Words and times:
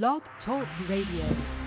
Blog 0.00 0.22
Talk 0.46 0.66
Radio. 0.88 1.61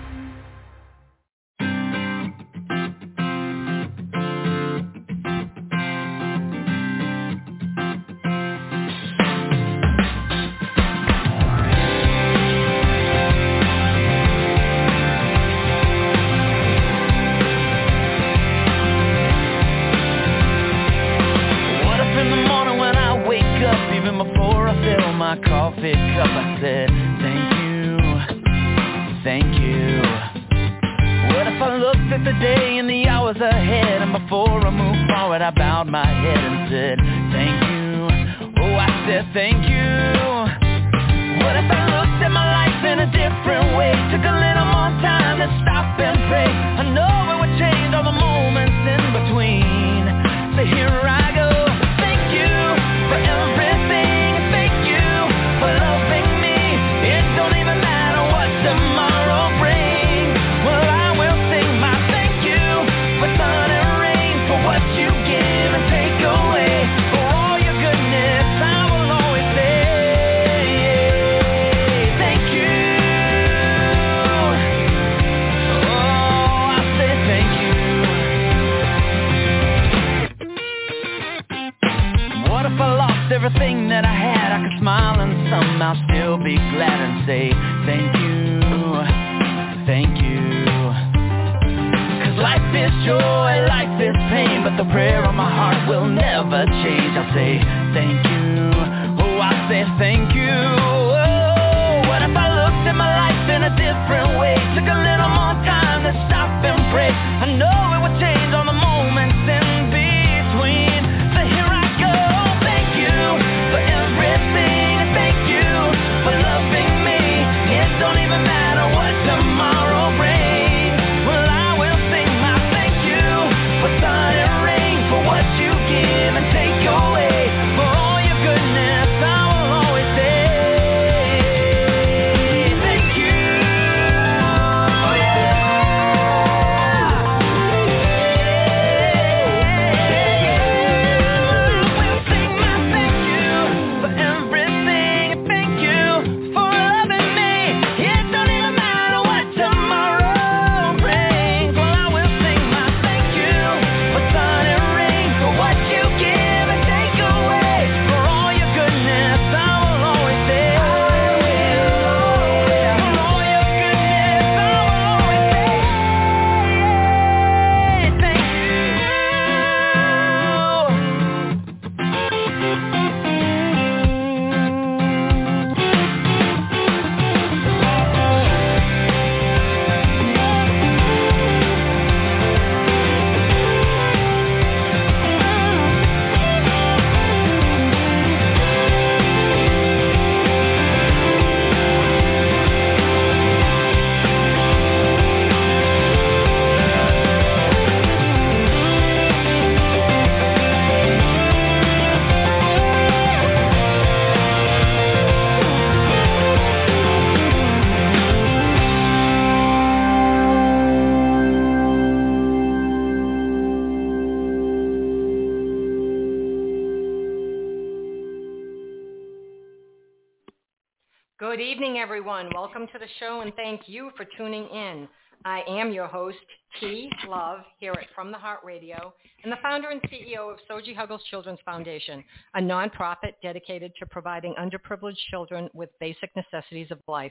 And 223.46 223.54
thank 223.54 223.82
you 223.86 224.10
for 224.16 224.26
tuning 224.36 224.66
in. 224.70 225.06
I 225.44 225.62
am 225.68 225.92
your 225.92 226.08
host, 226.08 226.36
T. 226.80 227.08
Love, 227.28 227.60
here 227.78 227.92
at 227.92 228.08
From 228.12 228.32
the 228.32 228.38
Heart 228.38 228.60
Radio, 228.64 229.14
and 229.44 229.52
the 229.52 229.58
founder 229.62 229.90
and 229.90 230.00
CEO 230.10 230.52
of 230.52 230.58
Soji 230.68 230.96
Huggles 230.96 231.22
Children's 231.30 231.60
Foundation, 231.64 232.24
a 232.54 232.60
nonprofit 232.60 233.34
dedicated 233.44 233.92
to 234.00 234.06
providing 234.06 234.52
underprivileged 234.58 235.16
children 235.30 235.68
with 235.74 235.90
basic 236.00 236.30
necessities 236.34 236.90
of 236.90 236.98
life. 237.06 237.30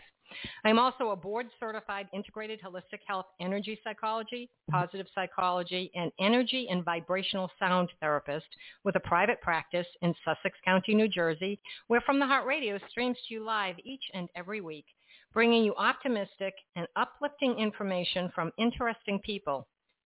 I 0.63 0.69
am 0.69 0.79
also 0.79 1.09
a 1.09 1.17
board-certified 1.17 2.07
integrated 2.13 2.61
holistic 2.61 2.99
health 3.05 3.25
energy 3.41 3.77
psychology, 3.83 4.49
positive 4.71 5.07
psychology, 5.13 5.91
and 5.95 6.13
energy 6.21 6.67
and 6.69 6.85
vibrational 6.85 7.51
sound 7.59 7.89
therapist 7.99 8.47
with 8.85 8.95
a 8.95 9.01
private 9.01 9.41
practice 9.41 9.87
in 10.01 10.15
Sussex 10.23 10.57
County, 10.63 10.95
New 10.95 11.09
Jersey, 11.09 11.59
where 11.87 12.01
From 12.01 12.19
the 12.19 12.25
Heart 12.25 12.47
Radio 12.47 12.79
streams 12.89 13.17
to 13.27 13.33
you 13.33 13.43
live 13.43 13.75
each 13.83 14.03
and 14.13 14.29
every 14.37 14.61
week, 14.61 14.85
bringing 15.35 15.65
you 15.65 15.75
optimistic 15.75 16.55
and 16.77 16.87
uplifting 16.95 17.59
information 17.59 18.31
from 18.33 18.53
interesting 18.57 19.19
people, 19.19 19.67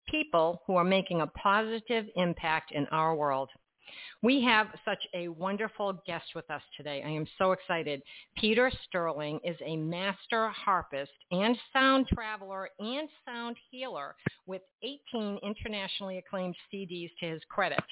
people 0.08 0.62
who 0.66 0.76
are 0.76 0.84
making 0.84 1.20
a 1.20 1.26
positive 1.26 2.06
impact 2.14 2.70
in 2.70 2.86
our 2.92 3.14
world. 3.14 3.50
We 4.22 4.42
have 4.42 4.68
such 4.84 5.04
a 5.14 5.28
wonderful 5.28 6.00
guest 6.06 6.26
with 6.34 6.48
us 6.48 6.62
today. 6.76 7.02
I 7.04 7.10
am 7.10 7.26
so 7.38 7.52
excited. 7.52 8.02
Peter 8.36 8.70
Sterling 8.86 9.40
is 9.44 9.56
a 9.64 9.76
master 9.76 10.48
harpist 10.48 11.12
and 11.32 11.56
sound 11.72 12.06
traveler 12.08 12.70
and 12.78 13.08
sound 13.24 13.56
healer 13.70 14.14
with 14.46 14.62
18 14.82 15.38
internationally 15.42 16.18
acclaimed 16.18 16.56
CDs 16.72 17.10
to 17.20 17.30
his 17.30 17.42
credit. 17.48 17.82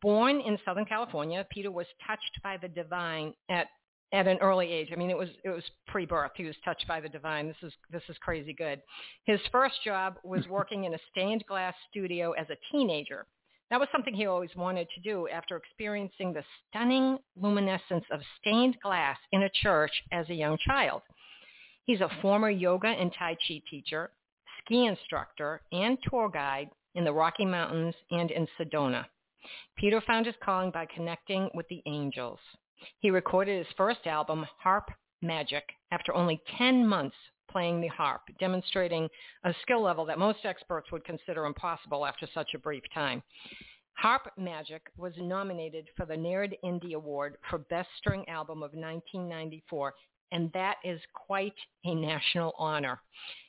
Born 0.00 0.40
in 0.40 0.58
Southern 0.64 0.86
California, 0.86 1.44
Peter 1.50 1.70
was 1.70 1.86
touched 2.06 2.40
by 2.42 2.56
the 2.56 2.68
divine 2.68 3.34
at 3.50 3.66
at 4.12 4.26
an 4.26 4.38
early 4.38 4.70
age. 4.70 4.90
I 4.92 4.96
mean, 4.96 5.10
it 5.10 5.16
was 5.16 5.28
it 5.44 5.50
was 5.50 5.64
pre-birth. 5.86 6.32
He 6.36 6.44
was 6.44 6.56
touched 6.64 6.86
by 6.86 7.00
the 7.00 7.08
divine. 7.08 7.48
This 7.48 7.56
is 7.62 7.72
this 7.90 8.02
is 8.08 8.16
crazy 8.20 8.52
good. 8.52 8.80
His 9.24 9.40
first 9.50 9.76
job 9.84 10.16
was 10.22 10.46
working 10.50 10.84
in 10.84 10.94
a 10.94 10.98
stained 11.10 11.44
glass 11.46 11.74
studio 11.90 12.32
as 12.32 12.46
a 12.50 12.56
teenager. 12.70 13.26
That 13.70 13.80
was 13.80 13.88
something 13.90 14.12
he 14.12 14.26
always 14.26 14.54
wanted 14.54 14.86
to 14.94 15.00
do 15.00 15.28
after 15.28 15.56
experiencing 15.56 16.34
the 16.34 16.44
stunning 16.68 17.16
luminescence 17.36 18.04
of 18.10 18.20
stained 18.38 18.76
glass 18.82 19.16
in 19.32 19.44
a 19.44 19.50
church 19.62 19.92
as 20.12 20.28
a 20.28 20.34
young 20.34 20.58
child. 20.66 21.00
He's 21.84 22.02
a 22.02 22.10
former 22.20 22.50
yoga 22.50 22.88
and 22.88 23.10
Tai 23.18 23.34
Chi 23.34 23.62
teacher, 23.70 24.10
ski 24.60 24.84
instructor, 24.86 25.62
and 25.72 25.96
tour 26.08 26.28
guide 26.28 26.68
in 26.94 27.04
the 27.04 27.12
Rocky 27.12 27.46
Mountains 27.46 27.94
and 28.10 28.30
in 28.30 28.46
Sedona. 28.60 29.06
Peter 29.76 30.02
found 30.02 30.26
his 30.26 30.34
calling 30.44 30.70
by 30.70 30.86
connecting 30.94 31.48
with 31.54 31.66
the 31.68 31.82
angels. 31.86 32.38
He 33.00 33.10
recorded 33.10 33.58
his 33.58 33.74
first 33.76 34.06
album, 34.06 34.46
Harp 34.58 34.90
Magic, 35.20 35.64
after 35.90 36.14
only 36.14 36.40
10 36.58 36.86
months 36.86 37.16
playing 37.50 37.80
the 37.80 37.88
harp, 37.88 38.22
demonstrating 38.40 39.08
a 39.44 39.54
skill 39.62 39.82
level 39.82 40.04
that 40.06 40.18
most 40.18 40.38
experts 40.44 40.90
would 40.90 41.04
consider 41.04 41.44
impossible 41.44 42.06
after 42.06 42.26
such 42.32 42.54
a 42.54 42.58
brief 42.58 42.82
time. 42.94 43.22
Harp 43.94 44.32
Magic 44.38 44.82
was 44.96 45.12
nominated 45.18 45.86
for 45.96 46.06
the 46.06 46.16
NAIRD 46.16 46.54
Indie 46.64 46.94
Award 46.94 47.36
for 47.48 47.58
Best 47.58 47.90
String 47.98 48.26
Album 48.28 48.58
of 48.58 48.72
1994, 48.72 49.94
and 50.32 50.50
that 50.54 50.76
is 50.82 51.00
quite 51.12 51.54
a 51.84 51.94
national 51.94 52.54
honor. 52.58 53.00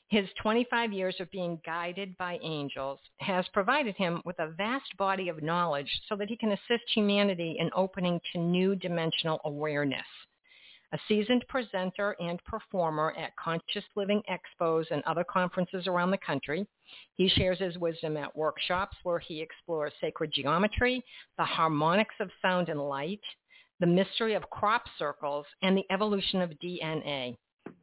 His 0.10 0.28
25 0.42 0.94
years 0.94 1.16
of 1.20 1.32
being 1.32 1.60
guided 1.66 2.16
by 2.18 2.40
angels 2.44 3.00
has 3.18 3.46
provided 3.54 3.96
him 3.96 4.22
with 4.26 4.38
a 4.40 4.52
vast 4.52 4.96
body 4.98 5.30
of 5.30 5.42
knowledge 5.42 5.90
so 6.08 6.16
that 6.18 6.30
he 6.30 6.38
can 6.38 6.52
assist 6.52 6.84
humanity 6.94 7.56
in 7.60 7.72
opening 7.76 8.20
to 8.32 8.40
new 8.40 8.76
dimensional 8.76 9.42
awareness 9.46 10.06
a 10.94 11.00
seasoned 11.08 11.44
presenter 11.50 12.16
and 12.20 12.42
performer 12.46 13.14
at 13.18 13.36
Conscious 13.36 13.84
Living 13.96 14.22
Expos 14.30 14.86
and 14.92 15.04
other 15.06 15.24
conferences 15.24 15.88
around 15.88 16.12
the 16.12 16.18
country. 16.20 16.68
He 17.16 17.28
shares 17.28 17.58
his 17.58 17.78
wisdom 17.80 18.16
at 18.16 18.36
workshops 18.36 18.96
where 19.02 19.18
he 19.18 19.42
explores 19.42 19.92
sacred 20.00 20.32
geometry, 20.32 21.04
the 21.38 21.44
harmonics 21.44 22.14
of 22.20 22.30
sound 22.44 22.70
and 22.70 22.80
light, 22.80 23.22
the 23.80 23.88
mystery 23.88 24.36
of 24.36 24.48
crop 24.52 24.84
circles, 25.00 25.48
and 25.64 25.76
the 25.76 25.86
evolution 25.90 26.42
of 26.42 26.52
DNA. 26.64 27.36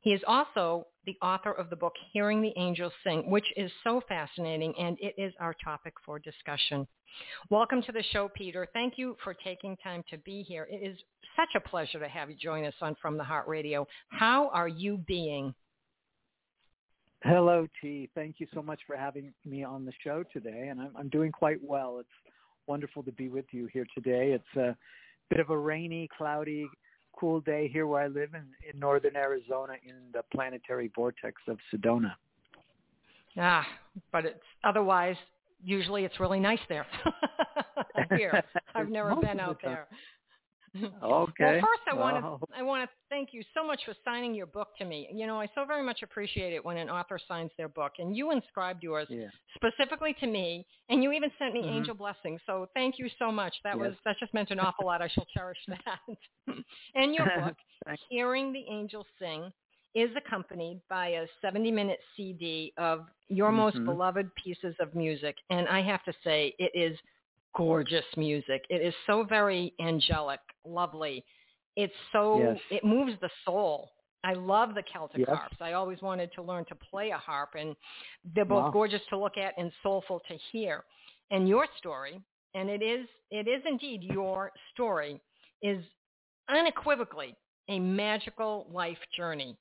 He 0.02 0.12
is 0.12 0.22
also 0.28 0.86
the 1.06 1.16
author 1.22 1.52
of 1.52 1.70
the 1.70 1.76
book 1.76 1.94
Hearing 2.12 2.42
the 2.42 2.52
Angels 2.56 2.92
Sing, 3.04 3.30
which 3.30 3.46
is 3.56 3.70
so 3.84 4.02
fascinating, 4.08 4.74
and 4.78 4.98
it 5.00 5.14
is 5.16 5.32
our 5.40 5.54
topic 5.64 5.94
for 6.04 6.18
discussion. 6.18 6.86
Welcome 7.48 7.82
to 7.82 7.92
the 7.92 8.04
show, 8.12 8.30
Peter. 8.34 8.68
Thank 8.72 8.94
you 8.96 9.16
for 9.24 9.34
taking 9.34 9.76
time 9.78 10.04
to 10.10 10.18
be 10.18 10.42
here. 10.42 10.68
It 10.70 10.86
is 10.86 10.98
such 11.36 11.48
a 11.56 11.68
pleasure 11.68 11.98
to 11.98 12.08
have 12.08 12.30
you 12.30 12.36
join 12.36 12.64
us 12.64 12.74
on 12.82 12.96
From 13.00 13.16
the 13.16 13.24
Heart 13.24 13.48
Radio. 13.48 13.86
How 14.10 14.50
are 14.50 14.68
you 14.68 14.98
being? 15.06 15.54
Hello, 17.22 17.66
T. 17.80 18.08
Thank 18.14 18.36
you 18.38 18.46
so 18.54 18.62
much 18.62 18.80
for 18.86 18.96
having 18.96 19.32
me 19.44 19.64
on 19.64 19.84
the 19.84 19.92
show 20.04 20.22
today, 20.32 20.68
and 20.68 20.80
I'm, 20.80 20.92
I'm 20.96 21.08
doing 21.08 21.32
quite 21.32 21.58
well. 21.62 21.98
It's 21.98 22.08
wonderful 22.66 23.02
to 23.04 23.12
be 23.12 23.28
with 23.28 23.46
you 23.52 23.68
here 23.72 23.86
today. 23.94 24.32
It's 24.32 24.56
a 24.56 24.76
bit 25.28 25.40
of 25.40 25.50
a 25.50 25.58
rainy, 25.58 26.08
cloudy, 26.16 26.66
cool 27.20 27.40
day 27.40 27.68
here 27.70 27.86
where 27.86 28.02
I 28.02 28.06
live 28.06 28.30
in, 28.34 28.46
in 28.72 28.80
northern 28.80 29.14
Arizona 29.14 29.74
in 29.84 29.94
the 30.12 30.22
planetary 30.32 30.90
vortex 30.96 31.42
of 31.46 31.58
Sedona. 31.72 32.14
Ah, 33.36 33.66
but 34.10 34.24
it's 34.24 34.40
otherwise 34.64 35.16
usually 35.62 36.04
it's 36.04 36.18
really 36.18 36.40
nice 36.40 36.58
there. 36.68 36.86
here, 38.16 38.42
I've 38.74 38.88
never 38.88 39.14
been 39.16 39.38
out 39.38 39.60
the 39.60 39.68
there. 39.68 39.88
Okay. 40.76 41.44
Well, 41.44 41.54
first 41.60 41.82
I 41.90 41.94
want 41.94 42.16
to 42.16 42.56
I 42.56 42.62
want 42.62 42.88
to 42.88 42.96
thank 43.08 43.30
you 43.32 43.42
so 43.54 43.66
much 43.66 43.80
for 43.84 43.94
signing 44.04 44.34
your 44.34 44.46
book 44.46 44.68
to 44.78 44.84
me. 44.84 45.08
You 45.12 45.26
know, 45.26 45.40
I 45.40 45.48
so 45.54 45.64
very 45.64 45.82
much 45.82 46.02
appreciate 46.02 46.52
it 46.52 46.64
when 46.64 46.76
an 46.76 46.88
author 46.88 47.18
signs 47.26 47.50
their 47.58 47.68
book, 47.68 47.92
and 47.98 48.16
you 48.16 48.30
inscribed 48.30 48.82
yours 48.82 49.08
Yeah. 49.10 49.30
specifically 49.56 50.14
to 50.20 50.26
me, 50.26 50.64
and 50.88 51.02
you 51.02 51.12
even 51.12 51.30
sent 51.38 51.54
me 51.54 51.60
Mhm. 51.64 51.70
angel 51.70 51.94
blessings. 51.94 52.40
So 52.46 52.68
thank 52.74 52.98
you 52.98 53.08
so 53.18 53.32
much. 53.32 53.54
That 53.64 53.76
Yes. 53.78 53.88
was 53.88 53.96
that 54.04 54.16
just 54.18 54.32
meant 54.32 54.50
an 54.50 54.60
awful 54.60 54.86
lot. 54.86 55.02
I 55.02 55.08
shall 55.08 55.26
cherish 55.26 55.58
that. 55.66 56.00
and 56.94 57.14
your 57.14 57.26
book, 57.26 57.56
Hearing 58.08 58.52
the 58.52 58.64
Angels 58.68 59.06
Sing, 59.18 59.52
is 59.94 60.10
accompanied 60.16 60.80
by 60.88 61.08
a 61.08 61.26
70-minute 61.42 61.98
CD 62.16 62.72
of 62.76 63.08
your 63.28 63.50
most 63.50 63.76
Mhm. 63.78 63.86
beloved 63.86 64.32
pieces 64.36 64.76
of 64.78 64.94
music, 64.94 65.36
and 65.50 65.66
I 65.68 65.80
have 65.82 66.04
to 66.04 66.12
say 66.22 66.54
it 66.60 66.70
is 66.74 66.96
gorgeous 67.56 68.04
music. 68.16 68.64
It 68.70 68.82
is 68.82 68.94
so 69.06 69.24
very 69.24 69.74
angelic, 69.80 70.40
lovely. 70.64 71.24
It's 71.76 71.92
so 72.12 72.38
Yes. 72.40 72.58
it 72.70 72.84
moves 72.84 73.12
the 73.20 73.30
soul. 73.44 73.90
I 74.22 74.34
love 74.34 74.74
the 74.74 74.82
Celtic 74.92 75.20
Yes. 75.20 75.28
harps. 75.30 75.56
I 75.60 75.72
always 75.72 76.02
wanted 76.02 76.30
to 76.34 76.42
learn 76.42 76.64
to 76.66 76.74
play 76.74 77.10
a 77.10 77.16
harp, 77.18 77.50
and 77.58 77.74
they're 78.34 78.44
both 78.44 78.64
Wow. 78.64 78.72
gorgeous 78.72 79.00
to 79.10 79.18
look 79.18 79.36
at 79.38 79.54
and 79.56 79.72
soulful 79.82 80.20
to 80.28 80.36
hear. 80.52 80.84
And 81.30 81.48
your 81.48 81.66
story, 81.78 82.20
and 82.54 82.68
it 82.68 82.82
is 82.82 83.06
it 83.30 83.48
is 83.48 83.62
indeed 83.66 84.02
your 84.02 84.52
story, 84.74 85.20
is 85.62 85.82
unequivocally 86.48 87.34
a 87.68 87.78
magical 87.78 88.66
life 88.70 88.98
journey. 89.16 89.56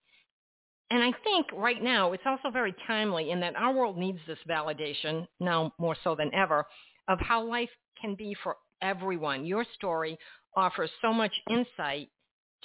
And 0.91 1.03
I 1.03 1.11
think 1.23 1.45
right 1.53 1.81
now 1.83 2.13
it's 2.13 2.23
also 2.25 2.49
very 2.49 2.73
timely 2.87 3.29
in 3.31 3.39
that 3.41 3.55
our 3.55 3.71
world 3.73 3.97
needs 3.97 4.19
this 4.27 4.39
validation 4.49 5.27
now 5.39 5.71
more 5.77 5.95
so 6.03 6.15
than 6.15 6.33
ever 6.33 6.65
of 7.09 7.19
how 7.19 7.43
life 7.43 7.69
can 7.99 8.15
be 8.15 8.33
for 8.43 8.55
everyone. 8.81 9.45
Your 9.45 9.65
story 9.75 10.17
offers 10.55 10.89
so 11.01 11.11
much 11.13 11.33
insight 11.49 12.09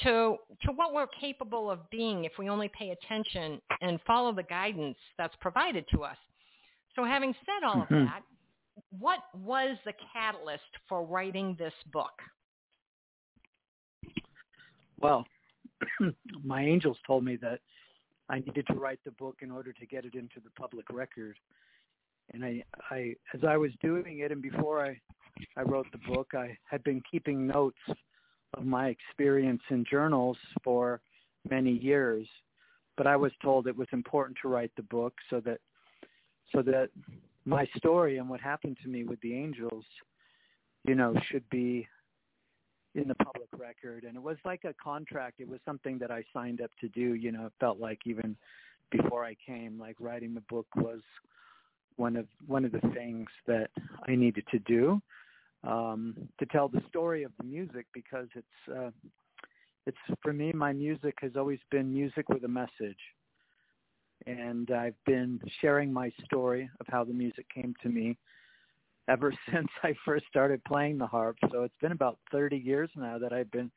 to 0.02 0.36
to 0.62 0.72
what 0.74 0.94
we're 0.94 1.08
capable 1.20 1.70
of 1.70 1.88
being 1.90 2.24
if 2.24 2.32
we 2.38 2.48
only 2.48 2.70
pay 2.78 2.90
attention 2.90 3.60
and 3.80 4.00
follow 4.06 4.32
the 4.32 4.42
guidance 4.44 4.98
that's 5.18 5.34
provided 5.40 5.84
to 5.92 6.04
us. 6.04 6.16
So 6.94 7.04
having 7.04 7.34
said 7.44 7.64
all 7.66 7.82
of 7.82 7.88
Mhm. 7.88 8.06
that, 8.06 8.22
what 8.90 9.20
was 9.34 9.76
the 9.84 9.94
catalyst 10.12 10.64
for 10.88 11.04
writing 11.04 11.54
this 11.56 11.74
book? 11.92 12.22
Well, 14.98 15.26
my 16.44 16.62
angels 16.62 16.98
told 17.06 17.24
me 17.24 17.36
that 17.36 17.60
I 18.28 18.38
needed 18.40 18.66
to 18.68 18.74
write 18.74 19.02
the 19.04 19.10
book 19.12 19.42
in 19.42 19.50
order 19.50 19.72
to 19.72 19.86
get 19.86 20.04
it 20.04 20.14
into 20.14 20.40
the 20.40 20.50
public 20.50 20.88
record. 20.90 21.38
And 22.32 22.44
I, 22.44 22.62
I, 22.90 23.14
as 23.34 23.40
I 23.46 23.56
was 23.56 23.70
doing 23.82 24.20
it, 24.20 24.32
and 24.32 24.42
before 24.42 24.84
I, 24.84 24.98
I 25.56 25.62
wrote 25.62 25.86
the 25.92 26.12
book, 26.12 26.32
I 26.34 26.56
had 26.64 26.82
been 26.84 27.02
keeping 27.10 27.46
notes 27.46 27.78
of 28.54 28.64
my 28.64 28.88
experience 28.88 29.62
in 29.70 29.84
journals 29.88 30.36
for 30.62 31.00
many 31.48 31.72
years. 31.72 32.26
But 32.96 33.06
I 33.06 33.16
was 33.16 33.32
told 33.42 33.66
it 33.66 33.76
was 33.76 33.88
important 33.92 34.38
to 34.42 34.48
write 34.48 34.70
the 34.76 34.82
book 34.84 35.14
so 35.28 35.40
that, 35.40 35.58
so 36.52 36.62
that 36.62 36.90
my 37.44 37.66
story 37.76 38.18
and 38.18 38.28
what 38.28 38.40
happened 38.40 38.78
to 38.82 38.88
me 38.88 39.04
with 39.04 39.20
the 39.20 39.34
angels, 39.34 39.84
you 40.84 40.94
know, 40.94 41.14
should 41.30 41.48
be 41.50 41.86
in 42.94 43.08
the 43.08 43.14
public 43.16 43.48
record. 43.56 44.04
And 44.04 44.16
it 44.16 44.22
was 44.22 44.36
like 44.44 44.64
a 44.64 44.74
contract. 44.82 45.40
It 45.40 45.48
was 45.48 45.58
something 45.64 45.98
that 45.98 46.10
i 46.10 46.22
signed 46.32 46.60
up 46.60 46.70
to 46.80 46.88
do. 46.88 47.14
You 47.14 47.32
know 47.32 47.46
it 47.46 47.52
felt 47.60 47.78
like 47.78 48.00
even 48.06 48.36
before 48.90 49.24
i 49.24 49.34
came 49.44 49.78
like 49.78 49.96
writing 49.98 50.34
the 50.34 50.42
book 50.42 50.66
was 50.76 51.00
one 51.96 52.16
of 52.16 52.26
one 52.46 52.64
of 52.64 52.72
the 52.72 52.80
things 52.94 53.28
that 53.46 53.70
i 54.08 54.14
needed 54.14 54.44
to 54.50 54.58
do 54.60 55.00
um 55.64 56.14
to 56.38 56.46
tell 56.46 56.68
the 56.68 56.82
story 56.88 57.22
of 57.22 57.32
the 57.38 57.44
music 57.44 57.86
because 57.92 58.28
it's 58.34 58.76
uh 58.76 58.90
it's 59.86 59.96
for 60.22 60.32
me 60.32 60.52
my 60.52 60.72
music 60.72 61.14
has 61.20 61.32
always 61.36 61.60
been 61.70 61.92
music 61.92 62.28
with 62.28 62.44
a 62.44 62.48
message 62.48 62.98
and 64.26 64.70
i've 64.70 65.04
been 65.06 65.40
sharing 65.60 65.92
my 65.92 66.10
story 66.24 66.68
of 66.80 66.86
how 66.88 67.04
the 67.04 67.12
music 67.12 67.46
came 67.54 67.74
to 67.82 67.88
me 67.88 68.16
ever 69.08 69.32
since 69.52 69.68
I 69.82 69.94
first 70.04 70.26
started 70.28 70.62
playing 70.64 70.98
the 70.98 71.06
harp. 71.06 71.36
So 71.50 71.62
it's 71.62 71.74
been 71.80 71.92
about 71.92 72.18
30 72.32 72.56
years 72.56 72.90
now 72.96 73.18
that 73.18 73.32
I've 73.32 73.50
been 73.50 73.70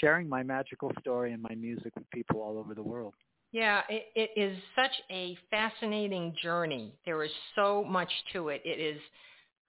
sharing 0.00 0.28
my 0.28 0.42
magical 0.42 0.92
story 1.00 1.32
and 1.32 1.42
my 1.42 1.54
music 1.54 1.92
with 1.96 2.08
people 2.10 2.40
all 2.40 2.58
over 2.58 2.74
the 2.74 2.82
world. 2.82 3.14
Yeah, 3.52 3.82
it, 3.88 4.06
it 4.14 4.30
is 4.40 4.56
such 4.76 4.92
a 5.10 5.36
fascinating 5.50 6.34
journey. 6.42 6.92
There 7.06 7.22
is 7.24 7.30
so 7.54 7.82
much 7.84 8.10
to 8.34 8.48
it. 8.50 8.60
It 8.64 8.78
is, 8.78 9.00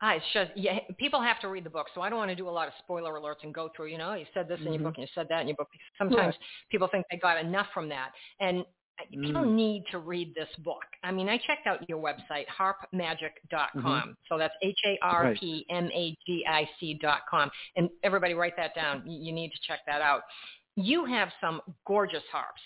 ah, 0.01 0.15
it's 0.15 0.25
just, 0.33 0.51
yeah, 0.55 0.79
people 0.97 1.21
have 1.21 1.39
to 1.41 1.47
read 1.47 1.63
the 1.63 1.69
book. 1.69 1.87
So 1.95 2.01
I 2.01 2.09
don't 2.09 2.19
want 2.19 2.29
to 2.29 2.35
do 2.35 2.49
a 2.49 2.51
lot 2.51 2.67
of 2.67 2.73
spoiler 2.79 3.13
alerts 3.13 3.43
and 3.43 3.53
go 3.53 3.69
through, 3.75 3.87
you 3.87 3.97
know, 3.97 4.13
you 4.15 4.25
said 4.33 4.47
this 4.49 4.59
in 4.59 4.65
your 4.73 4.83
book 4.83 4.95
and 4.97 5.03
you 5.03 5.07
said 5.15 5.27
that 5.29 5.41
in 5.41 5.47
your 5.47 5.55
book. 5.55 5.69
Sometimes 5.97 6.35
people 6.69 6.89
think 6.91 7.05
they 7.09 7.17
got 7.17 7.37
enough 7.39 7.67
from 7.73 7.87
that. 7.89 8.11
And 8.41 8.59
uh, 8.99 9.03
people 9.11 9.43
Mm. 9.43 9.53
need 9.55 9.85
to 9.91 9.99
read 9.99 10.35
this 10.35 10.49
book. 10.65 10.83
I 11.03 11.11
mean, 11.13 11.29
I 11.29 11.37
checked 11.37 11.65
out 11.65 11.87
your 11.87 11.99
website, 11.99 12.47
harpmagic.com. 12.47 14.17
So 14.27 14.37
that's 14.37 14.53
H-A-R-P-M-A-G-I-C 14.61 16.93
dot 17.01 17.21
com. 17.29 17.49
And 17.77 17.89
everybody 18.03 18.33
write 18.33 18.57
that 18.57 18.75
down. 18.75 19.09
You 19.09 19.31
need 19.31 19.51
to 19.51 19.57
check 19.65 19.79
that 19.87 20.01
out. 20.01 20.23
You 20.75 21.05
have 21.05 21.29
some 21.41 21.61
gorgeous 21.87 22.23
harps, 22.31 22.61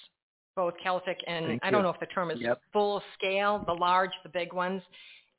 both 0.56 0.74
Celtic 0.84 1.18
and 1.28 1.46
Thank 1.46 1.66
I 1.66 1.72
don't 1.72 1.80
you. 1.80 1.84
know 1.84 1.90
if 1.90 2.00
the 2.00 2.06
term 2.08 2.32
is 2.32 2.40
Yep. 2.40 2.62
full 2.72 3.02
scale, 3.16 3.64
the 3.66 3.74
large, 3.74 4.12
the 4.24 4.30
big 4.30 4.54
ones. 4.54 4.82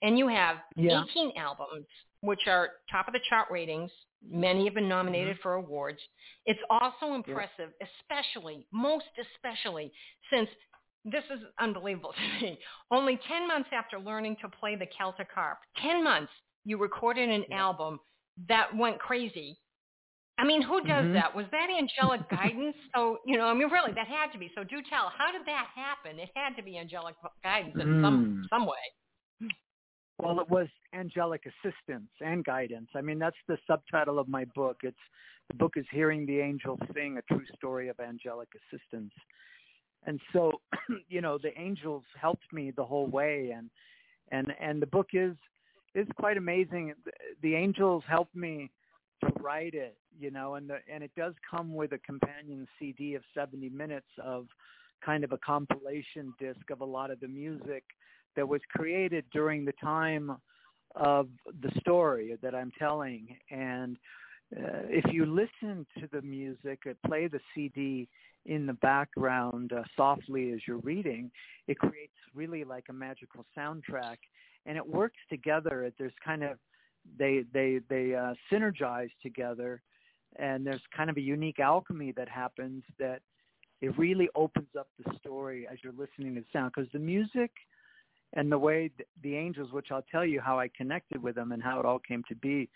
And 0.03 0.19
you 0.19 0.29
have 0.29 0.59
Yeah. 0.77 1.03
18 1.05 1.33
albums, 1.37 1.87
which 2.21 2.47
are 2.47 2.71
top 2.91 3.07
of 3.09 3.15
the 3.15 3.21
chart 3.29 3.51
ratings. 3.51 3.91
Many 4.27 4.65
have 4.65 4.75
been 4.75 4.89
nominated 4.89 5.35
mm-hmm. 5.35 5.43
for 5.43 5.55
awards. 5.55 6.01
It's 6.47 6.61
also 6.71 7.15
impressive, 7.15 7.73
especially, 7.81 8.67
most 8.73 9.07
especially, 9.19 9.93
since 10.31 10.49
this 11.05 11.25
is 11.31 11.41
unbelievable 11.59 12.13
to 12.41 12.43
me. 12.45 12.59
Only 12.91 13.19
10 13.29 13.47
months 13.47 13.69
after 13.73 13.99
learning 13.99 14.37
to 14.43 14.49
play 14.49 14.77
the 14.77 14.87
Celtic 14.87 15.29
harp, 15.35 15.59
10 15.83 16.03
months, 16.03 16.33
you 16.65 16.79
recorded 16.79 17.29
an 17.29 17.45
Yeah. 17.49 17.61
album 17.61 18.01
that 18.49 18.75
went 18.75 18.99
crazy 18.99 19.59
I 20.39 20.45
mean, 20.45 20.63
who 20.63 20.81
does 20.85 21.07
Mhm. 21.07 21.15
that? 21.15 21.35
Was 21.35 21.47
that 21.53 21.69
angelic 21.71 22.29
guidance? 22.29 22.75
So, 22.95 23.19
you 23.25 23.37
know, 23.37 23.47
I 23.47 23.55
mean, 23.55 23.71
really, 23.71 23.93
that 23.93 24.09
had 24.09 24.33
to 24.33 24.39
be. 24.39 24.51
So 24.55 24.65
do 24.65 24.83
tell, 24.91 25.11
how 25.17 25.31
did 25.31 25.47
that 25.47 25.67
happen? 25.75 26.19
It 26.19 26.31
had 26.35 26.57
to 26.57 26.63
be 26.63 26.77
angelic 26.79 27.15
guidance 27.43 27.77
in 27.79 27.95
some 28.03 28.27
Mm. 28.27 28.49
some 28.51 28.67
way. 28.67 29.51
Well, 30.19 30.41
it 30.41 30.49
was 30.49 30.69
angelic 30.93 31.45
assistance 31.47 32.11
and 32.21 32.45
guidance. 32.45 32.89
I 32.95 33.01
mean, 33.01 33.19
that's 33.19 33.37
the 33.49 33.59
subtitle 33.67 34.19
of 34.19 34.29
my 34.29 34.45
book. 34.55 34.79
It's 34.83 34.97
the 35.49 35.55
book 35.55 35.77
is 35.77 35.85
Hearing 35.91 36.25
the 36.27 36.41
Angels 36.41 36.79
Sing: 36.95 37.19
A 37.19 37.23
True 37.23 37.45
Story 37.57 37.89
of 37.89 37.99
Angelic 38.01 38.49
Assistance. 38.55 39.13
And 40.07 40.21
so, 40.33 40.61
you 41.09 41.21
know, 41.21 41.39
the 41.39 41.59
angels 41.59 42.05
helped 42.21 42.53
me 42.53 42.71
the 42.71 42.85
whole 42.85 43.07
way, 43.07 43.51
and 43.51 43.71
and 44.31 44.53
and 44.61 44.81
the 44.81 44.87
book 44.87 45.09
is 45.13 45.37
is 45.95 46.07
quite 46.17 46.37
amazing. 46.37 46.95
The 47.43 47.55
angels 47.55 48.05
helped 48.09 48.35
me 48.35 48.71
to 49.21 49.33
write 49.41 49.75
it, 49.75 49.97
you 50.19 50.31
know, 50.31 50.55
and 50.55 50.69
the 50.69 50.79
and 50.93 51.03
it 51.03 51.13
does 51.17 51.35
come 51.49 51.75
with 51.75 51.93
a 51.93 51.99
companion 51.99 52.67
CD 52.79 53.15
of 53.15 53.23
70 53.35 53.69
minutes 53.71 54.07
of 54.23 54.47
kind 55.05 55.25
of 55.25 55.33
a 55.33 55.39
compilation 55.39 56.33
disc 56.39 56.71
of 56.71 56.81
a 56.81 56.85
lot 56.85 57.11
of 57.11 57.21
the 57.21 57.29
music 57.29 57.85
that 58.37 58.49
was 58.49 58.61
created 58.71 59.25
during 59.33 59.65
the 59.65 59.75
time 59.83 60.37
of 60.97 61.29
the 61.63 61.71
story 61.81 62.37
that 62.43 62.55
I'm 62.55 62.73
telling. 62.79 63.37
And 63.51 63.97
uh, 64.57 64.87
if 64.89 65.05
you 65.13 65.27
listen 65.27 65.87
to 65.99 66.09
the 66.13 66.23
music, 66.23 66.81
uh, 66.89 66.93
play 67.07 67.27
the 67.27 67.41
CD 67.55 68.09
in 68.47 68.67
the 68.67 68.75
background 68.75 69.73
uh, 69.73 69.83
softly 69.97 70.53
as 70.53 70.61
you're 70.67 70.79
reading, 70.79 71.31
it 71.67 71.79
creates 71.79 72.13
really 72.35 72.65
like 72.65 72.85
a 72.91 72.93
magical 72.93 73.45
soundtrack, 73.57 74.17
and 74.67 74.77
it 74.77 74.87
works 74.87 75.19
together. 75.31 75.91
There's 75.99 76.13
kind 76.25 76.43
of 76.43 76.59
they 77.19 77.45
they 77.53 77.81
they 77.89 78.15
uh, 78.15 78.35
synergize 78.53 79.11
together, 79.23 79.83
and 80.37 80.67
there's 80.67 80.83
kind 80.97 81.11
of 81.11 81.17
a 81.17 81.21
unique 81.21 81.61
alchemy 81.61 82.13
that 82.17 82.29
happens 82.29 82.83
that 82.99 83.21
it 83.81 83.97
really 83.99 84.29
opens 84.35 84.69
up 84.79 84.89
the 85.05 85.13
story 85.19 85.67
as 85.71 85.79
you're 85.83 85.93
listening 85.93 86.35
to 86.35 86.41
the 86.41 86.47
sound 86.53 86.73
because 86.75 86.91
the 86.93 86.99
music 86.99 87.51
and 88.35 88.51
the 88.51 88.59
way 88.59 88.91
th- 88.97 89.09
the 89.23 89.37
angels, 89.37 89.73
which 89.73 89.89
I'll 89.91 90.05
tell 90.11 90.25
you 90.25 90.41
how 90.41 90.59
I 90.59 90.69
connected 90.77 91.23
with 91.23 91.35
them 91.35 91.53
and 91.53 91.63
how 91.63 91.79
it 91.81 91.87
all 91.87 91.99
came 91.99 92.23
to 92.29 92.35
be. 92.35 92.69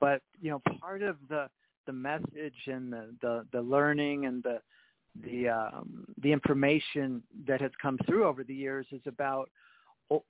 But 0.00 0.22
you 0.40 0.50
know, 0.50 0.62
part 0.80 1.02
of 1.02 1.16
the 1.28 1.48
the 1.86 1.92
message 1.92 2.66
and 2.66 2.92
the 2.92 3.14
the, 3.20 3.46
the 3.52 3.60
learning 3.60 4.26
and 4.26 4.42
the 4.42 4.60
the 5.22 5.48
um, 5.48 6.04
the 6.22 6.32
information 6.32 7.22
that 7.46 7.60
has 7.60 7.72
come 7.80 7.98
through 8.06 8.26
over 8.26 8.44
the 8.44 8.54
years 8.54 8.86
is 8.92 9.00
about 9.06 9.50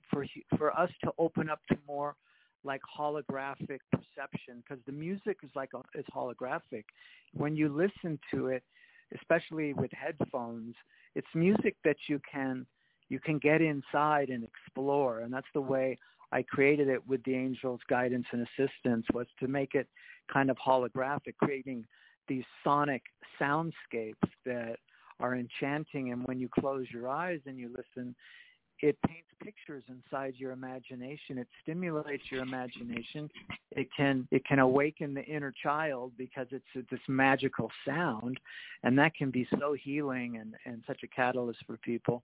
for 0.09 0.25
for 0.57 0.77
us 0.77 0.89
to 1.03 1.11
open 1.17 1.49
up 1.49 1.59
to 1.69 1.77
more 1.87 2.15
like 2.63 2.81
holographic 2.97 3.79
perception 3.91 4.63
because 4.63 4.83
the 4.85 4.91
music 4.91 5.37
is 5.43 5.49
like 5.55 5.71
a, 5.73 5.79
is 5.97 6.05
holographic. 6.13 6.83
When 7.33 7.55
you 7.55 7.69
listen 7.69 8.19
to 8.33 8.47
it, 8.47 8.63
especially 9.15 9.73
with 9.73 9.91
headphones, 9.91 10.75
it's 11.15 11.27
music 11.33 11.75
that 11.83 11.97
you 12.07 12.19
can 12.31 12.65
you 13.09 13.19
can 13.19 13.39
get 13.39 13.61
inside 13.61 14.29
and 14.29 14.43
explore 14.43 15.21
and 15.21 15.33
that's 15.33 15.47
the 15.53 15.61
way 15.61 15.97
i 16.31 16.41
created 16.41 16.87
it 16.87 17.05
with 17.07 17.23
the 17.23 17.33
angels 17.33 17.79
guidance 17.89 18.25
and 18.31 18.47
assistance 18.47 19.05
was 19.13 19.27
to 19.39 19.47
make 19.47 19.73
it 19.73 19.87
kind 20.31 20.49
of 20.49 20.57
holographic 20.57 21.35
creating 21.37 21.85
these 22.27 22.43
sonic 22.63 23.01
soundscapes 23.41 24.13
that 24.45 24.77
are 25.19 25.35
enchanting 25.35 26.11
and 26.11 26.23
when 26.25 26.39
you 26.39 26.47
close 26.47 26.85
your 26.91 27.07
eyes 27.07 27.39
and 27.45 27.57
you 27.57 27.69
listen 27.69 28.15
it 28.81 28.97
paints 29.07 29.29
pictures 29.43 29.83
inside 29.87 30.33
your 30.37 30.51
imagination. 30.51 31.37
It 31.37 31.47
stimulates 31.63 32.23
your 32.29 32.41
imagination. 32.41 33.29
It 33.71 33.87
can 33.95 34.27
it 34.31 34.45
can 34.45 34.59
awaken 34.59 35.13
the 35.13 35.23
inner 35.23 35.53
child 35.63 36.11
because 36.17 36.47
it's 36.51 36.89
this 36.89 36.99
magical 37.07 37.69
sound 37.85 38.39
and 38.83 38.97
that 38.97 39.15
can 39.15 39.31
be 39.31 39.47
so 39.59 39.73
healing 39.73 40.37
and 40.37 40.55
and 40.65 40.83
such 40.87 41.03
a 41.03 41.07
catalyst 41.07 41.59
for 41.65 41.77
people. 41.77 42.23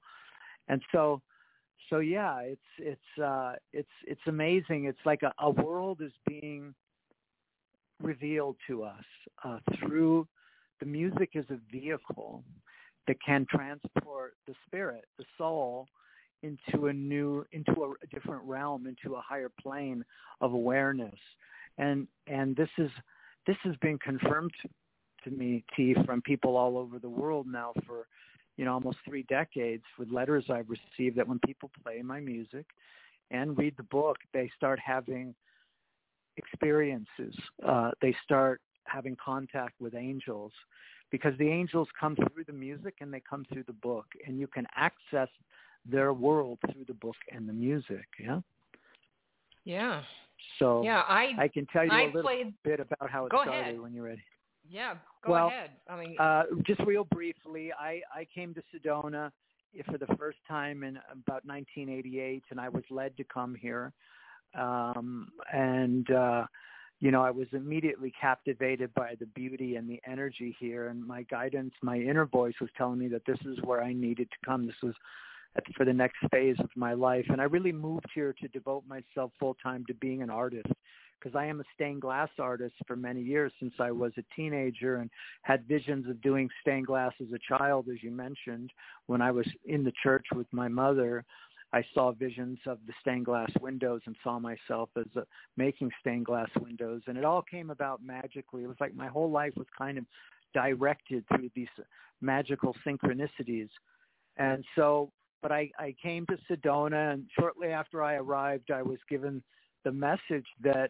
And 0.67 0.81
so 0.91 1.21
so 1.89 2.00
yeah 2.00 2.39
it's 2.39 2.62
it's 2.79 3.24
uh 3.24 3.53
it's 3.74 3.88
it's 4.05 4.27
amazing. 4.27 4.85
It's 4.85 5.05
like 5.05 5.24
a, 5.24 5.33
a 5.39 5.50
world 5.50 6.01
is 6.01 6.13
being 6.27 6.74
revealed 8.01 8.57
to 8.67 8.83
us 8.83 9.05
uh 9.43 9.59
through 9.79 10.27
the 10.81 10.85
music 10.85 11.29
is 11.33 11.45
a 11.50 11.57
vehicle 11.71 12.43
that 13.07 13.15
can 13.25 13.45
transport 13.50 14.33
the 14.47 14.53
spirit 14.67 15.05
the 15.17 15.24
soul 15.38 15.88
into 16.46 16.88
a 16.88 16.94
new 16.94 17.46
into 17.52 17.72
a, 17.72 18.08
different 18.14 18.44
realm 18.44 18.88
into 18.88 19.16
a 19.16 19.22
higher 19.22 19.52
plane 19.62 20.04
of 20.42 20.54
awareness. 20.54 21.20
And 21.78 22.08
and 22.28 22.56
this 22.56 22.70
is 22.78 22.92
this 23.48 23.58
has 23.64 23.75
been 23.78 23.98
confirmed 23.98 24.52
to 25.24 25.32
me 25.32 25.64
T 25.75 25.96
from 26.06 26.22
people 26.22 26.56
all 26.56 26.78
over 26.78 27.00
the 27.00 27.10
world 27.10 27.48
now 27.48 27.74
for 27.86 28.08
you 28.58 28.66
know 28.66 28.74
almost 28.74 28.98
three 29.08 29.24
decades 29.24 29.84
with 29.98 30.12
letters 30.12 30.46
I've 30.50 30.70
received 30.70 31.18
that 31.18 31.28
when 31.28 31.40
people 31.46 31.72
play 31.84 32.02
my 32.02 32.20
music 32.20 32.66
and 33.32 33.58
read 33.58 33.75
the 33.78 33.84
book 33.84 34.18
they 34.34 34.52
start 34.56 34.80
having 34.80 35.36
experiences. 36.38 37.36
Uh, 37.66 37.92
they 38.02 38.16
start 38.24 38.62
having 38.86 39.18
contact 39.24 39.74
with 39.80 39.96
angels 39.96 40.52
because 41.12 41.38
the 41.38 41.48
angels 41.48 41.88
come 42.00 42.16
through 42.16 42.44
the 42.46 42.54
music 42.54 42.96
and 43.02 43.14
they 43.14 43.22
come 43.28 43.46
through 43.52 43.64
the 43.64 43.74
book 43.74 44.06
and 44.28 44.40
you 44.40 44.48
can 44.48 44.66
access 44.75 45.30
their 45.89 46.13
world 46.13 46.58
through 46.72 46.86
the 46.88 46.94
book 46.94 47.15
and 47.32 47.48
the 47.48 47.54
music 47.54 48.06
yeah 48.20 48.39
Yeah. 49.63 50.01
so 50.60 50.84
Yeah, 50.84 51.04
I 51.08 51.34
I 51.38 51.48
can 51.48 51.65
tell 51.68 51.86
you 51.86 51.92
I 51.92 52.04
a 52.04 52.06
little 52.08 52.22
played 52.24 52.54
bit 52.63 52.80
about 52.80 53.10
how 53.10 53.25
it 53.25 53.32
Go 53.32 53.42
started 53.44 53.62
ahead. 53.62 53.82
when 53.82 53.94
you're 53.94 54.06
ready 54.06 54.24
yeah, 54.70 54.96
go 55.24 55.32
Well, 55.32 55.48
ahead. 55.48 55.72
I 55.88 56.00
mean, 56.00 56.15
Uh, 56.20 56.44
just 56.65 56.80
real 56.82 57.04
briefly, 57.04 57.72
I, 57.74 58.01
I 58.13 58.25
came 58.34 58.54
to 58.56 58.63
Sedona 58.74 59.32
for 59.86 59.98
the 59.98 60.08
first 60.18 60.39
time 60.48 60.84
in 60.84 60.98
about 61.12 61.46
1988, 61.46 62.44
and 62.50 62.60
I 62.60 62.70
was 62.70 62.84
led 62.89 63.15
to 63.18 63.24
come 63.25 63.56
here. 63.56 63.94
Um, 64.58 65.30
and, 65.54 66.10
uh, 66.12 66.46
you 67.01 67.12
know, 67.12 67.22
I 67.24 67.30
was 67.30 67.48
immediately 67.51 68.12
captivated 68.20 68.94
by 68.94 69.15
the 69.20 69.25
beauty 69.27 69.75
and 69.75 69.88
the 69.89 70.01
energy 70.08 70.56
here. 70.60 70.88
And 70.88 71.06
my 71.06 71.24
guidance, 71.24 71.74
my 71.82 71.98
inner 71.98 72.25
voice 72.25 72.56
was 72.62 72.70
telling 72.77 73.00
me 73.00 73.08
that 73.10 73.25
this 73.25 73.39
is 73.46 73.62
where 73.63 73.84
I 73.84 73.92
needed 73.94 74.30
to 74.32 74.38
come. 74.46 74.65
This 74.65 74.82
was 74.82 74.96
for 75.75 75.85
the 75.85 75.93
next 75.93 76.17
phase 76.31 76.57
of 76.59 76.69
my 76.75 76.93
life. 76.93 77.25
And 77.29 77.41
I 77.41 77.45
really 77.45 77.71
moved 77.71 78.07
here 78.13 78.33
to 78.41 78.47
devote 78.50 78.83
myself 78.88 79.31
full 79.39 79.55
time 79.62 79.85
to 79.88 79.93
being 79.95 80.21
an 80.21 80.29
artist 80.29 80.71
because 81.19 81.35
I 81.35 81.45
am 81.45 81.59
a 81.59 81.63
stained 81.74 82.01
glass 82.01 82.29
artist 82.39 82.75
for 82.85 82.95
many 82.95 83.21
years 83.21 83.51
since 83.59 83.74
I 83.79 83.91
was 83.91 84.12
a 84.17 84.24
teenager 84.35 84.97
and 84.97 85.09
had 85.43 85.67
visions 85.67 86.07
of 86.09 86.21
doing 86.21 86.50
stained 86.62 86.88
glass 86.88 87.13
as 87.21 87.27
a 87.33 87.39
child, 87.57 87.88
as 87.91 88.03
you 88.03 88.12
mentioned. 88.12 88.71
When 89.07 89.21
I 89.21 89.31
was 89.31 89.47
in 89.65 89.83
the 89.83 89.93
church 90.03 90.25
with 90.35 90.47
my 90.51 90.67
mother, 90.67 91.24
I 91.74 91.83
saw 91.93 92.12
visions 92.12 92.59
of 92.67 92.77
the 92.85 92.93
stained 93.01 93.25
glass 93.25 93.50
windows 93.59 94.01
and 94.05 94.15
saw 94.24 94.39
myself 94.39 94.89
as 94.97 95.07
a, 95.15 95.24
making 95.57 95.91
stained 96.00 96.25
glass 96.25 96.50
windows. 96.62 97.01
And 97.07 97.17
it 97.17 97.25
all 97.25 97.41
came 97.41 97.69
about 97.69 98.01
magically. 98.03 98.63
It 98.63 98.67
was 98.67 98.77
like 98.79 98.95
my 98.95 99.07
whole 99.07 99.31
life 99.31 99.53
was 99.57 99.67
kind 99.77 99.97
of 99.97 100.05
directed 100.53 101.25
through 101.27 101.50
these 101.55 101.67
magical 102.21 102.75
synchronicities. 102.85 103.69
And 104.38 104.63
so, 104.75 105.12
but 105.46 105.52
I, 105.52 105.70
I 105.78 105.94
came 106.02 106.25
to 106.25 106.38
Sedona, 106.50 107.14
and 107.14 107.25
shortly 107.40 107.68
after 107.68 108.02
I 108.02 108.16
arrived, 108.16 108.72
I 108.72 108.82
was 108.82 108.98
given 109.08 109.44
the 109.84 109.92
message 109.92 110.48
that 110.64 110.90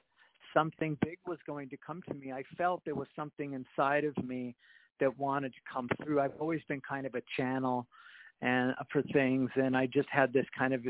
something 0.53 0.97
big 1.01 1.17
was 1.27 1.39
going 1.45 1.67
to 1.71 1.77
come 1.85 2.01
to 2.07 2.13
me. 2.13 2.31
I 2.31 2.43
felt 2.57 2.81
there 2.85 2.95
was 2.95 3.09
something 3.17 3.51
inside 3.51 4.05
of 4.05 4.15
me 4.23 4.55
that 5.01 5.19
wanted 5.19 5.51
to 5.55 5.59
come 5.69 5.89
through. 6.01 6.21
I've 6.21 6.37
always 6.39 6.61
been 6.69 6.79
kind 6.87 7.05
of 7.05 7.15
a 7.15 7.21
channel 7.35 7.85
and 8.41 8.73
for 8.93 9.01
things, 9.11 9.49
and 9.55 9.75
I 9.75 9.87
just 9.87 10.07
had 10.09 10.31
this 10.31 10.45
kind 10.57 10.73
of 10.73 10.85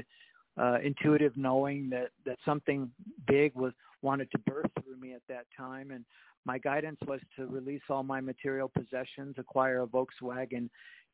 uh, 0.61 0.77
intuitive 0.83 1.35
knowing 1.35 1.89
that 1.89 2.09
that 2.27 2.37
something 2.45 2.91
big 3.25 3.55
was 3.55 3.73
wanted 4.03 4.29
to 4.29 4.37
birth 4.37 4.69
through 4.83 4.97
me 4.97 5.13
at 5.13 5.23
that 5.27 5.47
time. 5.57 5.89
And 5.89 6.05
my 6.45 6.59
guidance 6.59 6.99
was 7.07 7.19
to 7.35 7.47
release 7.47 7.81
all 7.89 8.03
my 8.03 8.21
material 8.21 8.69
possessions, 8.69 9.37
acquire 9.39 9.81
a 9.81 9.87
Volkswagen 9.87 10.69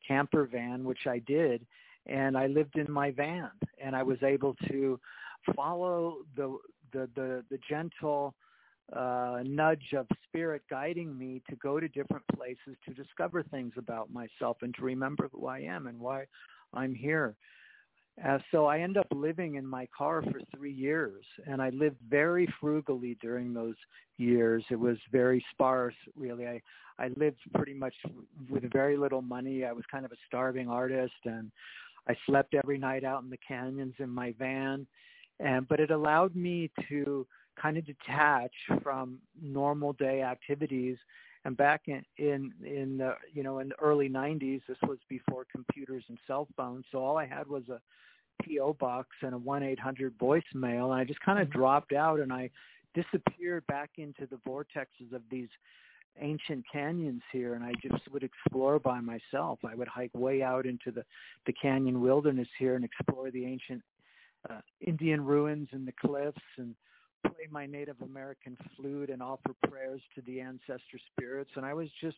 camper 0.06 0.44
van, 0.44 0.84
which 0.84 1.06
I 1.06 1.18
did, 1.20 1.64
and 2.06 2.36
I 2.36 2.46
lived 2.46 2.76
in 2.76 2.90
my 2.90 3.10
van, 3.10 3.50
and 3.82 3.94
I 3.94 4.02
was 4.02 4.22
able 4.22 4.54
to 4.68 4.98
follow 5.54 6.18
the 6.36 6.56
the 6.92 7.08
the, 7.14 7.44
the 7.50 7.58
gentle 7.68 8.34
uh, 8.92 9.40
nudge 9.44 9.94
of 9.96 10.06
spirit 10.26 10.62
guiding 10.68 11.16
me 11.16 11.42
to 11.48 11.56
go 11.56 11.80
to 11.80 11.88
different 11.88 12.24
places 12.34 12.76
to 12.86 12.94
discover 12.94 13.42
things 13.42 13.72
about 13.78 14.12
myself 14.12 14.58
and 14.62 14.74
to 14.74 14.82
remember 14.82 15.28
who 15.32 15.46
I 15.46 15.60
am 15.60 15.86
and 15.86 15.98
why 15.98 16.24
I'm 16.74 16.94
here. 16.94 17.34
Uh, 18.22 18.38
so 18.50 18.66
I 18.66 18.80
ended 18.80 18.98
up 18.98 19.06
living 19.10 19.54
in 19.54 19.66
my 19.66 19.88
car 19.96 20.22
for 20.22 20.40
three 20.54 20.72
years, 20.72 21.24
and 21.46 21.62
I 21.62 21.70
lived 21.70 21.96
very 22.10 22.46
frugally 22.60 23.16
during 23.22 23.54
those 23.54 23.76
years. 24.18 24.62
It 24.70 24.78
was 24.78 24.98
very 25.10 25.42
sparse, 25.52 25.94
really. 26.14 26.46
I 26.46 26.60
I 26.98 27.08
lived 27.16 27.38
pretty 27.54 27.72
much 27.72 27.94
with 28.50 28.70
very 28.70 28.98
little 28.98 29.22
money. 29.22 29.64
I 29.64 29.72
was 29.72 29.84
kind 29.90 30.04
of 30.04 30.12
a 30.12 30.16
starving 30.26 30.68
artist, 30.68 31.14
and 31.24 31.50
I 32.08 32.14
slept 32.26 32.54
every 32.54 32.78
night 32.78 33.04
out 33.04 33.22
in 33.22 33.30
the 33.30 33.38
canyons 33.46 33.94
in 33.98 34.10
my 34.10 34.34
van. 34.38 34.86
And 35.40 35.66
but 35.68 35.80
it 35.80 35.90
allowed 35.90 36.34
me 36.36 36.70
to 36.88 37.26
kind 37.60 37.76
of 37.76 37.84
detach 37.86 38.52
from 38.82 39.18
normal 39.40 39.92
day 39.94 40.22
activities 40.22 40.96
And 41.44 41.56
back 41.56 41.82
in 41.88 42.02
in 42.18 42.52
in 42.64 42.98
the 42.98 43.14
you 43.32 43.42
know 43.42 43.58
in 43.58 43.68
the 43.70 43.78
early 43.80 44.08
90s, 44.08 44.62
this 44.68 44.78
was 44.86 44.98
before 45.08 45.44
computers 45.50 46.04
and 46.08 46.18
cell 46.26 46.48
phones. 46.56 46.84
So 46.92 46.98
all 46.98 47.18
I 47.18 47.26
had 47.26 47.46
was 47.48 47.64
a 47.68 47.80
PO 48.44 48.74
box 48.74 49.08
and 49.22 49.34
a 49.34 49.38
1-800 49.38 50.10
voicemail, 50.20 50.84
and 50.92 50.94
I 50.94 51.04
just 51.04 51.20
kind 51.20 51.38
of 51.40 51.48
Mm-hmm. 51.48 51.58
dropped 51.58 51.92
out 51.92 52.20
and 52.20 52.32
I 52.32 52.50
disappeared 52.94 53.66
back 53.66 53.90
into 53.98 54.26
the 54.26 54.36
vortexes 54.48 55.12
of 55.12 55.22
these 55.30 55.48
ancient 56.20 56.64
canyons 56.70 57.22
here 57.32 57.54
and 57.54 57.64
I 57.64 57.72
just 57.80 58.08
would 58.12 58.22
explore 58.22 58.78
by 58.78 59.00
myself. 59.00 59.58
I 59.64 59.74
would 59.74 59.88
hike 59.88 60.14
way 60.14 60.42
out 60.42 60.66
into 60.66 60.90
the, 60.90 61.04
the 61.46 61.52
canyon 61.52 62.00
wilderness 62.00 62.48
here 62.58 62.76
and 62.76 62.84
explore 62.84 63.30
the 63.30 63.44
ancient 63.44 63.82
uh, 64.48 64.60
Indian 64.80 65.24
ruins 65.24 65.68
and 65.72 65.86
the 65.86 65.92
cliffs 65.92 66.38
and 66.58 66.74
play 67.26 67.46
my 67.50 67.66
Native 67.66 68.00
American 68.02 68.56
flute 68.76 69.10
and 69.10 69.22
offer 69.22 69.54
prayers 69.68 70.00
to 70.14 70.22
the 70.22 70.40
ancestor 70.40 70.98
spirits. 71.12 71.50
And 71.56 71.64
I 71.64 71.74
was 71.74 71.88
just, 72.00 72.16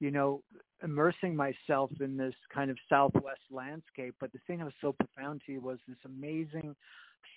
you 0.00 0.10
know, 0.10 0.42
immersing 0.82 1.36
myself 1.36 1.90
in 2.00 2.16
this 2.16 2.34
kind 2.52 2.70
of 2.70 2.78
southwest 2.88 3.40
landscape. 3.50 4.14
But 4.18 4.32
the 4.32 4.38
thing 4.46 4.58
that 4.58 4.64
was 4.64 4.74
so 4.80 4.92
profound 4.92 5.42
to 5.46 5.52
you 5.52 5.60
was 5.60 5.78
this 5.86 5.98
amazing 6.04 6.74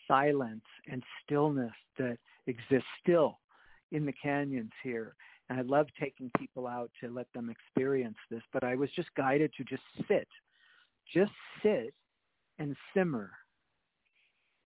silence 0.08 0.64
and 0.90 1.04
stillness 1.24 1.74
that 1.98 2.18
exists 2.48 2.88
still 3.02 3.40
in 3.92 4.06
the 4.06 4.14
canyons 4.14 4.72
here. 4.82 5.16
And 5.50 5.60
I 5.60 5.62
love 5.64 5.88
taking 6.00 6.32
people 6.38 6.68
out 6.68 6.90
to 7.02 7.10
let 7.10 7.28
them 7.34 7.50
experience 7.50 8.18
this, 8.32 8.42
but 8.54 8.64
I 8.64 8.76
was 8.76 8.90
just 8.96 9.10
guided 9.16 9.52
to 9.58 9.64
just 9.64 9.84
sit, 10.08 10.28
just 11.14 11.32
sit 11.62 11.94
and 12.60 12.76
simmer 12.94 13.32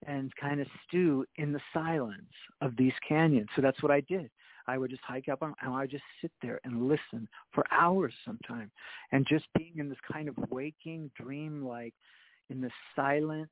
and 0.05 0.31
kind 0.35 0.61
of 0.61 0.67
stew 0.87 1.25
in 1.37 1.51
the 1.51 1.59
silence 1.73 2.21
of 2.61 2.75
these 2.77 2.93
canyons. 3.07 3.47
So 3.55 3.61
that's 3.61 3.81
what 3.81 3.91
I 3.91 4.01
did. 4.01 4.29
I 4.67 4.77
would 4.77 4.91
just 4.91 5.03
hike 5.03 5.29
up 5.29 5.41
and 5.41 5.53
I 5.61 5.81
would 5.81 5.91
just 5.91 6.03
sit 6.21 6.31
there 6.41 6.59
and 6.63 6.87
listen 6.87 7.27
for 7.53 7.63
hours 7.71 8.13
sometime. 8.25 8.69
And 9.11 9.25
just 9.27 9.45
being 9.57 9.73
in 9.77 9.89
this 9.89 9.97
kind 10.11 10.27
of 10.27 10.35
waking 10.51 11.09
dream 11.19 11.65
like 11.65 11.93
in 12.49 12.61
this 12.61 12.71
silent 12.95 13.49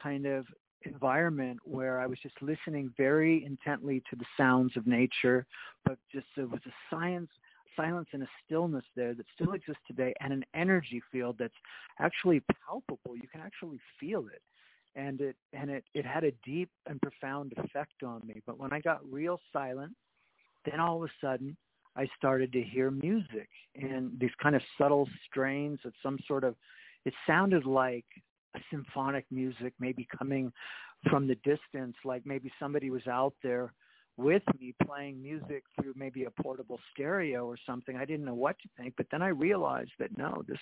kind 0.00 0.26
of 0.26 0.46
environment 0.82 1.58
where 1.64 2.00
I 2.00 2.06
was 2.06 2.18
just 2.22 2.40
listening 2.40 2.92
very 2.96 3.44
intently 3.44 4.02
to 4.10 4.16
the 4.16 4.24
sounds 4.36 4.76
of 4.76 4.86
nature, 4.86 5.46
but 5.84 5.98
just 6.12 6.26
there 6.36 6.46
was 6.46 6.60
a 6.66 6.72
science 6.90 7.30
silence 7.76 8.08
and 8.12 8.22
a 8.22 8.28
stillness 8.44 8.84
there 8.96 9.14
that 9.14 9.26
still 9.34 9.52
exists 9.52 9.82
today 9.86 10.12
and 10.20 10.32
an 10.32 10.44
energy 10.54 11.00
field 11.12 11.36
that's 11.38 11.54
actually 12.00 12.42
palpable. 12.66 13.14
You 13.14 13.28
can 13.30 13.40
actually 13.40 13.78
feel 14.00 14.26
it. 14.26 14.42
And 14.96 15.20
it 15.20 15.36
and 15.52 15.70
it, 15.70 15.84
it 15.94 16.04
had 16.04 16.24
a 16.24 16.32
deep 16.44 16.70
and 16.86 17.00
profound 17.00 17.52
effect 17.56 18.02
on 18.04 18.20
me. 18.26 18.42
But 18.46 18.58
when 18.58 18.72
I 18.72 18.80
got 18.80 19.00
real 19.08 19.38
silent, 19.52 19.92
then 20.64 20.80
all 20.80 21.02
of 21.02 21.08
a 21.08 21.12
sudden 21.24 21.56
I 21.94 22.08
started 22.16 22.52
to 22.52 22.62
hear 22.62 22.90
music 22.90 23.48
and 23.76 24.18
these 24.18 24.30
kind 24.42 24.56
of 24.56 24.62
subtle 24.76 25.08
strains 25.28 25.78
of 25.84 25.92
some 26.02 26.18
sort 26.26 26.42
of 26.42 26.56
it 27.04 27.14
sounded 27.26 27.64
like 27.64 28.06
symphonic 28.70 29.26
music 29.30 29.72
maybe 29.78 30.06
coming 30.16 30.52
from 31.10 31.26
the 31.26 31.36
distance 31.36 31.94
like 32.04 32.22
maybe 32.24 32.50
somebody 32.58 32.90
was 32.90 33.06
out 33.06 33.34
there 33.42 33.72
with 34.16 34.42
me 34.58 34.74
playing 34.84 35.22
music 35.22 35.62
through 35.80 35.92
maybe 35.94 36.24
a 36.24 36.42
portable 36.42 36.80
stereo 36.92 37.46
or 37.46 37.56
something. 37.64 37.96
I 37.96 38.04
didn't 38.04 38.26
know 38.26 38.34
what 38.34 38.58
to 38.60 38.68
think 38.76 38.94
but 38.96 39.06
then 39.10 39.22
i 39.22 39.28
realized 39.28 39.92
that 39.98 40.16
no 40.18 40.42
this 40.48 40.58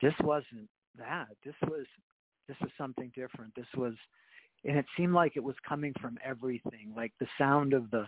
this 0.00 0.14
wasn't 0.22 0.68
that. 0.98 1.28
This 1.44 1.54
was 1.68 1.86
this 2.48 2.56
was 2.60 2.70
something 2.76 3.10
different. 3.14 3.54
This 3.54 3.66
was 3.76 3.94
and 4.64 4.78
it 4.78 4.86
seemed 4.96 5.12
like 5.12 5.36
it 5.36 5.44
was 5.44 5.56
coming 5.66 5.92
from 6.00 6.18
everything 6.24 6.92
like 6.96 7.12
the 7.20 7.26
sound 7.38 7.72
of 7.72 7.90
the 7.90 8.06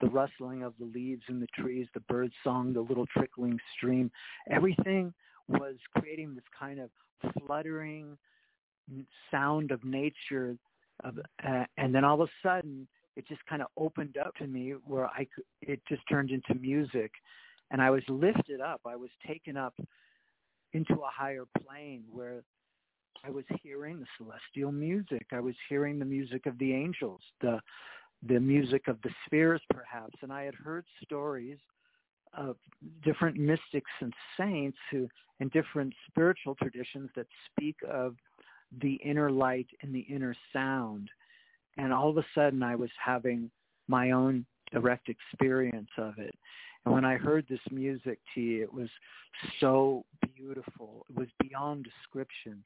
the 0.00 0.08
rustling 0.08 0.62
of 0.62 0.74
the 0.78 0.84
leaves 0.84 1.22
in 1.28 1.40
the 1.40 1.46
trees 1.58 1.86
the 1.94 2.00
bird 2.00 2.32
song 2.42 2.72
the 2.72 2.80
little 2.80 3.06
trickling 3.06 3.58
stream 3.76 4.10
everything 4.50 5.14
was 5.48 5.76
creating 5.96 6.34
this 6.34 6.44
kind 6.58 6.80
of 6.80 6.90
fluttering 7.38 8.16
sound 9.30 9.70
of 9.70 9.84
nature 9.84 10.56
of, 11.02 11.18
uh, 11.46 11.64
and 11.76 11.94
then 11.94 12.04
all 12.04 12.20
of 12.20 12.28
a 12.28 12.46
sudden 12.46 12.86
it 13.16 13.26
just 13.28 13.44
kind 13.46 13.62
of 13.62 13.68
opened 13.76 14.16
up 14.16 14.34
to 14.36 14.46
me 14.46 14.74
where 14.84 15.06
I 15.06 15.26
could, 15.34 15.44
it 15.62 15.80
just 15.88 16.02
turned 16.08 16.30
into 16.30 16.54
music. 16.54 17.12
And 17.70 17.80
I 17.80 17.90
was 17.90 18.02
lifted 18.08 18.60
up. 18.60 18.80
I 18.86 18.96
was 18.96 19.10
taken 19.26 19.56
up 19.56 19.74
into 20.72 20.94
a 20.94 21.08
higher 21.10 21.44
plane 21.64 22.04
where 22.10 22.42
I 23.24 23.30
was 23.30 23.44
hearing 23.62 24.00
the 24.00 24.06
celestial 24.18 24.72
music. 24.72 25.26
I 25.32 25.40
was 25.40 25.54
hearing 25.68 25.98
the 25.98 26.04
music 26.04 26.46
of 26.46 26.58
the 26.58 26.72
angels 26.74 27.20
the 27.40 27.60
the 28.26 28.40
music 28.40 28.88
of 28.88 29.00
the 29.02 29.10
spheres 29.26 29.60
perhaps. 29.70 30.14
And 30.22 30.32
I 30.32 30.44
had 30.44 30.54
heard 30.54 30.84
stories 31.02 31.58
of 32.36 32.56
different 33.04 33.36
mystics 33.36 33.90
and 34.00 34.12
saints 34.38 34.78
who 34.90 35.08
and 35.40 35.50
different 35.50 35.92
spiritual 36.08 36.54
traditions 36.54 37.10
that 37.16 37.26
speak 37.50 37.76
of 37.88 38.14
the 38.80 38.94
inner 39.04 39.30
light 39.30 39.66
and 39.82 39.94
the 39.94 40.06
inner 40.08 40.34
sound. 40.52 41.08
And 41.76 41.92
all 41.92 42.10
of 42.10 42.18
a 42.18 42.26
sudden 42.34 42.62
I 42.62 42.76
was 42.76 42.90
having 43.04 43.50
my 43.88 44.12
own 44.12 44.46
direct 44.72 45.08
experience 45.08 45.90
of 45.98 46.18
it. 46.18 46.34
And 46.84 46.94
when 46.94 47.04
I 47.04 47.16
heard 47.16 47.46
this 47.48 47.60
music, 47.70 48.18
T, 48.34 48.60
it 48.60 48.72
was 48.72 48.88
so 49.60 50.04
beautiful. 50.36 51.06
It 51.08 51.16
was 51.16 51.28
beyond 51.40 51.84
description. 51.84 52.62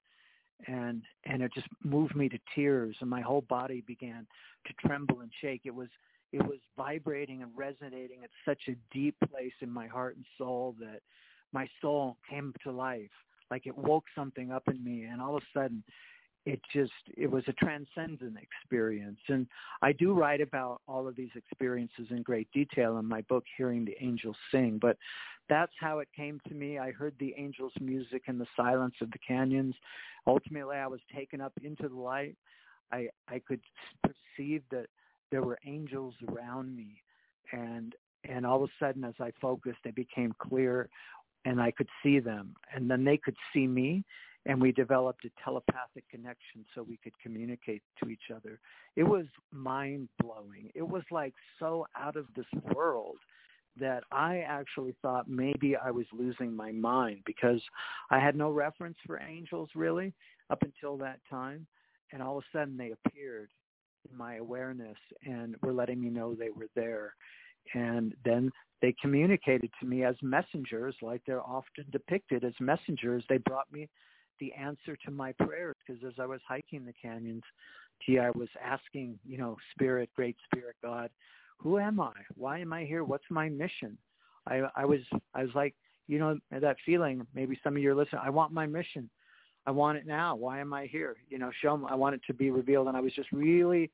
And 0.66 1.02
and 1.24 1.40
it 1.40 1.52
just 1.54 1.68
moved 1.85 2.16
me 2.16 2.28
to 2.28 2.38
tears 2.54 2.96
and 3.00 3.09
my 3.09 3.20
whole 3.20 3.42
body 3.42 3.83
began 3.87 4.26
to 4.66 4.72
tremble 4.85 5.20
and 5.20 5.31
shake. 5.40 5.62
It 5.64 5.74
was 5.74 5.88
it 6.32 6.42
was 6.42 6.58
vibrating 6.76 7.42
and 7.42 7.50
resonating 7.56 8.22
at 8.22 8.30
such 8.44 8.62
a 8.68 8.76
deep 8.94 9.16
place 9.30 9.52
in 9.60 9.70
my 9.70 9.86
heart 9.86 10.16
and 10.16 10.24
soul 10.36 10.74
that 10.80 11.00
my 11.52 11.68
soul 11.80 12.16
came 12.28 12.52
to 12.64 12.70
life. 12.70 13.10
Like 13.50 13.66
it 13.66 13.76
woke 13.76 14.04
something 14.14 14.52
up 14.52 14.64
in 14.68 14.82
me 14.84 15.04
and 15.04 15.22
all 15.22 15.36
of 15.36 15.42
a 15.42 15.58
sudden 15.58 15.82
it 16.44 16.60
just 16.72 16.92
it 17.16 17.30
was 17.30 17.44
a 17.48 17.52
transcendent 17.54 18.36
experience. 18.36 19.18
And 19.28 19.46
i 19.82 19.92
do 19.92 20.12
write 20.12 20.40
about 20.40 20.82
all 20.86 21.08
of 21.08 21.16
these 21.16 21.30
experiences 21.34 22.06
in 22.10 22.22
great 22.22 22.48
detail 22.52 22.98
in 22.98 23.06
my 23.06 23.22
book 23.22 23.44
hearing 23.56 23.84
the 23.84 23.96
angels 24.00 24.36
sing 24.50 24.78
but 24.80 24.96
that's 25.48 25.72
how 25.80 26.00
it 26.00 26.08
came 26.14 26.38
to 26.46 26.54
me. 26.54 26.78
I 26.78 26.90
heard 26.90 27.14
the 27.18 27.34
angels 27.38 27.72
music 27.80 28.24
in 28.26 28.38
the 28.38 28.46
silence 28.54 28.96
of 29.00 29.10
the 29.10 29.18
canyons. 29.26 29.74
Ultimately 30.26 30.76
i 30.76 30.86
was 30.86 31.00
taken 31.14 31.40
up 31.40 31.54
into 31.62 31.88
the 31.88 31.96
light. 31.96 32.36
I 32.92 33.08
i 33.28 33.38
could 33.38 33.60
perceive 34.02 34.62
that 34.70 34.86
there 35.30 35.42
were 35.42 35.58
angels 35.66 36.14
around 36.28 36.74
me 36.74 37.02
and 37.52 37.94
and 38.28 38.44
all 38.44 38.62
of 38.62 38.68
a 38.68 38.84
sudden 38.84 39.04
as 39.04 39.14
i 39.20 39.30
focused 39.40 39.78
they 39.84 39.90
became 39.90 40.34
clear 40.38 40.88
and 41.44 41.60
I 41.60 41.70
could 41.70 41.88
see 42.02 42.18
them 42.18 42.54
and 42.74 42.90
then 42.90 43.04
they 43.04 43.16
could 43.16 43.36
see 43.52 43.66
me 43.66 44.04
and 44.46 44.60
we 44.60 44.72
developed 44.72 45.24
a 45.24 45.30
telepathic 45.42 46.08
connection 46.10 46.64
so 46.74 46.82
we 46.82 46.98
could 47.02 47.12
communicate 47.22 47.82
to 48.02 48.08
each 48.08 48.30
other. 48.34 48.60
It 48.96 49.02
was 49.02 49.26
mind 49.52 50.08
blowing. 50.22 50.70
It 50.74 50.86
was 50.86 51.02
like 51.10 51.34
so 51.58 51.86
out 51.96 52.16
of 52.16 52.26
this 52.34 52.46
world 52.74 53.16
that 53.78 54.04
I 54.10 54.38
actually 54.38 54.96
thought 55.02 55.28
maybe 55.28 55.76
I 55.76 55.90
was 55.90 56.06
losing 56.12 56.54
my 56.54 56.72
mind 56.72 57.20
because 57.24 57.60
I 58.10 58.18
had 58.18 58.36
no 58.36 58.50
reference 58.50 58.96
for 59.06 59.20
angels 59.20 59.70
really 59.74 60.14
up 60.50 60.62
until 60.62 60.96
that 60.98 61.20
time 61.30 61.66
and 62.12 62.22
all 62.22 62.38
of 62.38 62.44
a 62.44 62.58
sudden 62.58 62.76
they 62.76 62.92
appeared 62.92 63.50
my 64.16 64.37
awareness 64.37 64.97
and 65.25 65.57
were 65.62 65.73
letting 65.73 66.01
me 66.01 66.11
know 66.11 66.35
they 66.35 66.51
were 66.51 66.68
there. 66.75 67.14
And 67.75 68.14
then 68.25 68.51
they 68.81 68.94
communicated 69.01 69.71
to 69.81 69.87
me 69.87 70.05
as 70.05 70.16
messengers 70.23 70.94
like 71.03 71.23
they're 71.27 71.42
often 71.42 71.85
depicted 71.90 72.44
as 72.44 72.55
messengers. 72.61 73.25
They 73.29 73.38
brought 73.38 73.71
me 73.73 73.88
the 74.40 74.53
answer 74.55 74.97
to 75.05 75.11
my 75.11 75.33
prayers 75.33 75.75
because 75.85 76.01
as 76.05 76.12
i 76.21 76.25
was 76.25 76.40
hiking 76.47 76.85
the 76.85 76.92
canyons 76.92 77.42
gee 78.07 78.21
i 78.21 78.31
was 78.31 78.49
asking 78.64 79.18
you 79.27 79.37
know 79.37 79.57
spirit 79.75 80.09
great 80.14 80.37
spirit 80.44 80.77
god 80.81 81.11
who 81.59 81.79
am 81.79 82.01
i? 82.01 82.12
Why 82.37 82.61
am 82.61 82.73
i 82.73 82.85
here? 82.85 83.05
What's 83.05 83.25
my 83.31 83.49
mission? 83.49 83.99
I 84.47 84.62
i 84.77 84.85
was 84.85 85.01
i 85.35 85.42
was 85.42 85.55
like 85.55 85.75
you 86.07 86.18
know 86.18 86.38
that 86.51 86.77
feeling 86.87 87.27
maybe 87.35 87.59
some 87.62 87.77
of 87.77 87.83
your 87.83 87.94
listeners 87.94 88.23
i 88.25 88.31
want 88.31 88.53
my 88.53 88.66
mission 88.66 89.11
i 89.68 89.70
want 89.70 89.98
it 90.00 90.07
now. 90.07 90.31
Why 90.44 90.57
am 90.64 90.72
i 90.81 90.87
here? 90.96 91.14
You 91.33 91.38
know 91.42 91.50
show 91.62 91.76
me 91.76 91.85
i 91.94 91.96
want 92.02 92.14
it 92.16 92.22
to 92.28 92.35
be 92.42 92.48
revealed. 92.61 92.87
And 92.88 92.96
i 92.96 93.00
was 93.07 93.14
just 93.20 93.31
really 93.33 93.85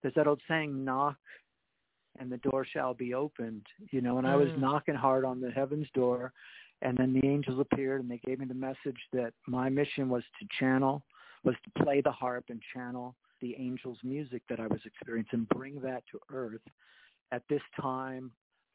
there's 0.00 0.14
that 0.14 0.28
old 0.30 0.40
saying 0.48 0.70
knock 0.88 1.16
and 2.18 2.30
the 2.34 2.42
door 2.48 2.62
shall 2.72 2.94
be 2.94 3.10
opened 3.24 3.66
you 3.94 4.00
know 4.04 4.14
and 4.18 4.26
i 4.26 4.36
was 4.42 4.50
Mm. 4.50 4.58
knocking 4.66 4.98
hard 5.06 5.24
on 5.30 5.40
the 5.44 5.50
heavens 5.60 5.88
door. 6.02 6.32
And 6.86 6.94
then 6.98 7.10
the 7.18 7.26
angels 7.34 7.58
appeared 7.58 8.00
and 8.02 8.10
they 8.10 8.20
gave 8.28 8.38
me 8.38 8.46
the 8.46 8.54
message 8.68 9.00
that 9.18 9.32
my 9.58 9.66
mission 9.80 10.04
was 10.14 10.24
to 10.38 10.46
channel 10.60 10.94
was 11.46 11.56
to 11.64 11.70
play 11.82 11.98
the 12.02 12.16
harp 12.22 12.44
and 12.52 12.60
channel 12.74 13.06
the 13.44 13.52
angels 13.66 13.98
music 14.14 14.42
that 14.50 14.60
i 14.64 14.68
was 14.74 14.82
experiencing 14.90 15.40
and 15.40 15.48
bring 15.58 15.74
that 15.88 16.02
to 16.10 16.16
earth 16.42 16.66
at 17.36 17.42
this 17.48 17.64
time 17.80 18.26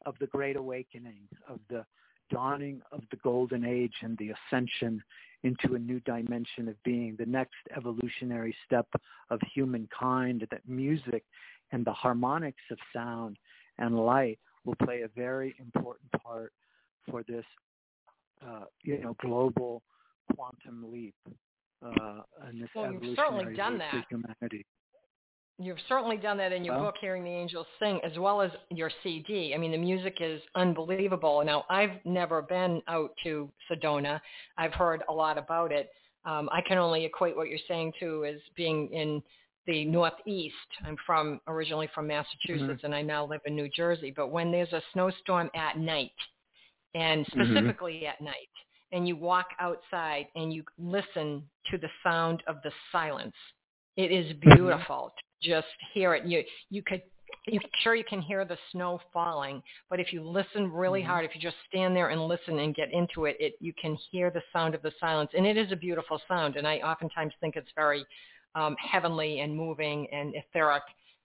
of 0.08 0.14
the 0.20 0.26
great 0.36 0.56
awakening 0.64 1.22
of 1.52 1.58
the 1.72 1.82
dawning 2.30 2.80
of 2.92 3.02
the 3.10 3.16
golden 3.18 3.64
age 3.64 3.94
and 4.02 4.16
the 4.18 4.30
ascension 4.30 5.02
into 5.42 5.74
a 5.74 5.78
new 5.78 6.00
dimension 6.00 6.68
of 6.68 6.80
being 6.84 7.16
the 7.18 7.26
next 7.26 7.56
evolutionary 7.76 8.54
step 8.64 8.86
of 9.30 9.40
humankind 9.54 10.46
that 10.50 10.60
music 10.66 11.24
and 11.72 11.84
the 11.84 11.92
harmonics 11.92 12.62
of 12.70 12.78
sound 12.94 13.36
and 13.78 13.98
light 13.98 14.38
will 14.64 14.76
play 14.84 15.02
a 15.02 15.08
very 15.08 15.54
important 15.58 16.10
part 16.22 16.52
for 17.10 17.22
this, 17.24 17.44
uh, 18.46 18.64
you 18.82 18.98
know, 18.98 19.16
global 19.20 19.82
quantum 20.36 20.92
leap 20.92 21.14
uh, 21.84 22.20
and 22.46 22.62
this 22.62 22.68
well, 22.74 22.84
evolutionary 22.84 23.16
certainly 23.16 23.56
done 23.56 23.72
leap 23.72 23.80
that. 23.80 23.90
for 23.90 24.04
humanity. 24.16 24.66
You've 25.58 25.78
certainly 25.88 26.16
done 26.16 26.38
that 26.38 26.52
in 26.52 26.64
your 26.64 26.74
Well- 26.74 26.86
book, 26.86 26.96
Hearing 27.00 27.24
the 27.24 27.30
Angels 27.30 27.66
Sing, 27.78 28.00
as 28.02 28.18
well 28.18 28.40
as 28.40 28.50
your 28.70 28.90
CD. 29.02 29.54
I 29.54 29.58
mean, 29.58 29.70
the 29.70 29.78
music 29.78 30.20
is 30.20 30.42
unbelievable. 30.54 31.44
Now, 31.44 31.64
I've 31.68 32.04
never 32.04 32.42
been 32.42 32.82
out 32.88 33.14
to 33.24 33.50
Sedona. 33.70 34.20
I've 34.56 34.74
heard 34.74 35.02
a 35.08 35.12
lot 35.12 35.38
about 35.38 35.70
it. 35.70 35.90
Um, 36.24 36.48
I 36.52 36.60
can 36.62 36.78
only 36.78 37.04
equate 37.04 37.36
what 37.36 37.48
you're 37.48 37.58
saying 37.68 37.92
to 38.00 38.24
as 38.24 38.40
being 38.56 38.92
in 38.92 39.22
the 39.66 39.84
Northeast. 39.84 40.56
I'm 40.84 40.96
from 41.06 41.40
originally 41.46 41.88
from 41.94 42.08
mm-hmm. 42.08 42.18
Massachusetts, 42.18 42.82
and 42.84 42.94
I 42.94 43.02
now 43.02 43.24
live 43.24 43.40
in 43.46 43.54
New 43.54 43.68
Jersey. 43.68 44.12
But 44.14 44.28
when 44.28 44.50
there's 44.50 44.72
a 44.72 44.82
snowstorm 44.92 45.50
at 45.54 45.78
night, 45.78 46.10
and 46.94 47.26
mm-hmm. 47.26 47.40
specifically 47.40 48.06
at 48.06 48.20
night, 48.20 48.48
and 48.92 49.08
you 49.08 49.16
walk 49.16 49.46
outside 49.58 50.26
and 50.36 50.52
you 50.52 50.62
listen 50.78 51.42
to 51.70 51.78
the 51.78 51.88
sound 52.02 52.42
of 52.46 52.56
the 52.62 52.70
silence, 52.90 53.34
it 53.96 54.10
is 54.12 54.32
mm-hmm. 54.32 54.54
beautiful 54.54 55.12
to 55.16 55.24
just 55.42 55.66
hear 55.92 56.14
it. 56.14 56.24
You 56.24 56.44
you 56.70 56.82
could 56.82 57.02
you 57.46 57.58
sure 57.82 57.94
you 57.94 58.04
can 58.04 58.20
hear 58.20 58.44
the 58.44 58.58
snow 58.70 59.00
falling, 59.12 59.62
but 59.90 59.98
if 59.98 60.12
you 60.12 60.22
listen 60.22 60.70
really 60.70 61.02
Mhm. 61.02 61.06
hard, 61.06 61.24
if 61.24 61.34
you 61.34 61.40
just 61.40 61.56
stand 61.68 61.96
there 61.96 62.10
and 62.10 62.28
listen 62.28 62.58
and 62.60 62.74
get 62.74 62.92
into 62.92 63.24
it, 63.24 63.36
it 63.40 63.54
you 63.60 63.72
can 63.72 63.94
hear 64.10 64.30
the 64.30 64.42
sound 64.52 64.74
of 64.74 64.82
the 64.82 64.92
silence, 65.00 65.30
and 65.34 65.46
it 65.46 65.56
is 65.56 65.72
a 65.72 65.76
beautiful 65.76 66.20
sound. 66.28 66.56
And 66.56 66.66
I 66.66 66.78
oftentimes 66.78 67.34
think 67.40 67.56
it's 67.56 67.72
very 67.72 68.04
um, 68.54 68.76
heavenly 68.76 69.40
and 69.40 69.56
moving 69.56 70.06
and 70.12 70.34
etheric, 70.34 70.82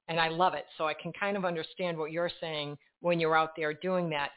and 0.08 0.20
I 0.20 0.30
love 0.30 0.54
it. 0.54 0.66
So 0.78 0.88
I 0.88 0.94
can 0.94 1.12
kind 1.14 1.36
of 1.36 1.46
understand 1.46 1.98
what 1.98 2.12
you're 2.12 2.32
saying 2.40 2.78
when 3.02 3.20
you're 3.20 3.36
out 3.36 3.56
there 3.56 3.74
doing 3.74 4.10
that. 4.12 4.32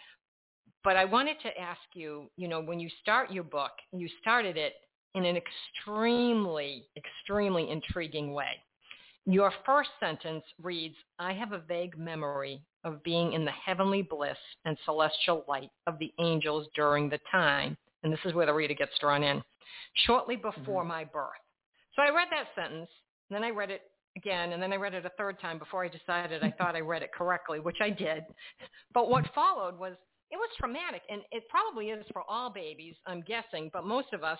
But 0.82 0.96
I 0.96 1.04
wanted 1.04 1.40
to 1.42 1.58
ask 1.60 1.80
you, 1.94 2.30
you 2.36 2.48
know, 2.48 2.60
when 2.60 2.80
you 2.80 2.88
start 3.00 3.30
your 3.30 3.44
book, 3.44 3.72
you 3.92 4.08
started 4.20 4.56
it 4.56 4.74
in 5.14 5.24
an 5.24 5.36
extremely, 5.36 6.88
extremely 6.96 7.70
intriguing 7.70 8.32
way. 8.32 8.62
Your 9.26 9.52
first 9.66 9.90
sentence 10.00 10.44
reads, 10.62 10.96
I 11.18 11.32
have 11.32 11.52
a 11.52 11.58
vague 11.58 11.98
memory 11.98 12.62
of 12.84 13.02
being 13.02 13.34
in 13.34 13.44
the 13.44 13.50
heavenly 13.50 14.02
bliss 14.02 14.38
and 14.64 14.76
celestial 14.84 15.44
light 15.46 15.70
of 15.86 15.98
the 15.98 16.12
angels 16.18 16.66
during 16.74 17.08
the 17.08 17.20
time, 17.30 17.76
and 18.02 18.12
this 18.12 18.20
is 18.24 18.32
where 18.32 18.46
the 18.46 18.54
reader 18.54 18.74
gets 18.74 18.98
drawn 19.00 19.22
in, 19.22 19.42
shortly 20.06 20.36
before 20.36 20.82
mm-hmm. 20.82 20.88
my 20.88 21.04
birth. 21.04 21.28
So 21.94 22.02
I 22.02 22.14
read 22.14 22.28
that 22.30 22.46
sentence, 22.54 22.88
then 23.28 23.44
I 23.44 23.50
read 23.50 23.70
it 23.70 23.82
again, 24.16 24.52
and 24.52 24.62
then 24.62 24.72
I 24.72 24.76
read 24.76 24.94
it 24.94 25.04
a 25.04 25.12
third 25.18 25.38
time 25.40 25.58
before 25.58 25.84
I 25.84 25.88
decided 25.88 26.42
I 26.42 26.50
thought 26.58 26.74
I 26.74 26.80
read 26.80 27.02
it 27.02 27.12
correctly, 27.12 27.60
which 27.60 27.78
I 27.80 27.90
did. 27.90 28.24
But 28.94 29.10
what 29.10 29.32
followed 29.34 29.78
was, 29.78 29.94
it 30.30 30.36
was 30.36 30.48
traumatic, 30.58 31.02
and 31.10 31.22
it 31.30 31.42
probably 31.50 31.90
is 31.90 32.06
for 32.12 32.22
all 32.28 32.50
babies, 32.50 32.94
I'm 33.06 33.20
guessing, 33.22 33.70
but 33.72 33.84
most 33.84 34.12
of 34.12 34.24
us, 34.24 34.38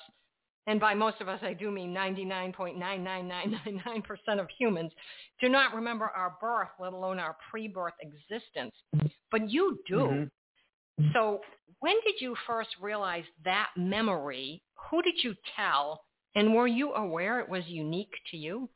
and 0.67 0.81
by 0.81 0.95
most 0.95 1.21
of 1.21 1.29
us 1.29 1.41
I 1.43 1.55
do 1.55 1.71
mean 1.71 1.95
99.99999% 1.95 4.41
of 4.41 4.49
humans, 4.59 4.93
do 5.41 5.49
not 5.49 5.75
remember 5.75 6.07
our 6.07 6.37
birth, 6.41 6.69
let 6.79 6.93
alone 6.93 7.19
our 7.19 7.37
pre-birth 7.51 7.95
existence. 8.01 8.75
But 9.31 9.51
you 9.51 9.79
do. 9.87 10.29
Mhm. 10.99 11.13
So 11.13 11.41
when 11.81 11.97
did 12.05 12.21
you 12.21 12.37
first 12.47 12.71
realize 12.81 13.25
that 13.45 13.71
memory? 13.77 14.63
Who 14.91 15.03
did 15.03 15.23
you 15.23 15.35
tell? 15.57 16.05
And 16.35 16.55
were 16.55 16.69
you 16.69 16.95
aware 16.95 17.41
it 17.41 17.49
was 17.49 17.67
unique 17.67 18.15
to 18.31 18.37
you? 18.37 18.69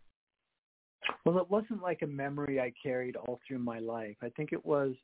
Well, 1.25 1.39
it 1.39 1.51
wasn't 1.51 1.83
like 1.83 2.03
a 2.03 2.07
memory 2.07 2.61
I 2.61 2.73
carried 2.83 3.17
all 3.17 3.41
through 3.47 3.59
my 3.59 3.79
life. 3.79 4.17
I 4.23 4.31
think 4.31 4.53
it 4.53 4.65
was 4.65 4.95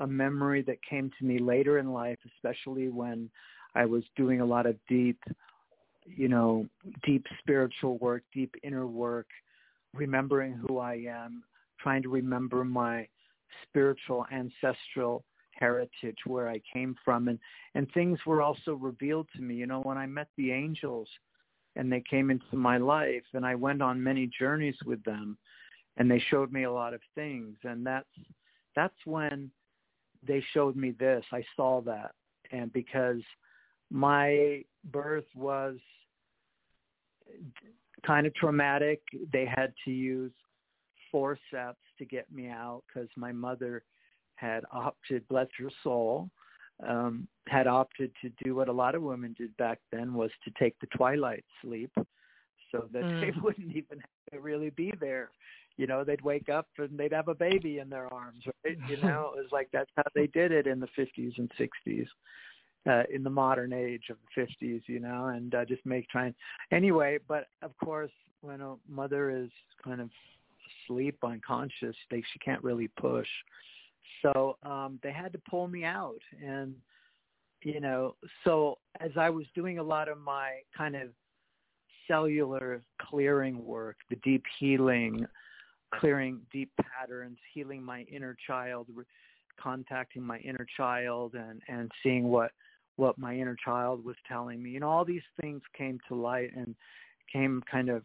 a 0.00 0.06
memory 0.06 0.62
that 0.62 0.82
came 0.82 1.10
to 1.18 1.24
me 1.24 1.38
later 1.38 1.78
in 1.78 1.92
life, 1.92 2.18
especially 2.34 2.88
when 2.88 3.30
I 3.74 3.86
was 3.86 4.02
doing 4.16 4.40
a 4.40 4.44
lot 4.44 4.66
of 4.66 4.76
deep, 4.88 5.18
you 6.06 6.28
know, 6.28 6.66
deep 7.04 7.24
spiritual 7.38 7.98
work, 7.98 8.22
deep 8.32 8.54
inner 8.62 8.86
work, 8.86 9.26
remembering 9.94 10.52
who 10.52 10.78
I 10.78 10.94
am, 11.08 11.42
trying 11.80 12.02
to 12.02 12.08
remember 12.08 12.64
my 12.64 13.08
spiritual 13.64 14.26
ancestral 14.32 15.24
heritage, 15.52 16.18
where 16.26 16.48
I 16.48 16.60
came 16.72 16.94
from, 17.04 17.28
and 17.28 17.38
and 17.74 17.90
things 17.92 18.18
were 18.26 18.42
also 18.42 18.74
revealed 18.74 19.28
to 19.36 19.42
me. 19.42 19.54
You 19.54 19.66
know, 19.66 19.80
when 19.80 19.98
I 19.98 20.06
met 20.06 20.28
the 20.36 20.52
angels, 20.52 21.08
and 21.76 21.90
they 21.90 22.02
came 22.08 22.30
into 22.30 22.56
my 22.56 22.78
life, 22.78 23.24
and 23.34 23.44
I 23.44 23.54
went 23.54 23.82
on 23.82 24.02
many 24.02 24.30
journeys 24.38 24.76
with 24.84 25.02
them, 25.04 25.38
and 25.96 26.10
they 26.10 26.22
showed 26.30 26.52
me 26.52 26.64
a 26.64 26.72
lot 26.72 26.94
of 26.94 27.00
things, 27.14 27.56
and 27.64 27.86
that's 27.86 28.08
that's 28.74 29.06
when 29.06 29.50
they 30.26 30.44
showed 30.52 30.76
me 30.76 30.90
this. 30.90 31.24
I 31.32 31.44
saw 31.56 31.80
that, 31.82 32.12
and 32.52 32.72
because 32.72 33.22
my 33.90 34.62
birth 34.90 35.26
was 35.34 35.76
kind 38.06 38.26
of 38.26 38.34
traumatic, 38.34 39.00
they 39.32 39.46
had 39.46 39.72
to 39.84 39.90
use 39.90 40.32
forceps 41.10 41.80
to 41.98 42.04
get 42.04 42.30
me 42.32 42.48
out 42.48 42.82
because 42.86 43.08
my 43.16 43.32
mother 43.32 43.82
had 44.36 44.64
opted, 44.70 45.26
bless 45.28 45.48
her 45.58 45.70
soul, 45.82 46.30
um, 46.86 47.26
had 47.48 47.66
opted 47.66 48.12
to 48.20 48.30
do 48.44 48.54
what 48.54 48.68
a 48.68 48.72
lot 48.72 48.94
of 48.94 49.02
women 49.02 49.34
did 49.38 49.56
back 49.56 49.78
then 49.90 50.12
was 50.12 50.30
to 50.44 50.50
take 50.58 50.78
the 50.80 50.86
twilight 50.88 51.44
sleep 51.62 51.90
so 52.70 52.88
that 52.92 53.04
Mm. 53.06 53.20
they 53.20 53.40
wouldn't 53.40 53.74
even 53.74 53.98
have 53.98 54.32
to 54.32 54.40
really 54.40 54.70
be 54.70 54.92
there. 55.00 55.30
You 55.76 55.86
know, 55.86 56.04
they'd 56.04 56.22
wake 56.22 56.48
up 56.48 56.68
and 56.78 56.98
they'd 56.98 57.12
have 57.12 57.28
a 57.28 57.34
baby 57.34 57.78
in 57.78 57.88
their 57.90 58.12
arms, 58.12 58.44
right? 58.64 58.78
You 58.88 58.96
know, 59.02 59.32
it 59.36 59.42
was 59.42 59.52
like 59.52 59.68
that's 59.72 59.90
how 59.96 60.04
they 60.14 60.26
did 60.26 60.52
it 60.52 60.66
in 60.66 60.80
the 60.80 60.88
50s 60.98 61.38
and 61.38 61.50
60s. 61.58 62.06
Uh, 62.86 63.02
in 63.12 63.24
the 63.24 63.30
modern 63.30 63.72
age 63.72 64.04
of 64.10 64.16
the 64.36 64.42
50s, 64.42 64.82
you 64.86 65.00
know, 65.00 65.26
and 65.34 65.56
uh, 65.56 65.64
just 65.64 65.84
make 65.84 66.08
trying. 66.08 66.32
Anyway, 66.70 67.18
but 67.26 67.48
of 67.62 67.76
course, 67.78 68.12
when 68.42 68.60
a 68.60 68.76
mother 68.88 69.28
is 69.30 69.50
kind 69.82 70.00
of 70.00 70.08
asleep, 70.84 71.16
unconscious, 71.24 71.96
they 72.12 72.22
she 72.32 72.38
can't 72.38 72.62
really 72.62 72.86
push. 72.86 73.26
So 74.22 74.56
um, 74.62 75.00
they 75.02 75.10
had 75.10 75.32
to 75.32 75.40
pull 75.50 75.66
me 75.66 75.82
out, 75.82 76.20
and 76.40 76.76
you 77.62 77.80
know, 77.80 78.14
so 78.44 78.78
as 79.00 79.10
I 79.16 79.30
was 79.30 79.46
doing 79.54 79.78
a 79.78 79.82
lot 79.82 80.08
of 80.08 80.18
my 80.18 80.60
kind 80.76 80.94
of 80.94 81.08
cellular 82.06 82.82
clearing 83.00 83.64
work, 83.64 83.96
the 84.10 84.16
deep 84.16 84.44
healing, 84.58 85.26
clearing 85.94 86.40
deep 86.52 86.70
patterns, 86.80 87.38
healing 87.52 87.82
my 87.82 88.02
inner 88.02 88.36
child, 88.46 88.86
re- 88.94 89.04
contacting 89.60 90.22
my 90.22 90.38
inner 90.38 90.66
child, 90.76 91.34
and 91.34 91.60
and 91.68 91.90
seeing 92.02 92.28
what 92.28 92.52
what 92.96 93.18
my 93.18 93.34
inner 93.34 93.56
child 93.62 94.04
was 94.04 94.16
telling 94.26 94.62
me. 94.62 94.74
and 94.74 94.84
all 94.84 95.04
these 95.04 95.22
things 95.40 95.62
came 95.76 95.98
to 96.08 96.14
light 96.14 96.50
and 96.56 96.74
came 97.32 97.62
kind 97.70 97.88
of 97.88 98.02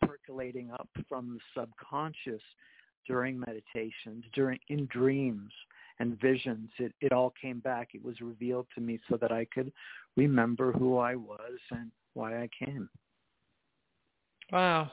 percolating 0.00 0.70
up 0.70 0.88
from 1.08 1.38
the 1.38 1.60
subconscious 1.60 2.42
during 3.06 3.38
meditations, 3.38 4.24
during 4.34 4.58
in 4.68 4.86
dreams 4.86 5.52
and 5.98 6.20
visions. 6.20 6.70
It 6.78 6.92
it 7.00 7.12
all 7.12 7.32
came 7.40 7.60
back. 7.60 7.88
It 7.94 8.04
was 8.04 8.20
revealed 8.20 8.66
to 8.74 8.80
me 8.80 9.00
so 9.08 9.16
that 9.16 9.32
I 9.32 9.46
could 9.46 9.72
remember 10.16 10.72
who 10.72 10.98
I 10.98 11.16
was 11.16 11.58
and 11.70 11.90
why 12.14 12.42
I 12.42 12.48
came. 12.64 12.88
Wow. 14.52 14.90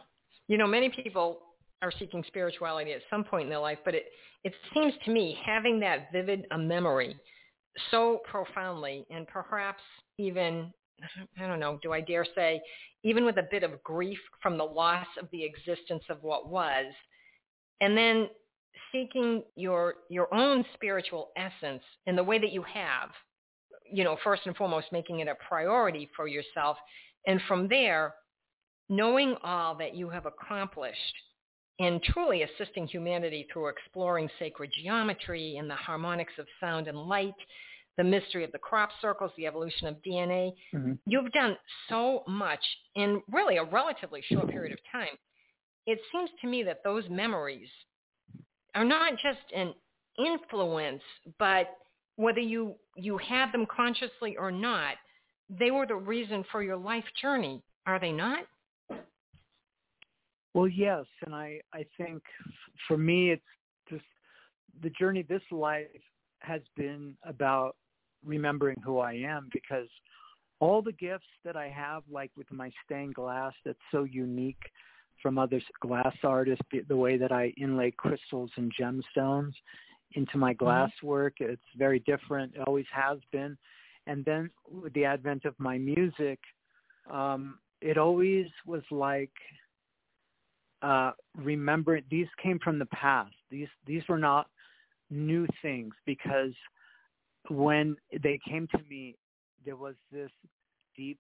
You 0.48 0.58
know, 0.58 0.68
many 0.68 0.90
people 0.90 1.40
are 1.82 1.92
seeking 2.00 2.24
spirituality 2.28 2.94
at 2.94 3.02
some 3.10 3.24
point 3.24 3.44
in 3.44 3.50
their 3.50 3.60
life, 3.60 3.80
but 3.86 3.94
it, 3.94 4.06
it 4.44 4.54
seems 4.74 4.94
to 5.06 5.12
me 5.12 5.38
having 5.46 5.80
that 5.80 6.12
vivid 6.12 6.48
a 6.52 6.58
memory 6.58 7.16
so 7.92 8.22
profoundly 8.30 9.06
and 9.10 9.28
perhaps 9.28 9.82
even, 10.18 10.72
I 11.40 11.48
don't 11.48 11.60
know, 11.60 11.80
do 11.82 11.94
I 11.94 12.02
dare 12.02 12.26
say, 12.36 12.62
even 13.04 13.26
with 13.26 13.38
a 13.38 13.48
bit 13.50 13.64
of 13.64 13.82
grief 13.84 14.20
from 14.42 14.58
the 14.58 14.64
loss 14.64 15.08
of 15.22 15.28
the 15.32 15.44
existence 15.44 16.04
of 16.10 16.22
what 16.24 16.50
was, 16.50 16.86
and 17.82 17.98
then 17.98 18.30
seeking 18.92 19.44
your 19.56 19.96
your 20.10 20.34
own 20.34 20.66
spiritual 20.74 21.30
essence 21.38 21.84
in 22.06 22.16
the 22.16 22.24
way 22.24 22.40
that 22.40 22.52
you 22.52 22.64
have, 22.64 23.10
you 23.90 24.04
know, 24.04 24.18
first 24.24 24.44
and 24.46 24.56
foremost 24.56 24.88
making 24.92 25.20
it 25.20 25.28
a 25.28 25.36
priority 25.48 26.10
for 26.16 26.28
yourself, 26.28 26.78
and 27.28 27.42
from 27.48 27.68
there 27.68 28.14
knowing 28.90 29.36
all 29.44 29.76
that 29.76 29.96
you 29.96 30.10
have 30.10 30.26
accomplished 30.26 30.98
in 31.80 32.02
truly 32.04 32.44
assisting 32.44 32.88
humanity 32.88 33.48
through 33.52 33.68
exploring 33.68 34.30
sacred 34.40 34.72
geometry 34.74 35.58
and 35.58 35.70
the 35.70 35.76
harmonics 35.76 36.34
of 36.40 36.48
sound 36.60 36.88
and 36.88 36.98
light, 36.98 37.36
the 37.98 38.04
mystery 38.04 38.44
of 38.44 38.52
the 38.52 38.58
crop 38.58 38.90
circles, 39.02 39.32
the 39.38 39.46
evolution 39.46 39.88
of 39.88 39.96
DNA. 40.06 40.54
Mm-hmm. 40.74 40.94
You've 41.06 41.32
done 41.32 41.58
so 41.90 42.24
much 42.28 42.64
in 42.96 43.22
really 43.32 43.58
a 43.58 43.64
relatively 43.64 44.22
short 44.32 44.50
period 44.50 44.74
of 44.74 44.80
time. 44.92 45.16
It 45.86 46.00
seems 46.12 46.30
to 46.42 46.48
me 46.48 46.64
that 46.64 46.84
those 46.84 47.04
memories 47.10 47.70
are 48.76 48.86
not 48.86 49.14
just 49.14 49.40
an 49.56 49.74
influence, 50.18 51.02
but 51.40 51.68
whether 52.18 52.40
you, 52.40 52.76
you 52.96 53.18
had 53.18 53.52
them 53.52 53.66
consciously 53.74 54.36
or 54.38 54.52
not, 54.52 54.96
they 55.50 55.72
were 55.72 55.86
the 55.86 55.96
reason 55.96 56.44
for 56.52 56.62
your 56.62 56.78
life 56.78 57.06
journey, 57.22 57.62
are 57.86 58.00
they 58.00 58.12
not? 58.12 58.46
Well, 60.58 60.68
yes, 60.68 61.06
and 61.24 61.36
I 61.36 61.62
I 61.72 61.86
think 62.00 62.24
for 62.88 62.98
me 62.98 63.30
it's 63.30 63.44
just 63.88 64.06
the 64.82 64.90
journey 64.90 65.22
this 65.22 65.44
life 65.52 65.86
has 66.40 66.62
been 66.76 67.16
about 67.24 67.76
remembering 68.26 68.78
who 68.84 68.98
I 68.98 69.14
am 69.14 69.50
because 69.54 69.88
all 70.60 70.82
the 70.82 70.94
gifts 70.94 71.28
that 71.46 71.56
I 71.56 71.70
have, 71.70 72.02
like 72.10 72.32
with 72.36 72.52
my 72.52 72.72
stained 72.84 73.14
glass, 73.14 73.54
that's 73.66 73.78
so 73.92 74.06
unique 74.06 74.64
from 75.22 75.38
other 75.38 75.62
glass 75.80 76.16
artists, 76.24 76.66
the 76.88 76.98
way 76.98 77.18
that 77.18 77.32
I 77.32 77.54
inlay 77.62 77.92
crystals 77.92 78.50
and 78.56 78.74
gemstones 78.82 79.54
into 80.14 80.40
my 80.40 80.54
glass 80.54 80.90
mm-hmm. 80.90 81.08
work, 81.08 81.34
it's 81.40 81.62
very 81.78 82.00
different. 82.00 82.56
It 82.56 82.62
always 82.66 82.88
has 82.92 83.20
been. 83.32 83.60
And 84.08 84.26
then 84.26 84.50
with 84.72 84.94
the 84.94 85.06
advent 85.06 85.46
of 85.46 85.54
my 85.60 85.78
music, 85.78 86.40
um, 87.12 87.60
it 87.80 88.00
always 88.00 88.48
was 88.66 88.82
like 88.90 89.34
uh, 90.82 91.12
remember 91.36 92.00
these 92.10 92.28
came 92.42 92.60
from 92.60 92.80
the 92.80 92.86
past. 92.88 93.34
These 93.50 93.70
these 93.86 94.04
were 94.08 94.18
not 94.18 94.48
new 95.10 95.48
things 95.62 95.94
because 96.06 96.54
when 97.50 97.96
they 98.22 98.40
came 98.48 98.68
to 98.68 98.80
me, 98.90 99.16
there 99.66 99.76
was 99.76 99.96
this 100.12 100.32
deep 100.96 101.20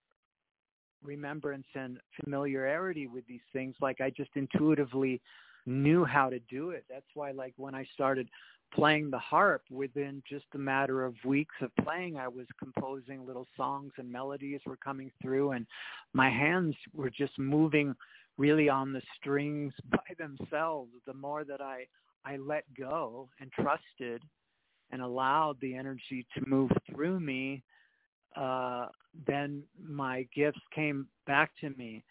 remembrance 1.03 1.67
and 1.75 1.99
familiarity 2.23 3.07
with 3.07 3.25
these 3.27 3.41
things. 3.53 3.75
Like 3.81 4.01
I 4.01 4.09
just 4.09 4.31
intuitively 4.35 5.21
knew 5.65 6.05
how 6.05 6.29
to 6.29 6.39
do 6.49 6.71
it. 6.71 6.85
That's 6.89 7.05
why, 7.13 7.31
like 7.31 7.53
when 7.57 7.75
I 7.75 7.85
started 7.93 8.29
playing 8.73 9.09
the 9.09 9.19
harp, 9.19 9.63
within 9.69 10.21
just 10.29 10.45
a 10.53 10.57
matter 10.57 11.03
of 11.03 11.15
weeks 11.25 11.55
of 11.61 11.71
playing, 11.83 12.17
I 12.17 12.27
was 12.27 12.45
composing 12.59 13.25
little 13.25 13.47
songs 13.55 13.93
and 13.97 14.11
melodies 14.11 14.61
were 14.65 14.77
coming 14.77 15.11
through, 15.21 15.51
and 15.51 15.65
my 16.13 16.29
hands 16.29 16.75
were 16.93 17.09
just 17.09 17.37
moving 17.39 17.95
really 18.37 18.69
on 18.69 18.93
the 18.93 19.01
strings 19.17 19.73
by 19.89 19.99
themselves. 20.17 20.91
The 21.05 21.13
more 21.13 21.43
that 21.43 21.61
I 21.61 21.87
I 22.25 22.37
let 22.37 22.65
go 22.77 23.29
and 23.39 23.51
trusted 23.51 24.21
and 24.91 25.01
allowed 25.01 25.57
the 25.61 25.75
energy 25.75 26.25
to 26.35 26.47
move 26.47 26.71
through 26.89 27.19
me, 27.19 27.63
uh, 28.35 28.87
then 29.25 29.63
my 29.81 30.27
gifts 30.35 30.59
came 30.73 31.07
back 31.25 31.51
to 31.61 31.69
me. 31.71 32.03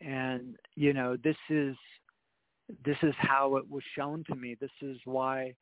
And 0.00 0.56
you 0.74 0.92
know, 0.92 1.16
this 1.22 1.36
is 1.48 1.76
this 2.84 2.96
is 3.02 3.14
how 3.18 3.56
it 3.56 3.68
was 3.70 3.82
shown 3.96 4.24
to 4.28 4.34
me. 4.34 4.56
This 4.60 4.70
is 4.82 4.98
why 5.04 5.54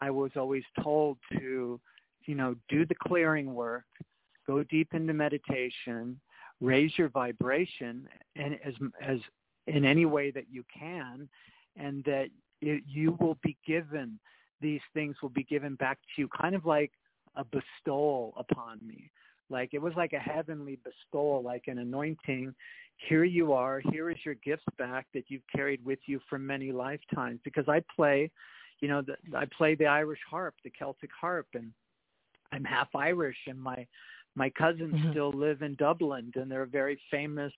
I 0.00 0.10
was 0.10 0.30
always 0.36 0.64
told 0.82 1.18
to, 1.32 1.80
you 2.26 2.34
know, 2.34 2.54
do 2.68 2.86
the 2.86 2.94
clearing 2.94 3.54
work, 3.54 3.84
go 4.46 4.62
deep 4.64 4.94
into 4.94 5.12
meditation, 5.12 6.20
raise 6.60 6.92
your 6.96 7.08
vibration, 7.08 8.08
and 8.36 8.58
as 8.64 8.74
as 9.02 9.18
in 9.66 9.84
any 9.84 10.06
way 10.06 10.30
that 10.30 10.46
you 10.50 10.64
can, 10.76 11.28
and 11.76 12.02
that 12.04 12.28
it, 12.60 12.82
you 12.86 13.16
will 13.20 13.36
be 13.42 13.56
given 13.66 14.18
these 14.60 14.80
things 14.94 15.16
will 15.22 15.28
be 15.28 15.44
given 15.44 15.74
back 15.76 15.98
to 15.98 16.22
you, 16.22 16.28
kind 16.28 16.54
of 16.54 16.66
like 16.66 16.92
a 17.36 17.44
bestowal 17.44 18.34
upon 18.36 18.78
me. 18.86 19.10
Like 19.50 19.70
it 19.72 19.80
was 19.80 19.94
like 19.96 20.12
a 20.12 20.18
heavenly 20.18 20.78
bestowal, 20.84 21.42
like 21.42 21.64
an 21.68 21.78
anointing. 21.78 22.54
Here 23.08 23.24
you 23.24 23.52
are. 23.52 23.80
Here 23.92 24.10
is 24.10 24.16
your 24.24 24.34
gifts 24.34 24.64
back 24.76 25.06
that 25.14 25.24
you've 25.28 25.46
carried 25.54 25.84
with 25.84 26.00
you 26.06 26.20
for 26.28 26.38
many 26.38 26.72
lifetimes. 26.72 27.40
Because 27.44 27.64
I 27.68 27.82
play, 27.94 28.30
you 28.80 28.88
know, 28.88 29.02
the, 29.02 29.16
I 29.36 29.44
play 29.56 29.74
the 29.74 29.86
Irish 29.86 30.20
harp, 30.28 30.54
the 30.64 30.70
Celtic 30.70 31.10
harp, 31.18 31.46
and 31.54 31.72
I'm 32.52 32.64
half 32.64 32.88
Irish, 32.94 33.36
and 33.46 33.60
my 33.60 33.86
my 34.34 34.50
cousins 34.50 34.94
mm-hmm. 34.94 35.10
still 35.10 35.32
live 35.32 35.62
in 35.62 35.74
Dublin, 35.74 36.32
and 36.36 36.50
they're 36.50 36.62
a 36.62 36.66
very 36.66 37.00
famous 37.10 37.52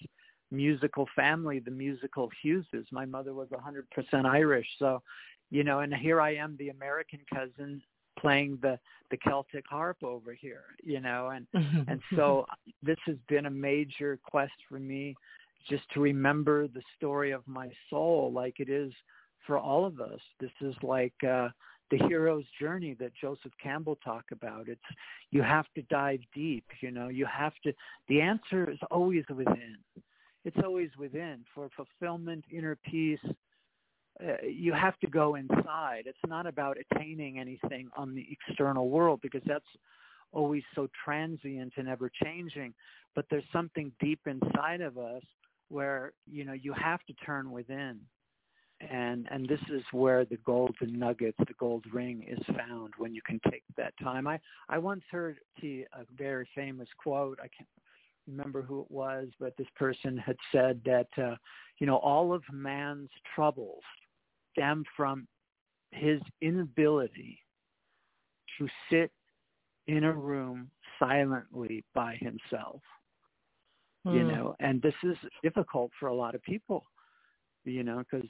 musical 0.50 1.06
family, 1.14 1.58
the 1.58 1.70
musical 1.70 2.30
Hugheses. 2.42 2.86
My 2.90 3.04
mother 3.04 3.34
was 3.34 3.48
100% 3.50 4.24
Irish, 4.24 4.66
so 4.78 5.02
you 5.50 5.64
know, 5.64 5.80
and 5.80 5.92
here 5.92 6.20
I 6.20 6.34
am, 6.36 6.56
the 6.58 6.70
American 6.70 7.20
cousin 7.32 7.82
playing 8.18 8.58
the 8.62 8.78
the 9.10 9.16
Celtic 9.16 9.64
harp 9.68 9.96
over 10.02 10.32
here, 10.32 10.64
you 10.82 11.00
know, 11.00 11.28
and 11.28 11.46
and 11.88 12.00
so 12.14 12.46
this 12.82 12.98
has 13.06 13.16
been 13.28 13.46
a 13.46 13.50
major 13.50 14.18
quest 14.28 14.52
for 14.68 14.78
me 14.78 15.14
just 15.68 15.82
to 15.92 16.00
remember 16.00 16.68
the 16.68 16.82
story 16.96 17.32
of 17.32 17.42
my 17.46 17.70
soul 17.90 18.32
like 18.34 18.60
it 18.60 18.70
is 18.70 18.92
for 19.46 19.58
all 19.58 19.84
of 19.84 20.00
us. 20.00 20.20
This 20.38 20.50
is 20.60 20.74
like 20.82 21.14
uh 21.24 21.48
the 21.90 21.98
hero's 22.08 22.44
journey 22.60 22.94
that 23.00 23.12
Joseph 23.20 23.52
Campbell 23.60 23.98
talked 24.04 24.30
about. 24.30 24.68
It's 24.68 24.80
you 25.30 25.42
have 25.42 25.66
to 25.74 25.82
dive 25.82 26.20
deep, 26.34 26.64
you 26.80 26.90
know, 26.90 27.08
you 27.08 27.26
have 27.26 27.54
to 27.64 27.72
the 28.08 28.20
answer 28.20 28.70
is 28.70 28.78
always 28.90 29.24
within. 29.28 29.76
It's 30.44 30.56
always 30.64 30.90
within 30.98 31.44
for 31.54 31.68
fulfillment, 31.76 32.44
inner 32.50 32.76
peace, 32.76 33.20
uh, 34.22 34.46
you 34.46 34.72
have 34.72 34.98
to 35.00 35.06
go 35.06 35.36
inside. 35.36 36.02
It's 36.06 36.18
not 36.26 36.46
about 36.46 36.76
attaining 36.78 37.38
anything 37.38 37.88
on 37.96 38.14
the 38.14 38.26
external 38.30 38.90
world 38.90 39.20
because 39.22 39.42
that's 39.46 39.64
always 40.32 40.62
so 40.74 40.88
transient 41.04 41.72
and 41.76 41.88
ever 41.88 42.10
changing. 42.22 42.74
But 43.14 43.26
there's 43.30 43.44
something 43.52 43.92
deep 44.00 44.20
inside 44.26 44.80
of 44.80 44.98
us 44.98 45.22
where 45.68 46.12
you 46.30 46.44
know 46.44 46.52
you 46.52 46.74
have 46.74 47.00
to 47.06 47.14
turn 47.14 47.50
within, 47.50 48.00
and 48.80 49.28
and 49.30 49.46
this 49.48 49.60
is 49.72 49.82
where 49.92 50.24
the 50.24 50.38
golden 50.38 50.98
nuggets, 50.98 51.36
the 51.38 51.54
gold 51.58 51.84
ring, 51.92 52.24
is 52.26 52.38
found 52.56 52.94
when 52.96 53.14
you 53.14 53.20
can 53.22 53.40
take 53.50 53.64
that 53.76 53.92
time. 54.02 54.26
I 54.26 54.38
I 54.68 54.78
once 54.78 55.02
heard 55.10 55.38
a 55.62 55.86
very 56.16 56.48
famous 56.54 56.88
quote. 56.98 57.38
I 57.40 57.48
can't 57.48 57.68
remember 58.26 58.62
who 58.62 58.80
it 58.80 58.90
was, 58.90 59.28
but 59.38 59.56
this 59.56 59.66
person 59.76 60.16
had 60.16 60.36
said 60.52 60.80
that 60.84 61.08
uh, 61.18 61.36
you 61.78 61.86
know 61.86 61.96
all 61.96 62.32
of 62.32 62.42
man's 62.52 63.10
troubles 63.34 63.82
stem 64.52 64.84
from 64.96 65.26
his 65.92 66.20
inability 66.40 67.38
to 68.58 68.68
sit 68.90 69.10
in 69.86 70.04
a 70.04 70.12
room 70.12 70.70
silently 70.98 71.84
by 71.94 72.16
himself. 72.20 72.80
Mm. 74.06 74.14
You 74.14 74.20
hmm. 74.22 74.28
know, 74.28 74.56
and 74.60 74.80
this 74.80 74.94
is 75.02 75.16
difficult 75.42 75.90
for 75.98 76.08
a 76.08 76.14
lot 76.14 76.34
of 76.34 76.42
people, 76.42 76.86
you 77.64 77.82
know, 77.82 77.98
because 77.98 78.28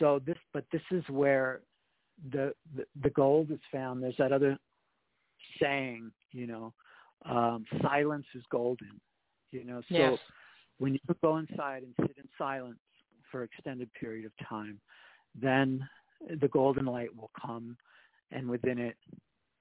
so 0.00 0.20
this, 0.26 0.36
but 0.52 0.64
this 0.72 0.82
is 0.90 1.04
where 1.08 1.60
the, 2.32 2.52
the 2.76 2.84
the 3.02 3.10
gold 3.10 3.50
is 3.50 3.60
found. 3.72 4.02
There's 4.02 4.16
that 4.18 4.32
other 4.32 4.58
saying, 5.62 6.10
you 6.32 6.46
know, 6.46 6.72
um, 7.24 7.64
silence 7.82 8.26
is 8.34 8.42
golden. 8.50 9.00
You 9.52 9.64
know, 9.64 9.80
so 9.88 9.96
yes. 9.96 10.18
when 10.78 10.94
you 10.94 11.00
go 11.22 11.36
inside 11.36 11.82
and 11.82 11.94
sit 12.00 12.16
in 12.16 12.28
silence 12.36 12.78
for 13.30 13.42
extended 13.42 13.92
period 13.94 14.26
of 14.26 14.32
time, 14.48 14.80
then 15.40 15.86
the 16.40 16.48
golden 16.48 16.86
light 16.86 17.14
will 17.16 17.30
come 17.40 17.76
and 18.32 18.48
within 18.48 18.78
it 18.78 18.96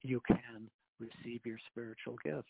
you 0.01 0.21
can 0.27 0.69
receive 0.99 1.45
your 1.45 1.57
spiritual 1.71 2.15
gifts. 2.23 2.47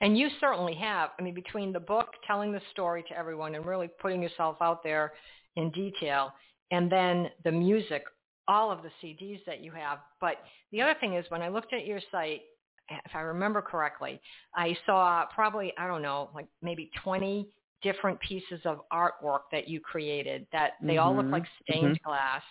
And 0.00 0.18
you 0.18 0.28
certainly 0.40 0.74
have. 0.74 1.10
I 1.18 1.22
mean, 1.22 1.34
between 1.34 1.72
the 1.72 1.80
book, 1.80 2.08
telling 2.26 2.52
the 2.52 2.60
story 2.72 3.02
to 3.08 3.16
everyone 3.16 3.54
and 3.54 3.64
really 3.64 3.88
putting 4.00 4.22
yourself 4.22 4.56
out 4.60 4.82
there 4.82 5.12
in 5.56 5.70
detail, 5.70 6.32
and 6.70 6.90
then 6.90 7.30
the 7.44 7.52
music, 7.52 8.04
all 8.48 8.70
of 8.70 8.80
the 8.82 8.90
CDs 9.02 9.40
that 9.46 9.60
you 9.62 9.72
have. 9.72 9.98
But 10.20 10.36
the 10.72 10.80
other 10.82 10.94
thing 11.00 11.14
is 11.14 11.24
when 11.28 11.42
I 11.42 11.48
looked 11.48 11.72
at 11.72 11.86
your 11.86 12.00
site, 12.10 12.42
if 12.88 13.14
I 13.14 13.20
remember 13.20 13.62
correctly, 13.62 14.20
I 14.54 14.76
saw 14.86 15.24
probably, 15.32 15.72
I 15.78 15.86
don't 15.86 16.02
know, 16.02 16.30
like 16.34 16.46
maybe 16.62 16.90
20 17.02 17.48
different 17.82 18.18
pieces 18.20 18.60
of 18.64 18.80
artwork 18.92 19.40
that 19.52 19.68
you 19.68 19.80
created 19.80 20.46
that 20.52 20.72
they 20.82 20.94
mm-hmm. 20.94 21.00
all 21.00 21.16
look 21.16 21.30
like 21.30 21.44
mm-hmm. 21.44 21.72
stained 21.72 21.96
mm-hmm. 21.96 22.08
glass. 22.08 22.42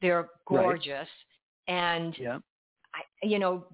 They're 0.00 0.28
gorgeous. 0.46 1.08
Right. 1.68 1.74
And, 1.74 2.16
yeah. 2.18 2.38
I, 2.94 3.26
you 3.26 3.38
know, 3.38 3.64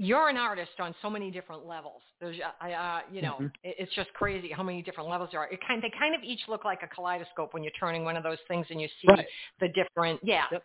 you're 0.00 0.30
an 0.30 0.38
artist 0.38 0.70
on 0.78 0.94
so 1.02 1.10
many 1.10 1.30
different 1.30 1.66
levels. 1.66 2.00
There's, 2.20 2.36
uh, 2.40 3.00
you 3.12 3.20
know, 3.20 3.34
mm-hmm. 3.34 3.46
it's 3.62 3.94
just 3.94 4.10
crazy 4.14 4.50
how 4.50 4.62
many 4.62 4.80
different 4.80 5.10
levels 5.10 5.28
there 5.30 5.40
are. 5.40 5.48
It 5.52 5.60
kind, 5.66 5.82
they 5.82 5.92
kind 5.98 6.14
of 6.14 6.22
each 6.22 6.40
look 6.48 6.64
like 6.64 6.80
a 6.82 6.88
kaleidoscope 6.88 7.52
when 7.52 7.62
you're 7.62 7.72
turning 7.78 8.02
one 8.02 8.16
of 8.16 8.22
those 8.22 8.38
things 8.48 8.66
and 8.70 8.80
you 8.80 8.88
see 9.02 9.08
right. 9.08 9.26
the 9.60 9.68
different, 9.68 10.18
yeah. 10.22 10.44
Yep. 10.52 10.62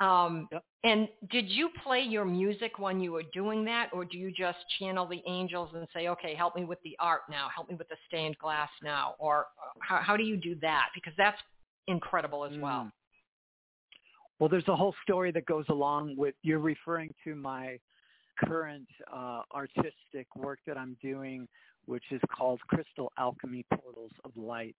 Um, 0.00 0.48
yep. 0.52 0.62
And 0.82 1.08
did 1.30 1.48
you 1.48 1.70
play 1.82 2.02
your 2.02 2.26
music 2.26 2.78
when 2.78 3.00
you 3.00 3.12
were 3.12 3.22
doing 3.32 3.64
that, 3.64 3.88
or 3.94 4.04
do 4.04 4.18
you 4.18 4.30
just 4.30 4.58
channel 4.78 5.06
the 5.06 5.22
angels 5.26 5.70
and 5.74 5.86
say, 5.94 6.08
okay, 6.08 6.34
help 6.34 6.54
me 6.54 6.64
with 6.64 6.82
the 6.84 6.94
art 7.00 7.22
now, 7.30 7.48
help 7.54 7.70
me 7.70 7.76
with 7.76 7.88
the 7.88 7.96
stained 8.06 8.36
glass 8.38 8.68
now, 8.82 9.14
or 9.18 9.46
uh, 9.62 9.78
how, 9.80 10.00
how 10.02 10.16
do 10.16 10.24
you 10.24 10.36
do 10.36 10.56
that? 10.60 10.88
Because 10.94 11.14
that's 11.16 11.38
incredible 11.86 12.44
as 12.44 12.52
mm. 12.52 12.60
well. 12.60 12.92
Well, 14.40 14.50
there's 14.50 14.68
a 14.68 14.76
whole 14.76 14.94
story 15.04 15.30
that 15.32 15.46
goes 15.46 15.64
along 15.70 16.16
with 16.18 16.34
you're 16.42 16.58
referring 16.58 17.14
to 17.24 17.34
my 17.34 17.78
current 18.38 18.88
uh, 19.12 19.42
artistic 19.54 20.26
work 20.36 20.58
that 20.66 20.76
I'm 20.76 20.96
doing, 21.02 21.48
which 21.86 22.04
is 22.10 22.20
called 22.36 22.60
Crystal 22.68 23.12
Alchemy 23.18 23.64
Portals 23.70 24.12
of 24.24 24.32
Light 24.36 24.76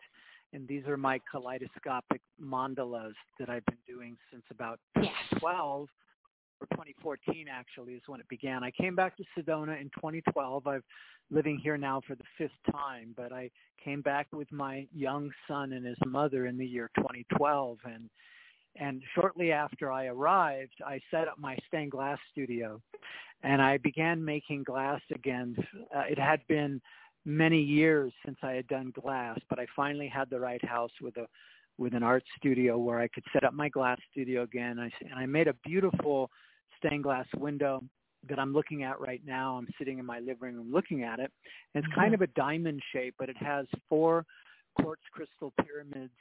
and 0.56 0.68
these 0.70 0.86
are 0.88 0.96
my 0.96 1.20
kaleidoscopic 1.30 2.22
mandalas 2.42 3.14
that 3.40 3.50
I've 3.50 3.66
been 3.66 3.78
doing 3.86 4.16
since 4.32 4.44
about 4.50 4.80
yes. 4.96 5.12
2012 5.32 5.90
or 6.62 6.68
2014 6.72 7.48
actually 7.52 7.94
is 7.94 8.02
when 8.08 8.22
it 8.22 8.30
began. 8.30 8.64
I 8.64 8.72
came 8.72 8.96
back 8.96 9.18
to 9.18 9.24
Sedona 9.38 9.80
in 9.80 9.90
2012. 9.96 10.66
I'm 10.66 10.82
living 11.30 11.60
here 11.62 11.78
now 11.78 12.02
for 12.08 12.16
the 12.16 12.24
fifth 12.38 12.52
time, 12.72 13.14
but 13.18 13.34
I 13.34 13.52
came 13.84 14.02
back 14.02 14.28
with 14.32 14.50
my 14.52 14.88
young 14.94 15.30
son 15.46 15.74
and 15.74 15.86
his 15.86 15.98
mother 16.06 16.46
in 16.46 16.58
the 16.58 16.66
year 16.66 16.90
2012 16.98 17.78
and 17.86 18.10
and 18.78 19.02
shortly 19.14 19.54
after 19.54 19.90
I 19.90 20.08
arrived, 20.08 20.74
I 20.86 21.00
set 21.10 21.30
up 21.30 21.40
my 21.40 21.58
stained 21.66 21.92
glass 21.92 22.18
studio 22.34 22.82
and 23.46 23.62
I 23.62 23.78
began 23.78 24.26
making 24.26 24.64
glass 24.64 25.02
again. 25.14 25.56
Uh, 25.96 26.04
it 26.10 26.18
had 26.18 26.42
been 26.48 26.82
many 27.26 27.62
years 27.62 28.12
since 28.26 28.38
I 28.42 28.54
had 28.54 28.68
done 28.68 28.92
glass, 29.00 29.40
but 29.50 29.60
I 29.60 29.68
finally 29.76 30.08
had 30.08 30.30
the 30.30 30.40
right 30.40 30.64
house 30.66 30.92
with 31.02 31.16
a 31.18 31.28
with 31.78 31.94
an 31.94 32.04
art 32.04 32.24
studio 32.38 32.78
where 32.78 33.02
I 33.02 33.10
could 33.10 33.24
set 33.34 33.44
up 33.44 33.54
my 33.54 33.68
glass 33.68 33.98
studio 34.10 34.44
again. 34.44 34.80
I, 34.80 34.90
and 35.02 35.20
I 35.20 35.26
made 35.26 35.50
a 35.50 35.54
beautiful 35.66 36.32
stained 36.78 37.04
glass 37.04 37.26
window 37.36 37.84
that 38.30 38.40
I'm 38.40 38.54
looking 38.54 38.84
at 38.84 39.00
right 39.02 39.22
now. 39.26 39.58
I'm 39.58 39.68
sitting 39.78 40.00
in 40.00 40.06
my 40.06 40.20
living 40.20 40.56
room 40.56 40.72
looking 40.72 41.04
at 41.04 41.20
it. 41.20 41.32
It's 41.74 41.86
mm-hmm. 41.88 42.00
kind 42.00 42.14
of 42.14 42.22
a 42.22 42.28
diamond 42.28 42.82
shape, 42.94 43.16
but 43.20 43.28
it 43.28 43.36
has 43.38 43.66
four 43.90 44.26
quartz 44.82 45.02
crystal 45.12 45.54
pyramids 45.66 46.14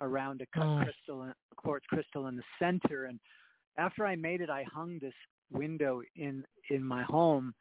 around 0.00 0.42
a 0.42 0.58
mm. 0.58 0.82
crystal, 0.84 1.32
quartz 1.56 1.86
crystal 1.86 2.26
in 2.26 2.36
the 2.36 2.42
center. 2.58 3.06
And 3.06 3.20
after 3.78 4.04
I 4.04 4.16
made 4.16 4.40
it, 4.40 4.50
I 4.50 4.64
hung 4.64 4.98
this 5.00 5.14
window 5.52 6.02
in 6.16 6.44
in 6.70 6.82
my 6.82 7.02
home. 7.02 7.54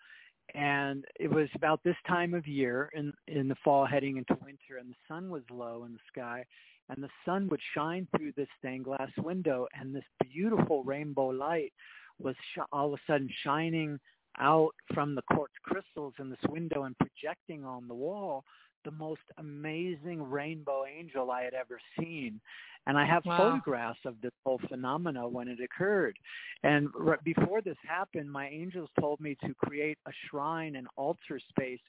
And 0.56 1.04
it 1.20 1.30
was 1.30 1.50
about 1.56 1.82
this 1.84 1.96
time 2.08 2.34
of 2.34 2.48
year 2.48 2.90
in 2.94 3.14
in 3.28 3.48
the 3.48 3.56
fall 3.64 3.86
heading 3.86 4.18
into 4.18 4.38
winter 4.44 4.78
and 4.80 4.90
the 4.90 4.96
sun 5.08 5.30
was 5.30 5.44
low 5.52 5.84
in 5.86 5.94
the 5.94 6.00
sky 6.08 6.46
and 6.90 7.04
the 7.04 7.10
sun 7.26 7.50
would 7.50 7.60
shine 7.76 8.08
through 8.16 8.32
this 8.36 8.48
stained 8.58 8.86
glass 8.86 9.12
window 9.18 9.68
and 9.78 9.94
this 9.94 10.06
beautiful 10.32 10.84
rainbow 10.84 11.28
light 11.28 11.74
was 12.20 12.36
sh- 12.54 12.60
all 12.72 12.94
of 12.94 13.00
a 13.00 13.12
sudden 13.12 13.30
shining 13.44 14.00
out 14.40 14.74
from 14.94 15.16
the 15.16 15.22
quartz 15.34 15.54
crystals 15.64 16.14
in 16.20 16.30
this 16.30 16.40
window 16.50 16.84
and 16.84 16.96
projecting 16.98 17.66
on 17.66 17.88
the 17.88 17.96
wall 17.96 18.44
the 18.86 18.92
most 18.92 19.22
amazing 19.38 20.22
rainbow 20.22 20.84
angel 20.86 21.32
I 21.32 21.44
had 21.44 21.54
ever 21.54 21.80
seen. 22.00 22.40
And 22.86 22.98
I 22.98 23.06
have 23.06 23.26
wow. 23.26 23.38
photographs 23.38 24.00
of 24.06 24.16
this 24.22 24.32
whole 24.46 24.62
phenomena 24.70 25.28
when 25.28 25.50
it 25.50 25.60
occurred. 25.62 26.18
And 26.64 26.88
right 26.96 27.22
before 27.24 27.62
this 27.62 27.76
happened, 27.86 28.32
my 28.32 28.48
angels 28.48 28.90
told 29.00 29.20
me 29.20 29.36
to 29.44 29.54
create 29.56 29.98
a 30.08 30.12
shrine 30.30 30.78
and 30.78 30.88
altar 30.96 31.40
space 31.50 31.82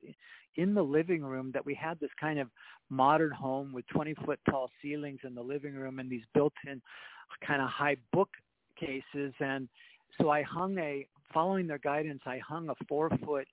in 0.57 0.75
the 0.75 0.83
living 0.83 1.23
room 1.23 1.53
that 1.55 1.65
we 1.65 1.73
had 1.75 2.01
this 2.01 2.11
kind 2.21 2.41
of 2.41 2.49
modern 2.91 3.31
home 3.31 3.73
with 3.73 3.87
20 3.89 4.15
foot 4.25 4.41
tall 4.51 4.71
ceilings 4.83 5.21
in 5.23 5.37
the 5.37 5.43
living 5.43 5.75
room 5.75 6.01
and 6.01 6.11
these 6.11 6.25
built-in 6.35 6.83
kind 7.47 7.63
of 7.63 7.69
high 7.69 7.97
bookcases. 8.13 9.33
And 9.39 9.69
so 10.21 10.31
I 10.31 10.43
hung 10.43 10.79
a, 10.79 11.07
following 11.33 11.69
their 11.69 11.79
guidance, 11.79 12.23
I 12.27 12.39
hung 12.39 12.71
a 12.71 12.75
four 12.89 13.11
foot 13.25 13.47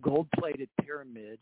gold 0.00 0.28
plated 0.38 0.70
pyramid 0.80 1.38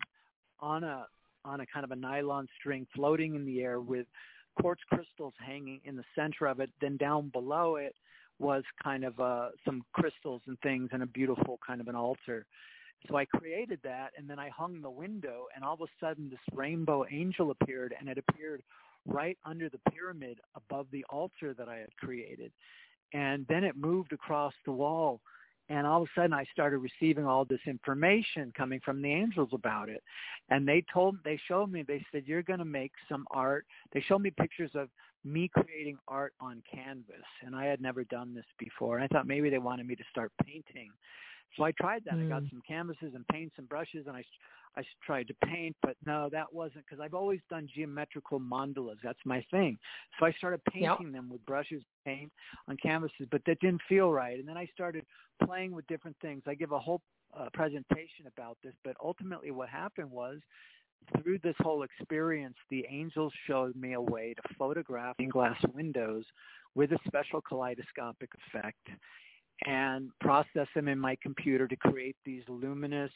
on 0.61 0.83
a 0.83 1.07
on 1.49 1.61
a 1.61 1.67
kind 1.67 1.85
of 1.85 1.91
a 1.91 1.97
nylon 1.97 2.47
string 2.59 2.87
floating 2.95 3.35
in 3.35 3.45
the 3.45 3.61
air 3.63 3.81
with 3.81 4.07
quartz 4.61 4.83
crystals 4.89 5.35
hanging 5.45 5.81
in 5.85 5.97
the 5.97 6.05
center 6.15 6.47
of 6.47 6.61
it. 6.61 6.71
Then 6.81 6.97
down 6.97 7.31
below 7.31 7.77
it 7.77 7.95
was 8.39 8.63
kind 8.83 9.05
of 9.05 9.19
uh, 9.19 9.49
some 9.65 9.83
crystals 9.93 10.43
and 10.47 10.59
things 10.61 10.91
and 10.93 11.03
a 11.03 11.07
beautiful 11.07 11.59
kind 11.67 11.81
of 11.81 11.89
an 11.89 11.97
altar. 11.97 12.47
So 13.09 13.17
I 13.17 13.25
created 13.25 13.81
that 13.85 14.11
and 14.17 14.29
then 14.29 14.39
I 14.39 14.49
hung 14.49 14.83
the 14.83 14.91
window 14.91 15.47
and 15.55 15.65
all 15.65 15.75
of 15.75 15.81
a 15.81 15.87
sudden 16.05 16.29
this 16.31 16.39
rainbow 16.53 17.05
angel 17.11 17.51
appeared 17.51 17.95
and 17.99 18.09
it 18.09 18.19
appeared 18.19 18.63
right 19.07 19.39
under 19.45 19.69
the 19.69 19.79
pyramid 19.91 20.39
above 20.55 20.87
the 20.93 21.05
altar 21.09 21.55
that 21.55 21.69
I 21.69 21.79
had 21.79 21.97
created. 21.97 22.53
And 23.13 23.47
then 23.49 23.65
it 23.65 23.77
moved 23.77 24.13
across 24.13 24.53
the 24.65 24.73
wall 24.73 25.21
and 25.69 25.87
all 25.87 26.03
of 26.03 26.09
a 26.09 26.21
sudden 26.21 26.33
I 26.33 26.45
started 26.53 26.79
receiving 26.79 27.27
all 27.27 27.45
this 27.45 27.61
information 27.67 28.53
coming 28.57 28.81
from 28.85 29.03
the 29.03 29.13
angels 29.13 29.51
about 29.53 29.89
it. 29.89 30.03
And 30.51 30.67
they 30.67 30.85
told 30.93 31.17
they 31.25 31.39
showed 31.49 31.71
me 31.71 31.83
they 31.83 32.05
said 32.11 32.25
you're 32.27 32.43
going 32.43 32.59
to 32.59 32.65
make 32.65 32.93
some 33.09 33.27
art. 33.31 33.67
They 33.93 34.01
showed 34.01 34.21
me 34.21 34.31
pictures 34.31 34.71
of 34.75 34.89
me 35.25 35.49
creating 35.49 35.99
art 36.07 36.33
on 36.41 36.63
canvas 36.73 37.27
and 37.45 37.55
I 37.55 37.67
had 37.67 37.81
never 37.81 38.05
done 38.05 38.35
this 38.35 38.47
before. 38.59 38.97
And 38.97 39.05
I 39.05 39.09
thought 39.09 39.27
maybe 39.27 39.51
they 39.51 39.59
wanted 39.59 39.87
me 39.87 39.97
to 39.97 40.05
start 40.11 40.33
painting. 40.45 40.91
So 41.57 41.65
I 41.65 41.73
tried 41.73 42.03
that. 42.05 42.15
Mm. 42.15 42.27
I 42.27 42.29
got 42.29 42.43
hmm. 42.43 42.49
some 42.51 42.63
canvases 42.67 43.13
and 43.15 43.27
paints 43.29 43.55
and 43.59 43.69
brushes 43.69 44.07
and 44.07 44.17
I 44.17 44.25
I 44.77 44.83
tried 45.05 45.27
to 45.29 45.35
paint, 45.45 45.75
but 45.83 45.97
no, 46.07 46.29
that 46.31 46.53
wasn't 46.53 46.85
because 46.87 47.01
I've 47.01 47.15
always 47.15 47.41
done 47.51 47.69
geometrical 47.75 48.39
mandalas. 48.39 48.99
That's 49.03 49.19
my 49.25 49.45
thing. 49.51 49.77
So 50.19 50.27
I 50.27 50.33
started 50.33 50.61
painting 50.67 51.07
yep. 51.07 51.13
them 51.13 51.29
with 51.29 51.45
brushes, 51.47 51.83
paint 52.05 52.31
on 52.69 52.77
canvases, 52.77 53.27
but 53.31 53.43
that 53.47 53.59
didn't 53.59 53.81
feel 53.89 54.13
right. 54.13 54.39
And 54.39 54.47
then 54.47 54.57
I 54.57 54.67
started 54.67 55.05
playing 55.45 55.73
with 55.73 55.85
different 55.89 56.17
things. 56.23 56.43
I 56.47 56.55
give 56.55 56.71
a 56.71 56.79
whole 56.79 57.01
uh, 57.37 57.49
presentation 57.53 58.27
about 58.27 58.57
this, 58.63 58.75
but 58.85 58.95
ultimately 59.03 59.51
what 59.51 59.69
happened 59.69 60.11
was 60.11 60.39
through 61.23 61.39
this 61.39 61.57
whole 61.61 61.83
experience, 61.83 62.57
the 62.71 62.85
angels 62.89 63.33
showed 63.47 63.75
me 63.75 63.95
a 63.95 64.01
way 64.01 64.35
to 64.35 64.55
photograph 64.57 65.17
in 65.19 65.29
glass 65.29 65.61
windows 65.75 66.25
with 66.75 66.93
a 66.93 66.99
special 67.07 67.41
kaleidoscopic 67.41 68.31
effect 68.47 68.89
and 69.67 70.11
process 70.21 70.67
them 70.75 70.89
in 70.89 70.99
my 70.99 71.17
computer 71.23 71.67
to 71.67 71.77
create 71.77 72.17
these 72.25 72.43
luminous 72.49 73.11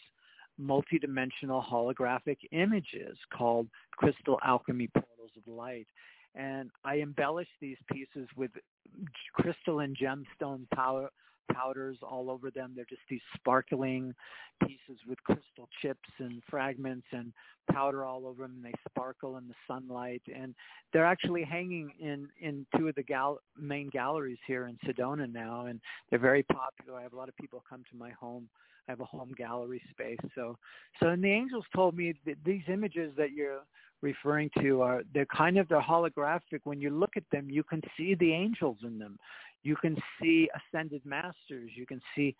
multidimensional 0.60 1.64
holographic 1.64 2.38
images 2.52 3.16
called 3.36 3.68
crystal 3.92 4.38
alchemy 4.44 4.88
portals 4.88 5.30
of 5.36 5.52
light. 5.52 5.86
And 6.34 6.70
I 6.84 6.96
embellish 6.96 7.48
these 7.60 7.76
pieces 7.90 8.28
with 8.36 8.50
crystalline 9.34 9.94
gemstone 10.00 10.68
power, 10.74 11.10
powders 11.52 11.98
all 12.02 12.30
over 12.30 12.50
them. 12.50 12.72
They're 12.74 12.84
just 12.84 13.02
these 13.08 13.20
sparkling 13.34 14.14
pieces 14.62 15.00
with 15.08 15.22
crystal 15.24 15.68
chips 15.80 16.08
and 16.18 16.42
fragments 16.48 17.06
and 17.12 17.32
powder 17.70 18.04
all 18.04 18.26
over 18.26 18.42
them. 18.42 18.56
And 18.56 18.64
they 18.64 18.74
sparkle 18.88 19.36
in 19.36 19.48
the 19.48 19.54
sunlight. 19.66 20.22
And 20.34 20.54
they're 20.92 21.06
actually 21.06 21.44
hanging 21.44 21.92
in, 21.98 22.28
in 22.40 22.66
two 22.76 22.88
of 22.88 22.94
the 22.94 23.02
gal- 23.02 23.40
main 23.58 23.88
galleries 23.90 24.38
here 24.46 24.66
in 24.66 24.76
Sedona 24.86 25.30
now. 25.32 25.66
And 25.66 25.80
they're 26.10 26.18
very 26.18 26.42
popular. 26.42 26.98
I 26.98 27.02
have 27.02 27.12
a 27.12 27.16
lot 27.16 27.28
of 27.28 27.36
people 27.36 27.62
come 27.68 27.84
to 27.90 27.96
my 27.96 28.10
home 28.10 28.48
I 28.88 28.92
have 28.92 29.00
a 29.00 29.04
home 29.04 29.32
gallery 29.36 29.80
space. 29.90 30.18
So, 30.34 30.56
so 31.00 31.08
and 31.08 31.22
the 31.22 31.30
angels 31.30 31.64
told 31.74 31.96
me 31.96 32.14
that 32.26 32.36
these 32.44 32.62
images 32.68 33.12
that 33.16 33.32
you're 33.32 33.60
referring 34.00 34.50
to 34.60 34.82
are 34.82 35.02
they're 35.14 35.26
kind 35.26 35.58
of 35.58 35.68
they're 35.68 35.80
holographic. 35.80 36.60
When 36.64 36.80
you 36.80 36.90
look 36.90 37.16
at 37.16 37.22
them, 37.30 37.48
you 37.48 37.62
can 37.62 37.80
see 37.96 38.14
the 38.14 38.32
angels 38.32 38.78
in 38.82 38.98
them. 38.98 39.18
You 39.62 39.76
can 39.76 39.96
see 40.20 40.48
ascended 40.54 41.02
masters. 41.04 41.70
You 41.74 41.86
can 41.86 42.00
see 42.14 42.34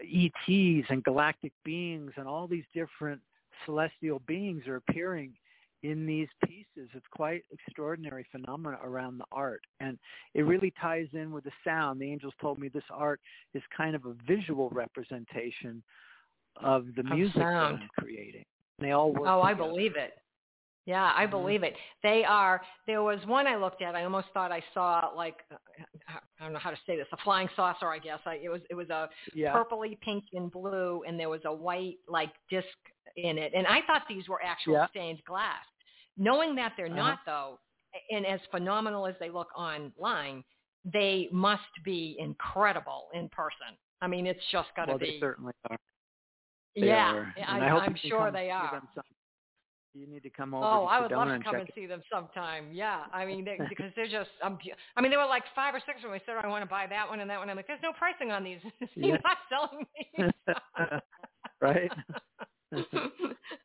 ETs 0.00 0.86
and 0.90 1.04
galactic 1.04 1.52
beings 1.64 2.12
and 2.16 2.26
all 2.26 2.46
these 2.46 2.64
different 2.74 3.20
celestial 3.64 4.20
beings 4.26 4.66
are 4.66 4.76
appearing 4.76 5.32
in 5.82 6.06
these 6.06 6.28
pieces. 6.44 6.88
It's 6.94 7.06
quite 7.10 7.42
extraordinary 7.52 8.24
phenomena 8.30 8.78
around 8.84 9.18
the 9.18 9.24
art. 9.32 9.62
And 9.80 9.98
it 10.34 10.42
really 10.42 10.72
ties 10.80 11.08
in 11.12 11.32
with 11.32 11.44
the 11.44 11.50
sound. 11.64 12.00
The 12.00 12.10
angels 12.10 12.34
told 12.40 12.58
me 12.58 12.68
this 12.68 12.84
art 12.90 13.20
is 13.54 13.62
kind 13.76 13.94
of 13.94 14.04
a 14.06 14.14
visual 14.26 14.70
representation 14.70 15.82
of 16.56 16.86
the 16.96 17.02
music 17.02 17.36
that 17.36 17.42
I'm 17.44 17.88
creating. 17.98 18.44
And 18.78 18.88
they 18.88 18.92
all 18.92 19.12
work 19.12 19.22
Oh, 19.26 19.42
together. 19.42 19.42
I 19.42 19.54
believe 19.54 19.96
it. 19.96 20.14
Yeah, 20.84 21.12
I 21.14 21.22
mm-hmm. 21.22 21.30
believe 21.30 21.62
it. 21.62 21.74
They 22.02 22.24
are. 22.26 22.60
There 22.86 23.02
was 23.02 23.20
one 23.26 23.46
I 23.46 23.56
looked 23.56 23.82
at. 23.82 23.94
I 23.94 24.04
almost 24.04 24.28
thought 24.34 24.50
I 24.50 24.62
saw 24.74 25.10
like 25.16 25.36
I 26.08 26.44
don't 26.44 26.52
know 26.52 26.58
how 26.58 26.70
to 26.70 26.78
say 26.86 26.96
this, 26.96 27.06
a 27.12 27.16
flying 27.18 27.48
saucer. 27.54 27.86
I 27.86 27.98
guess 27.98 28.18
I, 28.26 28.40
it 28.42 28.48
was. 28.48 28.60
It 28.68 28.74
was 28.74 28.90
a 28.90 29.08
yeah. 29.34 29.52
purpley, 29.54 30.00
pink, 30.00 30.24
and 30.32 30.50
blue, 30.50 31.02
and 31.06 31.18
there 31.18 31.28
was 31.28 31.40
a 31.44 31.52
white 31.52 31.98
like 32.08 32.32
disc 32.50 32.66
in 33.16 33.38
it. 33.38 33.52
And 33.54 33.66
I 33.66 33.80
thought 33.86 34.02
these 34.08 34.28
were 34.28 34.40
actual 34.44 34.74
yeah. 34.74 34.88
stained 34.88 35.22
glass. 35.24 35.64
Knowing 36.18 36.54
that 36.56 36.72
they're 36.76 36.86
uh-huh. 36.86 36.96
not, 36.96 37.18
though, 37.24 37.58
and 38.10 38.26
as 38.26 38.40
phenomenal 38.50 39.06
as 39.06 39.14
they 39.20 39.30
look 39.30 39.48
online, 39.56 40.42
they 40.84 41.28
must 41.32 41.62
be 41.84 42.16
incredible 42.18 43.06
in 43.14 43.28
person. 43.28 43.76
I 44.00 44.08
mean, 44.08 44.26
it's 44.26 44.40
just 44.50 44.68
got 44.74 44.86
to 44.86 44.92
well, 44.92 44.98
be. 44.98 45.12
They 45.12 45.20
certainly 45.20 45.52
are. 45.70 45.78
They 46.74 46.86
yeah, 46.86 47.12
are. 47.14 47.34
I, 47.46 47.58
I 47.60 47.86
am 47.86 47.94
sure 48.02 48.30
they 48.32 48.50
are. 48.50 48.82
You 49.94 50.06
need 50.06 50.22
to 50.22 50.30
come 50.30 50.54
over. 50.54 50.64
Oh, 50.64 50.84
I 50.86 51.00
would 51.00 51.10
love 51.10 51.28
to 51.28 51.44
come 51.44 51.56
and 51.56 51.68
it. 51.68 51.74
see 51.74 51.84
them 51.84 52.02
sometime. 52.10 52.68
Yeah, 52.72 53.02
I 53.12 53.26
mean, 53.26 53.44
they, 53.44 53.58
because 53.68 53.90
they're 53.94 54.08
just. 54.08 54.30
Um, 54.42 54.58
I 54.96 55.02
mean, 55.02 55.10
there 55.10 55.20
were 55.20 55.26
like 55.26 55.42
five 55.54 55.74
or 55.74 55.80
six 55.84 56.02
when 56.02 56.12
we 56.12 56.20
said 56.24 56.36
I 56.42 56.48
want 56.48 56.64
to 56.64 56.68
buy 56.68 56.86
that 56.88 57.08
one 57.08 57.20
and 57.20 57.28
that 57.28 57.38
one. 57.38 57.50
I'm 57.50 57.56
like, 57.56 57.66
there's 57.66 57.82
no 57.82 57.92
pricing 57.92 58.30
on 58.30 58.42
these. 58.42 58.58
You're 58.94 59.18
not 59.22 59.38
selling 59.50 59.86
these. 59.96 60.30
right. 61.60 61.90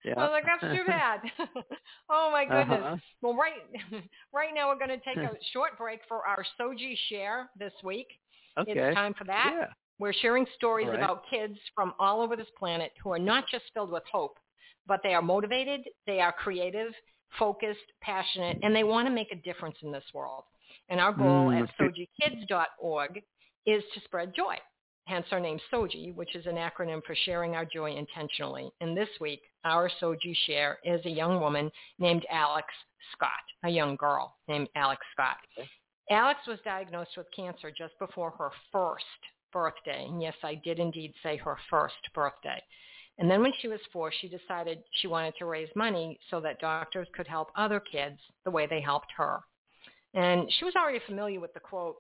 yeah. 0.04 0.14
I 0.18 0.20
was 0.20 0.32
like, 0.32 0.43
that's 0.45 0.76
too 0.76 0.84
bad. 0.86 1.22
oh 2.10 2.30
my 2.32 2.43
goodness. 2.43 2.82
Uh-huh. 2.84 2.95
Well, 3.22 3.36
right, 3.36 4.04
right 4.34 4.49
now 4.54 4.68
we're 4.68 4.86
going 4.86 4.99
to 4.99 5.06
take 5.06 5.18
a 5.18 5.32
short 5.54 5.78
break 5.78 6.01
for 6.10 6.28
our 6.28 6.43
Soji 6.60 6.95
share 7.10 7.49
this 7.58 7.74
week. 7.86 8.08
Okay. 8.60 8.74
It's 8.76 8.95
time 8.95 9.14
for 9.18 9.24
that. 9.26 9.54
Yeah. 9.58 9.68
We're 9.99 10.14
sharing 10.14 10.45
stories 10.56 10.88
right. 10.88 10.97
about 10.97 11.24
kids 11.30 11.58
from 11.74 11.93
all 11.99 12.22
over 12.22 12.36
this 12.36 12.47
planet 12.60 12.91
who 13.01 13.12
are 13.12 13.20
not 13.20 13.45
just 13.49 13.64
filled 13.74 13.91
with 13.91 14.04
hope, 14.12 14.38
but 14.88 15.02
they 15.04 15.14
are 15.14 15.22
motivated, 15.22 15.82
they 16.06 16.20
are 16.20 16.32
creative, 16.32 16.92
focused, 17.38 17.80
passionate, 18.02 18.58
and 18.64 18.76
they 18.76 18.84
want 18.84 19.08
to 19.08 19.14
make 19.14 19.32
a 19.32 19.36
difference 19.36 19.78
in 19.84 19.92
this 19.92 20.06
world. 20.14 20.44
And 20.90 21.00
our 21.00 21.12
goal 21.12 21.50
mm, 21.50 21.62
at 21.62 21.70
sojikids.org 21.78 23.22
is 23.66 23.84
to 23.94 24.02
spread 24.06 24.34
joy 24.36 24.56
hence 25.08 25.26
our 25.32 25.40
name 25.40 25.58
SOJI, 25.72 26.14
which 26.14 26.36
is 26.36 26.46
an 26.46 26.56
acronym 26.56 27.02
for 27.06 27.16
Sharing 27.26 27.56
Our 27.56 27.66
Joy 27.66 27.96
Intentionally. 27.96 28.70
And 28.82 28.96
this 28.96 29.10
week, 29.20 29.42
our 29.64 29.90
SOJI 30.02 30.36
share 30.46 30.80
is 30.84 31.04
a 31.06 31.10
young 31.10 31.40
woman 31.40 31.72
named 31.98 32.26
Alex 32.30 32.68
Scott, 33.14 33.30
a 33.64 33.70
young 33.70 33.96
girl 33.96 34.36
named 34.48 34.68
Alex 34.76 35.02
Scott. 35.14 35.38
Alex 36.12 36.40
was 36.48 36.60
diagnosed 36.64 37.12
with 37.18 37.28
cancer 37.36 37.72
just 37.76 37.98
before 38.00 38.32
her 38.32 38.52
first 38.72 39.06
birthday. 39.52 40.06
And 40.08 40.22
yes, 40.22 40.36
I 40.44 40.56
did 40.56 40.78
indeed 40.78 41.14
say 41.24 41.38
her 41.38 41.58
first 41.70 41.96
birthday. 42.14 42.62
And 43.20 43.30
then 43.30 43.41
when 43.41 43.53
she 43.59 43.68
was 43.68 43.80
four, 43.91 44.11
she 44.11 44.28
decided 44.28 44.84
she 44.91 45.07
wanted 45.07 45.34
to 45.39 45.45
raise 45.45 45.70
money 45.76 46.20
so 46.30 46.39
that 46.41 46.59
doctors 46.59 47.07
could 47.15 47.28
help 47.28 47.49
other 47.55 47.80
kids 47.80 48.20
the 48.45 48.51
way 48.51 48.68
they 48.68 48.82
helped 48.82 49.11
her. 49.18 49.39
And 50.13 50.51
she 50.57 50.65
was 50.65 50.76
already 50.76 50.99
familiar 51.05 51.39
with 51.39 51.53
the 51.53 51.59
quote, 51.59 51.97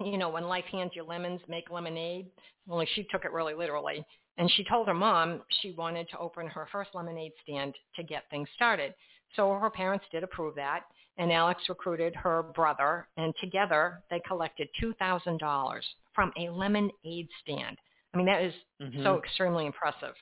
you 0.00 0.18
know, 0.18 0.28
when 0.28 0.44
life 0.44 0.64
hands 0.70 0.92
you 0.94 1.04
lemons, 1.04 1.40
make 1.48 1.70
lemonade. 1.70 2.26
Only 2.68 2.86
she 2.94 3.06
took 3.10 3.24
it 3.24 3.32
really 3.32 3.54
literally. 3.54 4.04
And 4.38 4.50
she 4.52 4.64
told 4.64 4.86
her 4.86 4.94
mom 4.94 5.42
she 5.60 5.72
wanted 5.72 6.08
to 6.10 6.18
open 6.18 6.46
her 6.46 6.66
first 6.72 6.90
lemonade 6.94 7.32
stand 7.42 7.74
to 7.96 8.02
get 8.02 8.24
things 8.30 8.48
started. 8.54 8.94
So 9.36 9.52
her 9.54 9.70
parents 9.70 10.04
did 10.10 10.22
approve 10.22 10.54
that, 10.56 10.84
and 11.18 11.32
Alex 11.32 11.62
recruited 11.68 12.14
her 12.16 12.42
brother, 12.42 13.08
and 13.16 13.34
together 13.40 14.02
they 14.10 14.20
collected 14.26 14.68
$2,000 14.82 15.80
from 16.14 16.32
a 16.38 16.50
lemonade 16.50 17.28
stand. 17.42 17.78
I 18.12 18.16
mean, 18.16 18.26
that 18.26 18.42
is 18.42 18.54
Mhm. 18.80 19.02
so 19.02 19.18
extremely 19.18 19.66
impressive. 19.66 20.14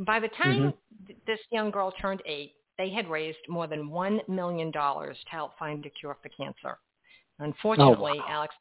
By 0.00 0.20
the 0.20 0.28
time 0.28 0.74
th- 1.06 1.18
this 1.26 1.38
young 1.50 1.70
girl 1.70 1.92
turned 1.92 2.22
eight, 2.26 2.54
they 2.78 2.90
had 2.90 3.08
raised 3.08 3.38
more 3.48 3.66
than 3.66 3.90
$1 3.90 4.28
million 4.28 4.72
to 4.72 5.14
help 5.26 5.58
find 5.58 5.84
a 5.86 5.90
cure 5.90 6.16
for 6.22 6.28
cancer. 6.30 6.78
Unfortunately, 7.38 8.18
wow. 8.18 8.24
Alex, 8.28 8.54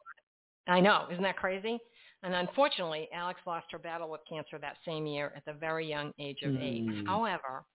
I 0.68 0.80
know, 0.80 1.08
isn't 1.12 1.24
that 1.24 1.38
crazy? 1.38 1.80
And 2.24 2.34
unfortunately, 2.34 3.10
Alex 3.14 3.40
lost 3.46 3.66
her 3.72 3.80
battle 3.80 4.10
with 4.10 4.22
cancer 4.30 4.58
that 4.60 4.78
same 4.86 5.06
year 5.06 5.34
at 5.36 5.44
the 5.46 5.54
very 5.54 5.88
young 5.88 6.14
age 6.20 6.42
of 6.44 6.56
eight. 6.56 6.88
Mm. 6.88 7.06
However, 7.06 7.66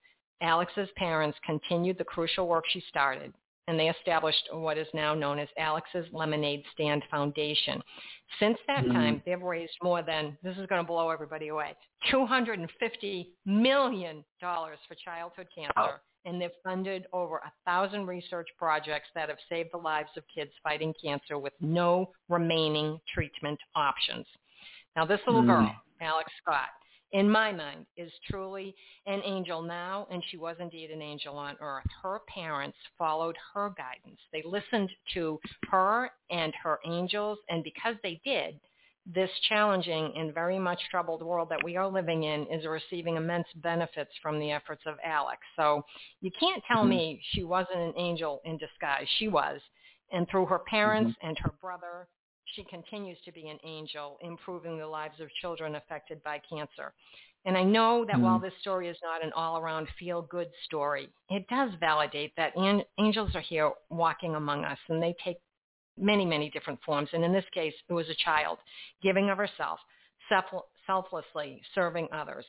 Alex's 0.40 0.88
parents 0.96 1.36
continued 1.44 1.98
the 1.98 2.04
crucial 2.04 2.48
work 2.48 2.64
she 2.68 2.82
started, 2.88 3.32
and 3.68 3.78
they 3.78 3.88
established 3.90 4.48
what 4.52 4.76
is 4.78 4.88
now 4.94 5.14
known 5.14 5.38
as 5.38 5.48
Alex's 5.58 6.06
Lemonade 6.12 6.64
Stand 6.72 7.04
Foundation. 7.10 7.80
Since 8.40 8.58
that 8.66 8.84
Mm. 8.84 8.92
time, 8.92 9.22
they've 9.24 9.40
raised 9.40 9.76
more 9.82 10.02
than, 10.02 10.36
this 10.42 10.56
is 10.56 10.66
going 10.66 10.82
to 10.82 10.86
blow 10.86 11.10
everybody 11.10 11.48
away, 11.48 11.76
$250 12.10 13.28
million 13.44 14.24
for 14.40 14.94
childhood 15.04 15.48
cancer. 15.54 15.72
Wow. 15.76 15.94
And 16.24 16.40
they've 16.40 16.50
funded 16.64 17.06
over 17.12 17.36
a 17.38 17.52
thousand 17.64 18.06
research 18.06 18.48
projects 18.58 19.08
that 19.14 19.28
have 19.28 19.38
saved 19.48 19.70
the 19.72 19.78
lives 19.78 20.10
of 20.16 20.24
kids 20.34 20.50
fighting 20.62 20.92
cancer 21.02 21.38
with 21.38 21.52
no 21.60 22.10
remaining 22.28 22.98
treatment 23.12 23.58
options. 23.76 24.26
Now, 24.96 25.04
this 25.04 25.20
little 25.26 25.42
Mm. 25.42 25.46
girl, 25.46 25.76
Alex 26.00 26.32
Scott, 26.42 26.70
in 27.12 27.30
my 27.30 27.52
mind, 27.52 27.86
is 27.96 28.12
truly 28.30 28.74
an 29.06 29.22
angel 29.24 29.62
now, 29.62 30.06
and 30.10 30.22
she 30.28 30.36
was 30.36 30.56
indeed 30.60 30.90
an 30.90 31.02
angel 31.02 31.36
on 31.36 31.56
earth. 31.60 31.86
Her 32.02 32.20
parents 32.28 32.76
followed 32.98 33.36
her 33.54 33.70
guidance. 33.70 34.20
They 34.32 34.42
listened 34.44 34.90
to 35.14 35.40
her 35.70 36.10
and 36.30 36.54
her 36.62 36.78
angels, 36.84 37.38
and 37.48 37.64
because 37.64 37.96
they 38.02 38.20
did, 38.24 38.60
this 39.06 39.30
challenging 39.48 40.12
and 40.16 40.34
very 40.34 40.58
much 40.58 40.78
troubled 40.90 41.22
world 41.22 41.48
that 41.48 41.64
we 41.64 41.76
are 41.76 41.88
living 41.88 42.24
in 42.24 42.46
is 42.48 42.66
receiving 42.66 43.16
immense 43.16 43.46
benefits 43.56 44.10
from 44.20 44.38
the 44.38 44.50
efforts 44.50 44.82
of 44.84 44.96
Alex. 45.02 45.40
So 45.56 45.82
you 46.20 46.30
can't 46.32 46.62
tell 46.64 46.84
Mhm. 46.84 46.88
me 46.88 47.20
she 47.30 47.44
wasn't 47.44 47.78
an 47.78 47.94
angel 47.96 48.42
in 48.44 48.58
disguise. 48.58 49.08
She 49.16 49.28
was. 49.28 49.62
And 50.10 50.28
through 50.28 50.46
her 50.46 50.58
parents 50.58 51.16
and 51.22 51.38
her 51.38 51.52
brother, 51.52 52.08
she 52.54 52.64
continues 52.64 53.18
to 53.24 53.32
be 53.32 53.48
an 53.48 53.58
angel, 53.64 54.18
improving 54.20 54.78
the 54.78 54.86
lives 54.86 55.20
of 55.20 55.32
children 55.40 55.76
affected 55.76 56.22
by 56.22 56.40
cancer. 56.48 56.92
And 57.44 57.56
I 57.56 57.62
know 57.62 58.04
that 58.04 58.20
while 58.20 58.38
Mhm. 58.38 58.42
this 58.42 58.56
story 58.60 58.88
is 58.88 59.00
not 59.02 59.22
an 59.22 59.32
all-around 59.32 59.88
feel-good 59.90 60.52
story, 60.64 61.08
it 61.30 61.46
does 61.48 61.72
validate 61.74 62.34
that 62.36 62.56
an- 62.56 62.84
angels 62.98 63.34
are 63.36 63.40
here 63.40 63.72
walking 63.90 64.34
among 64.34 64.64
us, 64.64 64.78
and 64.88 65.02
they 65.02 65.14
take 65.14 65.38
many, 65.96 66.24
many 66.24 66.50
different 66.50 66.82
forms. 66.82 67.12
And 67.12 67.24
in 67.24 67.32
this 67.32 67.48
case, 67.50 67.74
it 67.88 67.92
was 67.92 68.08
a 68.08 68.14
child 68.14 68.58
giving 69.00 69.30
of 69.30 69.38
herself, 69.38 69.80
self- 70.28 70.66
selflessly 70.86 71.62
serving 71.74 72.08
others. 72.12 72.46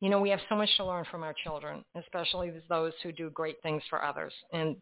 You 0.00 0.10
know, 0.10 0.20
we 0.20 0.30
have 0.30 0.40
so 0.48 0.56
much 0.56 0.76
to 0.76 0.84
learn 0.84 1.04
from 1.04 1.22
our 1.22 1.32
children, 1.32 1.84
especially 1.94 2.50
those 2.68 2.92
who 3.02 3.12
do 3.12 3.30
great 3.30 3.60
things 3.62 3.82
for 3.86 4.04
others 4.04 4.34
and 4.52 4.76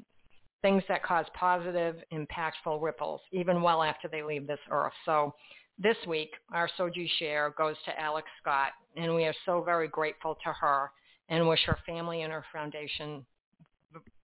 things 0.63 0.83
that 0.89 1.03
cause 1.03 1.27
positive, 1.35 1.97
impactful 2.13 2.81
ripples, 2.81 3.21
even 3.33 3.63
well 3.63 3.83
after 3.83 4.09
they 4.09 4.23
leave 4.23 4.47
this 4.47 4.61
earth. 4.71 4.93
So 5.05 5.35
this 5.79 5.97
week, 6.07 6.31
our 6.53 6.69
Soji 6.79 7.09
share 7.19 7.51
goes 7.59 7.77
to 7.85 8.01
Alex 8.01 8.29
Scott, 8.41 8.71
and 8.97 9.15
we 9.15 9.25
are 9.25 9.35
so 9.45 9.63
very 9.63 9.89
grateful 9.89 10.37
to 10.45 10.53
her 10.53 10.91
and 11.29 11.49
wish 11.49 11.61
her 11.65 11.79
family 11.85 12.23
and 12.23 12.33
her 12.33 12.45
foundation 12.53 13.25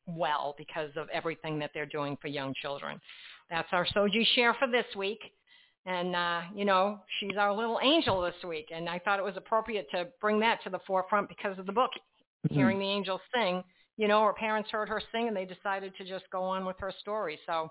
well 0.06 0.54
because 0.56 0.90
of 0.96 1.08
everything 1.10 1.58
that 1.58 1.70
they're 1.74 1.86
doing 1.86 2.16
for 2.20 2.28
young 2.28 2.54
children. 2.62 3.00
That's 3.50 3.68
our 3.72 3.86
Soji 3.86 4.24
share 4.34 4.54
for 4.54 4.68
this 4.68 4.86
week. 4.96 5.20
And, 5.86 6.14
uh, 6.14 6.42
you 6.54 6.64
know, 6.64 7.00
she's 7.18 7.36
our 7.38 7.52
little 7.52 7.78
angel 7.82 8.20
this 8.20 8.34
week. 8.46 8.68
And 8.74 8.88
I 8.88 8.98
thought 8.98 9.18
it 9.18 9.24
was 9.24 9.36
appropriate 9.36 9.90
to 9.92 10.08
bring 10.20 10.38
that 10.40 10.62
to 10.64 10.70
the 10.70 10.80
forefront 10.86 11.28
because 11.28 11.58
of 11.58 11.66
the 11.66 11.72
book, 11.72 11.90
Mhm. 12.46 12.52
Hearing 12.52 12.78
the 12.78 12.88
Angels 12.88 13.20
Sing. 13.34 13.64
You 13.98 14.08
know, 14.08 14.24
her 14.24 14.32
parents 14.32 14.70
heard 14.70 14.88
her 14.88 15.02
sing 15.12 15.28
and 15.28 15.36
they 15.36 15.44
decided 15.44 15.94
to 15.96 16.04
just 16.04 16.24
go 16.32 16.44
on 16.44 16.64
with 16.64 16.76
her 16.78 16.92
story. 17.00 17.38
So 17.46 17.68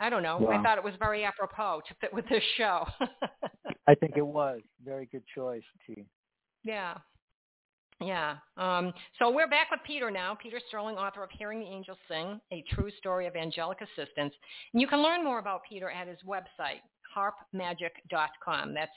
I 0.00 0.10
don't 0.10 0.24
know. 0.24 0.48
I 0.50 0.60
thought 0.60 0.76
it 0.76 0.84
was 0.84 0.94
very 0.98 1.24
apropos 1.24 1.80
to 1.88 1.94
fit 2.00 2.12
with 2.12 2.28
this 2.28 2.42
show. 2.58 2.84
I 3.86 3.94
think 3.94 4.14
it 4.16 4.26
was 4.26 4.60
very 4.84 5.06
good 5.06 5.22
choice, 5.34 5.62
T. 5.86 6.04
Yeah. 6.64 6.98
Yeah. 8.00 8.36
Um, 8.56 8.92
so 9.20 9.30
we're 9.30 9.48
back 9.48 9.70
with 9.70 9.78
Peter 9.86 10.10
now. 10.10 10.36
Peter 10.42 10.58
Sterling, 10.68 10.96
author 10.96 11.22
of 11.22 11.30
Hearing 11.38 11.60
the 11.60 11.66
Angels 11.66 11.98
Sing, 12.08 12.40
a 12.52 12.64
true 12.72 12.90
story 12.98 13.28
of 13.28 13.36
angelic 13.36 13.78
assistance. 13.80 14.34
And 14.72 14.80
you 14.80 14.88
can 14.88 15.02
learn 15.02 15.22
more 15.22 15.38
about 15.38 15.60
Peter 15.68 15.88
at 15.88 16.08
his 16.08 16.18
website, 16.26 16.80
harpmagic.com. 17.16 18.74
That's 18.74 18.90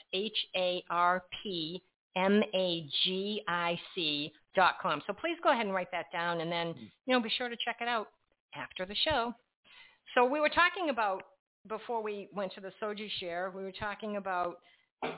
H-A-R-P-M-A-G-I-C 2.16 2.72
dot 4.54 4.74
com. 4.80 5.02
So 5.06 5.12
please 5.12 5.36
go 5.42 5.50
ahead 5.52 5.66
and 5.66 5.74
write 5.74 5.90
that 5.92 6.06
down 6.12 6.40
and 6.40 6.50
then, 6.50 6.74
you 7.06 7.14
know, 7.14 7.20
be 7.20 7.28
sure 7.28 7.48
to 7.48 7.56
check 7.64 7.76
it 7.80 7.88
out 7.88 8.08
after 8.54 8.86
the 8.86 8.94
show. 8.94 9.34
So 10.14 10.24
we 10.24 10.40
were 10.40 10.48
talking 10.48 10.88
about, 10.90 11.22
before 11.68 12.02
we 12.02 12.28
went 12.32 12.52
to 12.54 12.60
the 12.60 12.72
Soji 12.80 13.10
share, 13.18 13.52
we 13.54 13.62
were 13.62 13.72
talking 13.72 14.16
about 14.16 14.58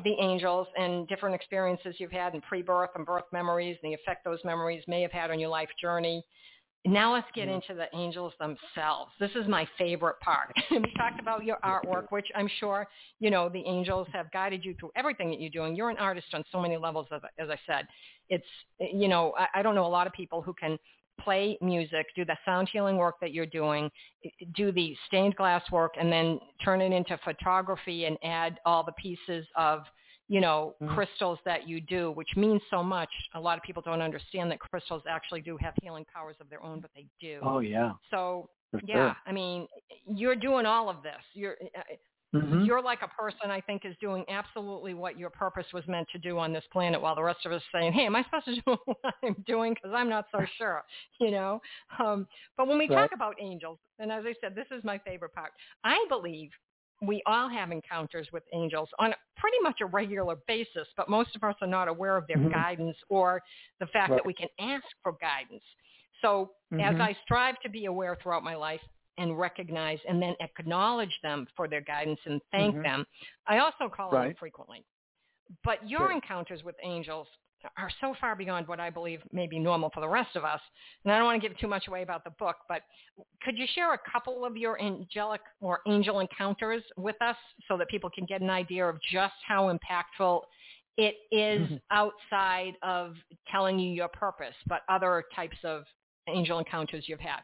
the 0.02 0.16
angels 0.20 0.66
and 0.76 1.06
different 1.06 1.34
experiences 1.34 1.94
you've 1.98 2.10
had 2.10 2.34
in 2.34 2.40
pre-birth 2.40 2.90
and 2.96 3.06
birth 3.06 3.24
memories 3.32 3.76
and 3.82 3.92
the 3.92 3.94
effect 3.94 4.24
those 4.24 4.40
memories 4.44 4.82
may 4.88 5.02
have 5.02 5.12
had 5.12 5.30
on 5.30 5.38
your 5.38 5.50
life 5.50 5.68
journey. 5.80 6.24
Now 6.86 7.12
let's 7.12 7.26
get 7.34 7.48
into 7.48 7.74
the 7.74 7.86
angels 7.94 8.32
themselves. 8.38 9.10
This 9.18 9.30
is 9.34 9.46
my 9.48 9.68
favorite 9.76 10.18
part. 10.20 10.54
we 10.70 10.92
talked 10.96 11.20
about 11.20 11.44
your 11.44 11.58
artwork, 11.64 12.06
which 12.10 12.26
I'm 12.34 12.48
sure, 12.60 12.86
you 13.20 13.30
know, 13.30 13.48
the 13.48 13.62
angels 13.66 14.06
have 14.12 14.30
guided 14.30 14.64
you 14.64 14.74
through 14.78 14.92
everything 14.96 15.28
that 15.30 15.40
you're 15.40 15.50
doing. 15.50 15.74
You're 15.74 15.90
an 15.90 15.98
artist 15.98 16.28
on 16.32 16.44
so 16.50 16.60
many 16.60 16.76
levels, 16.76 17.06
as, 17.12 17.20
as 17.38 17.48
I 17.50 17.58
said. 17.66 17.86
It's, 18.30 18.46
you 18.78 19.08
know, 19.08 19.34
I, 19.36 19.60
I 19.60 19.62
don't 19.62 19.74
know 19.74 19.86
a 19.86 19.88
lot 19.88 20.06
of 20.06 20.12
people 20.12 20.40
who 20.40 20.54
can 20.54 20.78
play 21.20 21.58
music, 21.60 22.06
do 22.14 22.24
the 22.24 22.36
sound 22.44 22.68
healing 22.72 22.96
work 22.96 23.16
that 23.20 23.32
you're 23.32 23.46
doing, 23.46 23.90
do 24.54 24.72
the 24.72 24.96
stained 25.08 25.34
glass 25.36 25.62
work, 25.72 25.94
and 25.98 26.12
then 26.12 26.38
turn 26.64 26.80
it 26.80 26.92
into 26.92 27.18
photography 27.24 28.04
and 28.04 28.16
add 28.22 28.58
all 28.64 28.84
the 28.84 28.92
pieces 28.92 29.46
of, 29.56 29.80
you 30.28 30.40
know, 30.40 30.74
Mhm. 30.80 30.94
crystals 30.94 31.38
that 31.44 31.68
you 31.68 31.80
do, 31.80 32.12
which 32.12 32.28
means 32.36 32.62
so 32.70 32.82
much. 32.82 33.10
A 33.34 33.40
lot 33.40 33.58
of 33.58 33.64
people 33.64 33.82
don't 33.82 34.02
understand 34.02 34.50
that 34.50 34.60
crystals 34.60 35.02
actually 35.08 35.40
do 35.42 35.56
have 35.58 35.74
healing 35.82 36.04
powers 36.12 36.36
of 36.40 36.48
their 36.50 36.62
own, 36.62 36.80
but 36.80 36.90
they 36.94 37.06
do. 37.20 37.42
Oh 37.42 37.60
yeah, 37.60 37.94
So, 38.10 38.50
for 38.70 38.80
yeah, 38.82 39.14
I 39.26 39.32
mean, 39.32 39.66
you're 40.06 40.36
doing 40.36 40.66
all 40.66 40.88
of 40.88 41.02
this. 41.02 41.22
You're 41.34 41.56
uh. 41.76 41.82
Mhm. 42.34 42.66
you're 42.66 42.82
like 42.82 43.02
a 43.02 43.08
person 43.08 43.50
I 43.50 43.60
think 43.60 43.84
is 43.84 43.96
doing 44.00 44.24
absolutely 44.28 44.94
what 44.94 45.18
your 45.18 45.30
purpose 45.30 45.66
was 45.72 45.86
meant 45.86 46.08
to 46.12 46.18
do 46.18 46.38
on 46.38 46.52
this 46.52 46.64
planet, 46.72 47.00
while 47.00 47.14
the 47.14 47.22
rest 47.22 47.46
of 47.46 47.52
us 47.52 47.62
are 47.72 47.80
saying, 47.80 47.92
"Hey, 47.92 48.06
am 48.06 48.16
I 48.16 48.24
supposed 48.24 48.46
to 48.46 48.54
do 48.66 48.76
what 48.84 49.14
I'm 49.22 49.36
doing?" 49.46 49.74
Because 49.74 49.92
I'm 49.94 50.08
not 50.08 50.26
so 50.32 50.44
sure, 50.56 50.82
you 51.20 51.30
know. 51.30 51.60
Um, 51.98 52.26
but 52.56 52.66
when 52.68 52.78
we 52.78 52.88
Right. 52.88 52.96
talk 52.96 53.10
about 53.14 53.36
angels, 53.40 53.78
and 53.98 54.10
as 54.12 54.24
I 54.26 54.34
said, 54.40 54.54
this 54.54 54.66
is 54.70 54.82
my 54.84 54.98
favorite 54.98 55.34
part. 55.34 55.52
I 55.84 56.04
believe 56.08 56.50
we 57.02 57.22
all 57.26 57.48
have 57.48 57.70
encounters 57.72 58.28
with 58.32 58.44
angels 58.54 58.88
on 58.98 59.14
pretty 59.36 59.58
much 59.62 59.78
a 59.82 59.86
regular 59.86 60.36
basis, 60.48 60.88
but 60.96 61.08
most 61.10 61.36
of 61.36 61.44
us 61.44 61.54
are 61.60 61.68
not 61.68 61.88
aware 61.88 62.16
of 62.16 62.26
their 62.26 62.38
Mhm. 62.38 62.50
guidance 62.50 62.96
or 63.10 63.42
the 63.80 63.86
fact 63.88 64.14
Right. 64.14 64.16
that 64.16 64.26
we 64.26 64.34
can 64.34 64.48
ask 64.60 64.84
for 65.02 65.12
guidance. 65.20 65.62
So 66.22 66.52
as 66.78 66.96
Mhm. 66.96 66.98
I 66.98 67.16
strive 67.24 67.60
to 67.62 67.70
be 67.70 67.86
aware 67.86 68.16
throughout 68.22 68.44
my 68.44 68.56
life 68.56 68.80
and 69.18 69.38
recognize 69.38 70.00
and 70.08 70.22
then 70.22 70.34
acknowledge 70.40 71.16
them 71.22 71.46
for 71.56 71.68
their 71.68 71.82
guidance 71.82 72.20
and 72.26 72.40
thank 72.52 72.76
Mhm. 72.76 72.82
them, 72.82 73.06
I 73.46 73.58
also 73.58 73.88
call 73.94 74.12
on 74.12 74.22
them 74.22 74.34
frequently. 74.38 74.84
But 75.64 75.88
your 75.88 76.10
Good. 76.10 76.12
encounters 76.12 76.64
with 76.64 76.76
angels 76.84 77.28
are 77.76 77.90
so 78.00 78.14
far 78.20 78.36
beyond 78.36 78.68
what 78.68 78.80
I 78.80 78.90
believe 78.90 79.20
may 79.32 79.46
be 79.46 79.58
normal 79.58 79.90
for 79.90 80.00
the 80.00 80.08
rest 80.08 80.36
of 80.36 80.44
us. 80.44 80.60
And 81.04 81.12
I 81.12 81.16
don't 81.18 81.26
want 81.26 81.42
to 81.42 81.48
give 81.48 81.58
too 81.58 81.66
much 81.66 81.88
away 81.88 82.02
about 82.02 82.24
the 82.24 82.30
book, 82.30 82.56
but 82.68 82.82
could 83.42 83.58
you 83.58 83.66
share 83.74 83.94
a 83.94 83.98
couple 84.10 84.44
of 84.44 84.56
your 84.56 84.80
angelic 84.80 85.40
or 85.60 85.80
angel 85.86 86.20
encounters 86.20 86.82
with 86.96 87.20
us 87.20 87.36
so 87.66 87.76
that 87.76 87.88
people 87.88 88.10
can 88.10 88.24
get 88.26 88.40
an 88.40 88.50
idea 88.50 88.86
of 88.86 89.00
just 89.02 89.34
how 89.46 89.72
impactful 89.72 90.42
it 90.96 91.16
is 91.30 91.68
Mhm. 91.68 91.80
outside 91.90 92.76
of 92.82 93.16
telling 93.46 93.78
you 93.78 93.92
your 93.92 94.08
purpose, 94.08 94.56
but 94.66 94.82
other 94.88 95.24
types 95.34 95.62
of 95.64 95.86
angel 96.26 96.58
encounters 96.58 97.08
you've 97.08 97.20
had? 97.20 97.42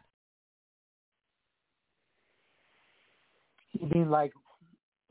You 3.72 3.88
mean 3.88 4.10
like 4.10 4.32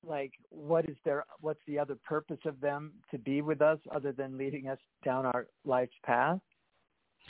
like 0.03 0.33
what 0.49 0.85
is 0.89 0.97
their 1.05 1.25
what's 1.41 1.59
the 1.67 1.79
other 1.79 1.95
purpose 2.03 2.39
of 2.45 2.59
them 2.59 2.93
to 3.11 3.17
be 3.17 3.41
with 3.41 3.61
us 3.61 3.79
other 3.93 4.11
than 4.11 4.37
leading 4.37 4.67
us 4.67 4.79
down 5.03 5.25
our 5.25 5.47
life's 5.65 5.95
path? 6.05 6.39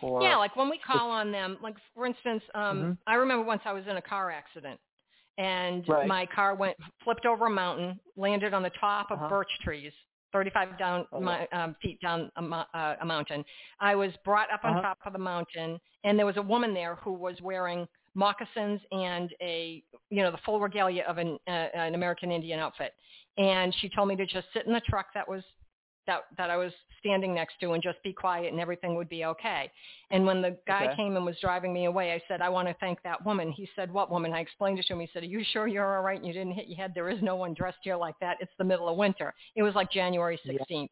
Or 0.01 0.23
yeah, 0.23 0.37
like 0.37 0.55
when 0.55 0.69
we 0.69 0.79
call 0.79 1.11
on 1.11 1.31
them, 1.31 1.57
like 1.61 1.75
for 1.93 2.05
instance, 2.05 2.43
um, 2.55 2.77
Mhm. 2.83 2.97
I 3.07 3.15
remember 3.15 3.45
once 3.45 3.61
I 3.65 3.73
was 3.73 3.85
in 3.87 3.97
a 3.97 4.01
car 4.01 4.31
accident, 4.31 4.79
and 5.37 5.87
Right. 5.87 6.07
my 6.07 6.25
car 6.25 6.55
went 6.55 6.77
flipped 7.03 7.25
over 7.25 7.45
a 7.45 7.49
mountain, 7.49 7.99
landed 8.17 8.53
on 8.53 8.63
the 8.63 8.71
top 8.71 9.11
of 9.11 9.17
Uh-huh. 9.19 9.29
birch 9.29 9.51
trees, 9.63 9.93
35 10.31 10.77
down 10.77 11.07
Oh, 11.11 11.19
my, 11.21 11.47
um, 11.47 11.75
feet 11.81 11.99
down 12.01 12.31
a, 12.37 12.41
mo- 12.41 12.65
uh, 12.73 12.95
a 13.01 13.05
mountain. 13.05 13.45
I 13.79 13.95
was 13.95 14.11
brought 14.25 14.51
up 14.51 14.61
on 14.63 14.71
Uh-huh. 14.71 14.81
top 14.81 14.97
of 15.05 15.13
the 15.13 15.19
mountain, 15.19 15.79
and 16.03 16.17
there 16.17 16.25
was 16.25 16.37
a 16.37 16.41
woman 16.41 16.73
there 16.73 16.95
who 16.95 17.13
was 17.13 17.39
wearing 17.41 17.87
moccasins 18.15 18.81
and 18.91 19.33
a 19.41 19.83
you 20.09 20.21
know 20.21 20.31
the 20.31 20.37
full 20.45 20.59
regalia 20.59 21.03
of 21.07 21.17
an 21.17 21.37
uh, 21.47 21.51
an 21.51 21.95
American 21.95 22.31
Indian 22.31 22.59
outfit, 22.59 22.93
and 23.37 23.73
she 23.79 23.89
told 23.89 24.07
me 24.09 24.15
to 24.15 24.25
just 24.25 24.47
sit 24.53 24.65
in 24.65 24.73
the 24.73 24.81
truck 24.81 25.07
that 25.13 25.27
was 25.27 25.43
that 26.07 26.21
that 26.37 26.49
I 26.49 26.57
was 26.57 26.73
standing 26.99 27.33
next 27.33 27.55
to 27.61 27.71
and 27.73 27.83
just 27.83 28.01
be 28.03 28.13
quiet 28.13 28.51
and 28.51 28.59
everything 28.61 28.95
would 28.95 29.09
be 29.09 29.25
okay. 29.25 29.71
And 30.11 30.25
when 30.25 30.41
the 30.41 30.57
guy 30.67 30.85
Okay. 30.85 30.95
came 30.95 31.15
and 31.15 31.25
was 31.25 31.37
driving 31.41 31.73
me 31.73 31.85
away, 31.85 32.11
I 32.13 32.21
said, 32.27 32.41
I 32.41 32.49
want 32.49 32.67
to 32.67 32.75
thank 32.79 33.01
that 33.03 33.25
woman. 33.25 33.51
He 33.51 33.67
said, 33.75 33.91
what 33.91 34.09
woman? 34.11 34.33
I 34.33 34.39
explained 34.39 34.79
it 34.79 34.85
to 34.87 34.93
him. 34.93 34.99
He 35.01 35.09
said, 35.13 35.23
are 35.23 35.27
you 35.27 35.43
sure 35.51 35.67
you're 35.67 35.95
all 35.97 36.03
right 36.03 36.17
and 36.17 36.25
you 36.27 36.33
didn't 36.33 36.53
hit 36.53 36.67
your 36.67 36.77
head? 36.77 36.91
There 36.95 37.09
is 37.09 37.21
no 37.21 37.35
one 37.35 37.53
dressed 37.53 37.79
here 37.83 37.95
like 37.97 38.15
that. 38.21 38.37
It's 38.39 38.51
the 38.57 38.63
middle 38.63 38.87
of 38.89 38.97
winter. 38.97 39.33
It 39.55 39.63
was 39.63 39.75
like 39.75 39.91
January 39.91 40.39
Yeah. 40.43 40.59
16th. 40.69 40.89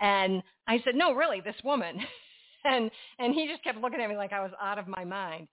And 0.00 0.42
I 0.66 0.80
said, 0.84 0.94
no, 0.94 1.12
really, 1.14 1.40
this 1.40 1.56
woman. 1.64 2.00
and 2.64 2.90
and 3.18 3.34
he 3.34 3.48
just 3.48 3.62
kept 3.64 3.78
looking 3.78 4.00
at 4.00 4.08
me 4.08 4.16
like 4.16 4.32
I 4.32 4.40
was 4.40 4.52
out 4.60 4.78
of 4.78 4.86
my 4.86 5.04
mind. 5.04 5.48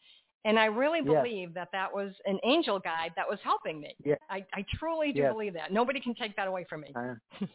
And 0.48 0.58
I 0.58 0.66
really 0.66 1.02
Yes. 1.02 1.14
believe 1.24 1.54
that 1.56 1.68
that 1.74 1.94
was 1.94 2.14
an 2.26 2.40
angel 2.46 2.80
guide 2.80 3.12
that 3.18 3.28
was 3.30 3.38
helping 3.44 3.82
me. 3.82 3.96
I, 4.30 4.46
I 4.54 4.66
truly 4.80 5.12
do 5.12 5.20
Yes. 5.20 5.34
believe 5.34 5.54
that. 5.54 5.74
Nobody 5.74 6.00
can 6.00 6.16
take 6.16 6.36
that 6.38 6.48
away 6.48 6.66
from 6.70 6.82
me. 6.82 6.94
Uh, 6.96 7.46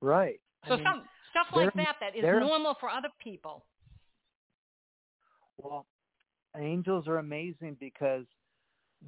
right. 0.00 0.40
I 0.64 0.68
So 0.68 0.74
mean, 0.74 0.84
some 0.84 1.02
stuff 1.30 1.46
like 1.54 1.72
that 1.74 1.94
that 2.00 2.16
is 2.16 2.24
normal 2.24 2.74
for 2.80 2.90
other 2.90 3.08
people. 3.22 3.64
Well, 5.58 5.86
angels 6.58 7.06
are 7.06 7.18
amazing 7.18 7.76
because 7.78 8.24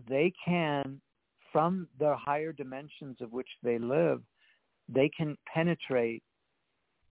they 0.08 0.32
can, 0.44 1.00
from 1.52 1.88
the 1.98 2.14
higher 2.16 2.52
dimensions 2.52 3.16
of 3.20 3.32
which 3.32 3.48
they 3.64 3.78
live, 3.78 4.22
they 4.88 5.10
can 5.16 5.36
penetrate 5.52 6.22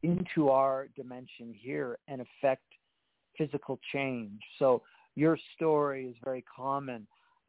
into 0.01 0.49
our 0.49 0.87
dimension 0.95 1.53
here 1.53 1.97
and 2.07 2.21
affect 2.21 2.63
physical 3.37 3.79
change. 3.91 4.39
So 4.59 4.81
your 5.15 5.37
story 5.55 6.07
is 6.07 6.15
very 6.23 6.43
common. 6.43 7.07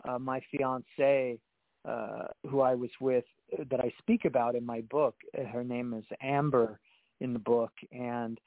Uh, 0.09 0.19
my 0.19 0.41
fiance, 0.51 1.39
uh, 1.85 2.25
who 2.49 2.61
I 2.61 2.75
was 2.75 2.91
with, 3.01 3.25
that 3.71 3.81
I 3.81 3.93
speak 3.99 4.25
about 4.25 4.55
in 4.55 4.65
my 4.65 4.81
book, 4.83 5.15
uh, 5.39 5.45
her 5.45 5.65
name 5.65 5.95
is 5.95 6.05
Amber 6.23 6.79
in 7.21 7.33
the 7.33 7.39
book, 7.39 7.73
and 7.93 8.39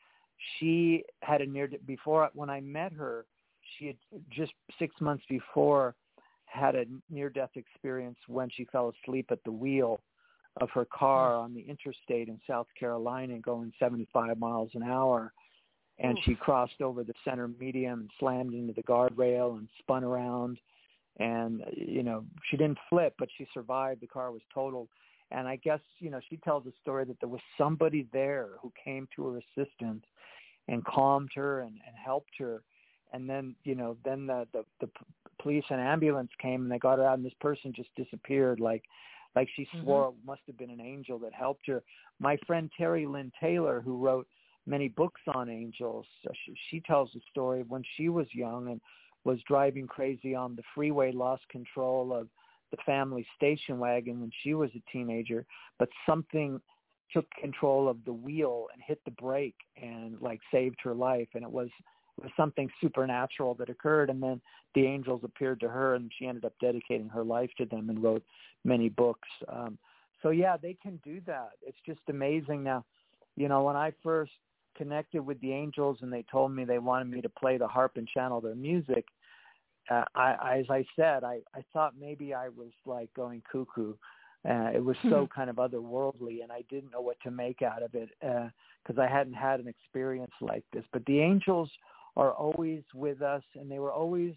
she 0.57 1.03
had 1.21 1.41
a 1.41 1.45
near 1.45 1.69
before 1.85 2.29
when 2.33 2.49
I 2.49 2.61
met 2.61 2.93
her, 2.93 3.25
she 3.77 3.87
had 3.87 3.97
just 4.29 4.53
six 4.77 4.95
months 5.01 5.23
before 5.29 5.95
had 6.45 6.75
a 6.75 6.85
near 7.09 7.29
death 7.29 7.51
experience 7.55 8.17
when 8.27 8.49
she 8.49 8.65
fell 8.65 8.93
asleep 9.03 9.27
at 9.31 9.43
the 9.43 9.51
wheel 9.51 9.99
of 10.61 10.69
her 10.71 10.85
car 10.85 11.35
on 11.35 11.53
the 11.53 11.61
interstate 11.61 12.27
in 12.27 12.39
South 12.47 12.67
Carolina 12.77 13.37
going 13.39 13.71
75 13.79 14.37
miles 14.39 14.71
an 14.73 14.83
hour 14.83 15.31
and 15.99 16.17
Oof. 16.17 16.23
she 16.25 16.35
crossed 16.35 16.81
over 16.81 17.03
the 17.03 17.13
center 17.25 17.47
median 17.47 17.93
and 17.93 18.11
slammed 18.19 18.53
into 18.53 18.73
the 18.73 18.83
guardrail 18.83 19.57
and 19.57 19.67
spun 19.79 20.03
around. 20.03 20.57
And 21.17 21.63
you 21.75 22.03
know 22.03 22.23
she 22.49 22.57
didn't 22.57 22.79
flip 22.89 23.13
but 23.19 23.29
she 23.37 23.47
survived. 23.53 24.01
The 24.01 24.07
car 24.07 24.31
was 24.31 24.41
totaled. 24.53 24.89
And 25.31 25.47
i 25.47 25.57
guess 25.57 25.81
you 25.99 26.09
know 26.09 26.19
she 26.29 26.37
tells 26.37 26.65
a 26.65 26.73
story 26.81 27.05
that 27.05 27.19
there 27.19 27.29
was 27.29 27.41
somebody 27.57 28.07
there 28.13 28.49
who 28.61 28.71
came 28.83 29.07
to 29.15 29.27
her 29.27 29.37
assistance 29.39 30.03
and 30.67 30.85
calmed 30.85 31.31
her 31.35 31.61
and, 31.61 31.73
and 31.85 31.95
helped 32.03 32.37
her. 32.39 32.63
And 33.11 33.29
then 33.29 33.55
you 33.63 33.75
know 33.75 33.97
then 34.05 34.27
the, 34.27 34.47
the 34.53 34.63
the 34.79 34.89
police 35.41 35.65
and 35.69 35.81
ambulance 35.81 36.31
came 36.41 36.63
and 36.63 36.71
they 36.71 36.79
got 36.79 36.99
her 36.99 37.05
out 37.05 37.17
and 37.17 37.25
this 37.25 37.33
person 37.41 37.73
just 37.75 37.89
disappeared 37.95 38.59
like 38.59 38.83
like 39.35 39.49
she 39.55 39.67
Mhm. 39.75 39.81
swore 39.81 40.09
it 40.09 40.25
must 40.25 40.41
have 40.47 40.57
been 40.57 40.69
an 40.69 40.81
angel 40.81 41.19
that 41.19 41.33
helped 41.33 41.67
her. 41.67 41.83
My 42.19 42.37
friend 42.47 42.71
terry 42.77 43.05
lynn 43.05 43.31
taylor 43.39 43.81
who 43.81 43.97
wrote 43.97 44.27
many 44.69 44.87
books 44.87 45.21
on 45.33 45.49
angels. 45.49 46.05
She, 46.45 46.53
she 46.69 46.79
tells 46.81 47.09
the 47.13 47.21
story 47.31 47.61
of 47.61 47.69
when 47.69 47.83
she 47.97 48.09
was 48.09 48.27
young 48.31 48.69
and 48.69 48.79
was 49.23 49.39
driving 49.47 49.87
crazy 49.87 50.35
on 50.35 50.55
the 50.55 50.63
freeway 50.73 51.11
lost 51.11 51.43
control 51.49 52.13
of 52.13 52.27
the 52.71 52.77
family 52.85 53.25
station 53.35 53.79
wagon 53.79 54.21
when 54.21 54.31
she 54.43 54.53
was 54.53 54.69
a 54.75 54.91
teenager 54.91 55.45
but 55.79 55.89
something 56.05 56.61
took 57.11 57.25
control 57.41 57.87
of 57.87 57.97
the 58.05 58.13
wheel 58.13 58.67
and 58.73 58.81
hit 58.85 58.99
the 59.05 59.11
brake 59.11 59.55
and 59.81 60.19
like 60.21 60.39
saved 60.51 60.77
her 60.83 60.93
life. 60.93 61.27
And 61.33 61.43
it 61.43 61.51
was 61.51 61.69
it 62.17 62.23
was 62.23 62.31
something 62.35 62.69
supernatural 62.81 63.55
that 63.55 63.69
occurred. 63.69 64.09
And 64.09 64.21
then 64.21 64.41
the 64.75 64.85
angels 64.85 65.21
appeared 65.23 65.59
to 65.61 65.69
her 65.69 65.95
and 65.95 66.11
she 66.17 66.27
ended 66.27 66.45
up 66.45 66.53
dedicating 66.61 67.09
her 67.09 67.23
life 67.23 67.49
to 67.57 67.65
them 67.65 67.89
and 67.89 68.03
wrote 68.03 68.23
many 68.63 68.89
books. 68.89 69.27
Um 69.47 69.77
so 70.21 70.29
yeah 70.29 70.57
they 70.57 70.77
can 70.81 70.99
do 71.03 71.21
that. 71.25 71.51
It's 71.61 71.77
just 71.85 72.01
amazing. 72.09 72.63
Now 72.63 72.85
you 73.35 73.47
know 73.47 73.63
when 73.63 73.75
i 73.75 73.91
first 74.03 74.31
connected 74.77 75.21
with 75.21 75.39
the 75.41 75.51
angels 75.51 75.99
and 76.01 76.11
they 76.11 76.23
told 76.31 76.51
me 76.51 76.63
they 76.63 76.79
wanted 76.79 77.09
me 77.09 77.21
to 77.21 77.29
play 77.29 77.57
the 77.57 77.67
harp 77.67 77.93
and 77.95 78.07
channel 78.07 78.41
their 78.41 78.55
music 78.55 79.05
uh, 79.89 80.03
I, 80.15 80.33
I 80.33 80.57
as 80.59 80.65
i 80.69 80.85
said 80.95 81.23
i 81.23 81.39
i 81.55 81.63
thought 81.73 81.93
maybe 81.99 82.33
i 82.33 82.49
was 82.49 82.71
like 82.85 83.13
going 83.13 83.41
cuckoo. 83.51 83.93
Uh, 84.49 84.69
it 84.73 84.81
was 84.83 84.95
so 85.09 85.27
kind 85.35 85.49
of 85.49 85.57
otherworldly 85.57 86.43
and 86.43 86.51
i 86.51 86.63
didn't 86.69 86.91
know 86.91 87.01
what 87.01 87.17
to 87.21 87.31
make 87.31 87.61
out 87.61 87.83
of 87.83 87.93
it 87.93 88.09
because 88.21 88.99
i 88.99 89.07
hadn't 89.07 89.33
had 89.33 89.59
an 89.59 89.67
experience 89.67 90.31
like 90.41 90.63
this. 90.71 90.85
But 90.93 91.05
the 91.05 91.19
angels 91.19 91.69
are 92.15 92.31
always 92.31 92.83
with 92.93 93.21
us 93.21 93.43
and 93.55 93.69
they 93.69 93.79
were 93.79 93.91
always 93.91 94.33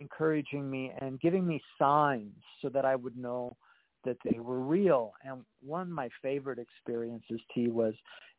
encouraging 0.00 0.70
me 0.70 0.92
and 1.00 1.20
giving 1.20 1.46
me 1.46 1.62
signs 1.78 2.36
so 2.60 2.68
that 2.68 2.84
i 2.84 2.94
would 2.94 3.16
know 3.16 3.56
that 4.04 4.16
they 4.24 4.38
were 4.38 4.60
real. 4.60 5.12
And 5.24 5.44
one 5.62 5.82
of 5.82 5.88
my 5.88 6.08
favorite 6.22 6.58
experiences 6.58 7.40
t 7.54 7.68
was 7.68 7.94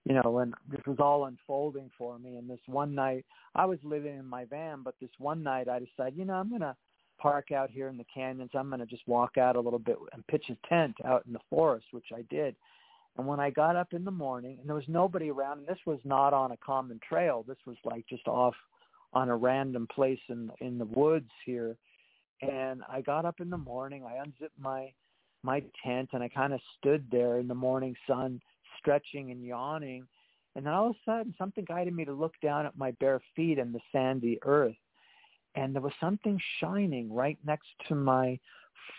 you 0.06 0.14
know 0.14 0.32
when 0.32 0.54
this 0.70 0.82
was 0.88 0.98
all 1.00 1.26
unfolding 1.26 1.92
for 1.98 2.18
me 2.18 2.38
and 2.38 2.50
this 2.50 2.62
one 2.68 2.96
night 2.96 3.26
i 3.54 3.66
was 3.66 3.78
living 3.84 4.18
in 4.18 4.26
my 4.26 4.46
van 4.46 4.82
but 4.82 4.96
this 5.02 5.10
one 5.18 5.44
night 5.44 5.68
i 5.68 5.78
decided 5.78 6.18
you 6.18 6.24
know 6.24 6.36
i'm 6.36 6.48
going 6.48 6.62
to 6.62 6.74
park 7.20 7.52
out 7.52 7.70
here 7.70 7.88
in 7.90 7.98
the 7.98 8.06
canyons. 8.14 8.52
I'm 8.54 8.70
going 8.70 8.80
to 8.80 8.86
just 8.86 9.08
walk 9.08 9.38
out 9.38 9.56
a 9.56 9.60
little 9.60 9.80
bit 9.80 9.98
and 10.14 10.26
pitch 10.28 10.46
a 10.50 10.68
tent 10.68 10.96
out 11.06 11.26
in 11.28 11.34
the 11.34 11.40
forest 11.50 11.88
which 11.92 12.08
i 12.16 12.24
did. 12.30 12.56
And 13.18 13.28
when 13.28 13.40
i 13.40 13.50
got 13.50 13.76
up 13.76 13.94
in 13.94 14.06
the 14.06 14.12
morning 14.12 14.58
and 14.60 14.68
there 14.68 14.76
was 14.76 14.88
nobody 14.88 15.30
around 15.30 15.60
and 15.60 15.68
this 15.68 15.86
was 15.86 16.00
not 16.04 16.34
on 16.34 16.52
a 16.52 16.58
common 16.58 17.00
trail. 17.08 17.44
This 17.48 17.58
was 17.66 17.78
like 17.84 18.06
just 18.08 18.28
off 18.28 18.56
on 19.14 19.30
a 19.30 19.36
random 19.36 19.88
place 19.94 20.20
in 20.30 20.52
in 20.62 20.78
the 20.78 20.86
woods 20.86 21.30
here. 21.46 21.76
And 22.42 22.82
i 22.90 23.02
got 23.02 23.26
up 23.26 23.42
in 23.42 23.50
the 23.50 23.58
morning 23.58 24.04
i 24.06 24.22
unzipped 24.24 24.60
my 24.60 24.92
my 25.44 25.64
tent 25.84 26.10
and 26.14 26.22
i 26.24 26.28
kind 26.28 26.54
of 26.54 26.60
stood 26.78 27.06
there 27.12 27.40
in 27.40 27.48
the 27.48 27.56
morning 27.56 27.96
sun 28.08 28.42
stretching 28.80 29.32
and 29.32 29.46
yawning. 29.46 30.08
And 30.56 30.66
then 30.66 30.74
all 30.74 30.90
of 30.90 30.96
a 30.96 31.00
sudden 31.06 31.36
something 31.38 31.66
guided 31.66 31.96
me 31.96 32.06
to 32.06 32.14
look 32.14 32.34
down 32.42 32.66
at 32.66 32.78
my 32.78 32.92
bare 32.92 33.22
feet 33.36 33.60
and 33.60 33.74
the 33.74 33.80
sandy 33.92 34.40
earth. 34.44 34.76
And 35.56 35.74
there 35.74 35.82
was 35.82 35.94
something 36.00 36.40
shining 36.60 37.14
right 37.14 37.38
next 37.46 37.68
to 37.88 37.96
my 37.96 38.40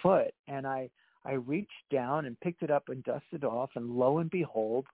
foot. 0.02 0.32
And 0.48 0.66
i 0.66 0.88
i 1.24 1.32
reached 1.32 1.70
down 1.90 2.24
and 2.24 2.40
picked 2.40 2.62
it 2.62 2.70
up 2.70 2.88
and 2.88 3.04
dusted 3.04 3.44
off. 3.44 3.70
And 3.74 3.90
lo 3.90 4.18
and 4.18 4.30
behold 4.30 4.86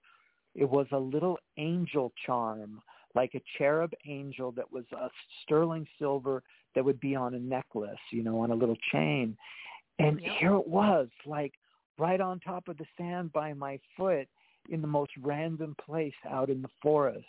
it 0.54 0.68
was 0.68 0.86
a 0.92 0.98
little 0.98 1.38
angel 1.58 2.12
charm 2.24 2.80
like 3.14 3.34
a 3.34 3.42
cherub 3.56 3.92
angel 4.06 4.52
that 4.52 4.70
was 4.72 4.84
a 4.92 5.08
sterling 5.42 5.86
silver 5.98 6.42
that 6.74 6.84
would 6.84 6.98
be 6.98 7.14
on 7.14 7.34
a 7.34 7.38
necklace 7.38 7.98
you 8.10 8.22
know 8.22 8.40
on 8.40 8.50
a 8.50 8.54
little 8.54 8.76
chain 8.90 9.36
and 9.98 10.20
Yep. 10.20 10.32
here 10.38 10.54
it 10.54 10.66
was 10.66 11.08
like 11.24 11.54
right 11.98 12.20
on 12.20 12.40
top 12.40 12.68
of 12.68 12.76
the 12.76 12.86
sand 12.96 13.32
by 13.32 13.52
my 13.52 13.78
foot 13.96 14.28
in 14.68 14.80
the 14.80 14.86
most 14.86 15.12
random 15.18 15.74
place 15.84 16.14
out 16.28 16.50
in 16.50 16.60
the 16.60 16.70
forest 16.82 17.26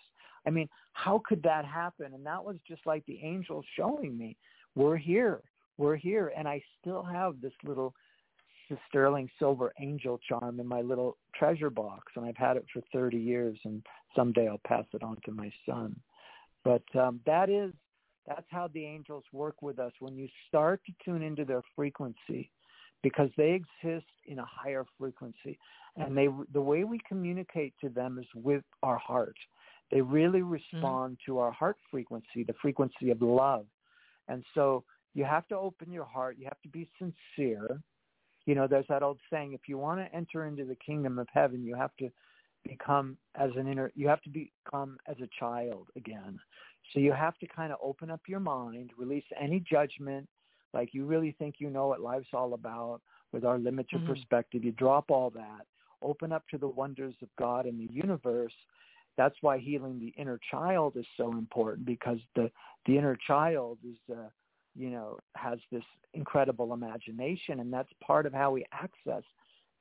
I 0.48 0.50
mean, 0.50 0.70
how 0.94 1.22
could 1.28 1.44
that 1.44 1.66
happen? 1.66 2.14
And 2.14 2.26
that 2.26 2.44
was 2.44 2.56
just 2.66 2.86
like 2.86 3.06
the 3.06 3.20
angels 3.22 3.66
showing 3.76 4.18
me, 4.18 4.38
we're 4.76 4.96
here, 4.96 5.42
we're 5.78 5.98
here. 5.98 6.32
And 6.36 6.48
I 6.48 6.64
still 6.80 7.04
have 7.04 7.42
this 7.42 7.52
little 7.66 7.94
sterling 8.88 9.30
silver 9.40 9.74
angel 9.80 10.20
charm 10.28 10.60
in 10.62 10.66
my 10.66 10.82
little 10.82 11.18
treasure 11.36 11.70
box. 11.70 12.14
And 12.16 12.26
I've 12.26 12.38
had 12.38 12.56
it 12.56 12.66
for 12.74 12.82
30 12.94 13.18
years 13.18 13.58
and 13.66 13.86
someday 14.16 14.48
I'll 14.48 14.62
pass 14.66 14.86
it 14.94 15.04
on 15.04 15.18
to 15.26 15.32
my 15.32 15.52
son. 15.68 16.00
But 16.64 16.84
um, 16.98 17.20
that 17.26 17.50
is, 17.50 17.74
that's 18.26 18.48
how 18.50 18.70
the 18.74 18.86
angels 18.86 19.24
work 19.34 19.62
with 19.62 19.80
us. 19.80 19.92
When 20.00 20.16
you 20.16 20.30
start 20.48 20.82
to 20.86 20.94
tune 21.04 21.24
into 21.24 21.44
their 21.44 21.62
frequency, 21.76 22.52
because 23.10 23.30
they 23.38 23.52
exist 23.52 24.06
in 24.26 24.40
a 24.40 24.46
higher 24.46 24.86
frequency. 25.00 25.58
And 25.96 26.16
they 26.16 26.28
the 26.54 26.62
way 26.62 26.84
we 26.84 27.00
communicate 27.08 27.74
to 27.82 27.90
them 27.90 28.20
is 28.20 28.28
with 28.36 28.64
our 28.84 28.98
heart. 28.98 29.38
They 29.92 30.02
really 30.02 30.42
respond 30.42 31.14
mm-hmm. 31.14 31.32
to 31.32 31.40
our 31.40 31.52
heart 31.52 31.78
frequency 31.90 32.44
the 32.46 32.54
frequency 32.62 33.10
of 33.10 33.22
love. 33.22 33.66
And 34.28 34.44
so 34.54 34.84
you 35.14 35.24
have 35.24 35.48
to 35.48 35.56
open 35.56 35.92
your 35.92 36.06
heart. 36.06 36.36
You 36.38 36.46
have 36.46 36.62
to 36.62 36.70
be 36.70 36.88
sincere. 37.00 37.82
You 38.46 38.56
know, 38.56 38.68
there's 38.68 38.86
that 38.90 39.04
old 39.04 39.20
saying, 39.32 39.54
if 39.54 39.62
you 39.68 39.78
want 39.78 40.00
to 40.00 40.16
enter 40.16 40.46
into 40.46 40.66
the 40.66 40.76
kingdom 40.76 41.18
of 41.18 41.28
heaven, 41.34 41.64
you 41.64 41.76
have 41.76 41.96
to 42.00 42.10
become 42.68 43.18
as 43.36 43.52
an 43.56 43.68
inner, 43.68 43.92
you 43.96 44.08
have 44.08 44.22
to 44.22 44.30
become 44.30 44.98
as 45.08 45.16
a 45.22 45.30
child 45.40 45.88
again. 45.96 46.40
So 46.94 47.00
you 47.00 47.14
have 47.14 47.38
to 47.40 47.48
kind 47.48 47.72
of 47.72 47.80
open 47.82 48.12
up 48.12 48.22
your 48.28 48.40
mind, 48.40 48.92
release 48.98 49.26
any 49.40 49.60
judgment, 49.60 50.28
like 50.78 50.94
you 50.94 51.06
really 51.06 51.36
think 51.40 51.56
you 51.58 51.72
know 51.72 51.88
what 51.88 52.02
life's 52.02 52.28
all 52.34 52.54
about 52.54 53.02
with 53.34 53.44
our 53.44 53.58
limited 53.58 54.00
mm-hmm. 54.00 54.14
perspective. 54.14 54.64
You 54.64 54.72
drop 54.74 55.10
all 55.10 55.32
that, 55.32 55.66
open 56.04 56.32
up 56.32 56.44
to 56.52 56.60
the 56.60 56.68
wonders 56.68 57.16
of 57.24 57.30
God 57.38 57.66
and 57.66 57.80
the 57.80 57.92
universe. 57.92 58.54
That's 59.18 59.36
why 59.42 59.58
healing 59.58 60.00
the 60.00 60.14
inner 60.22 60.40
child 60.52 60.96
is 60.96 61.06
so 61.18 61.32
important 61.32 61.88
because 61.88 62.20
the 62.36 62.52
the 62.86 62.96
inner 62.96 63.18
child 63.26 63.80
is 63.84 63.98
uh, 64.16 64.30
you 64.76 64.92
know 64.92 65.18
has 65.36 65.58
this 65.72 65.84
incredible 66.14 66.72
imagination 66.74 67.60
and 67.60 67.74
that's 67.74 67.90
part 68.06 68.28
of 68.28 68.34
how 68.34 68.52
we 68.52 68.64
access 68.72 69.24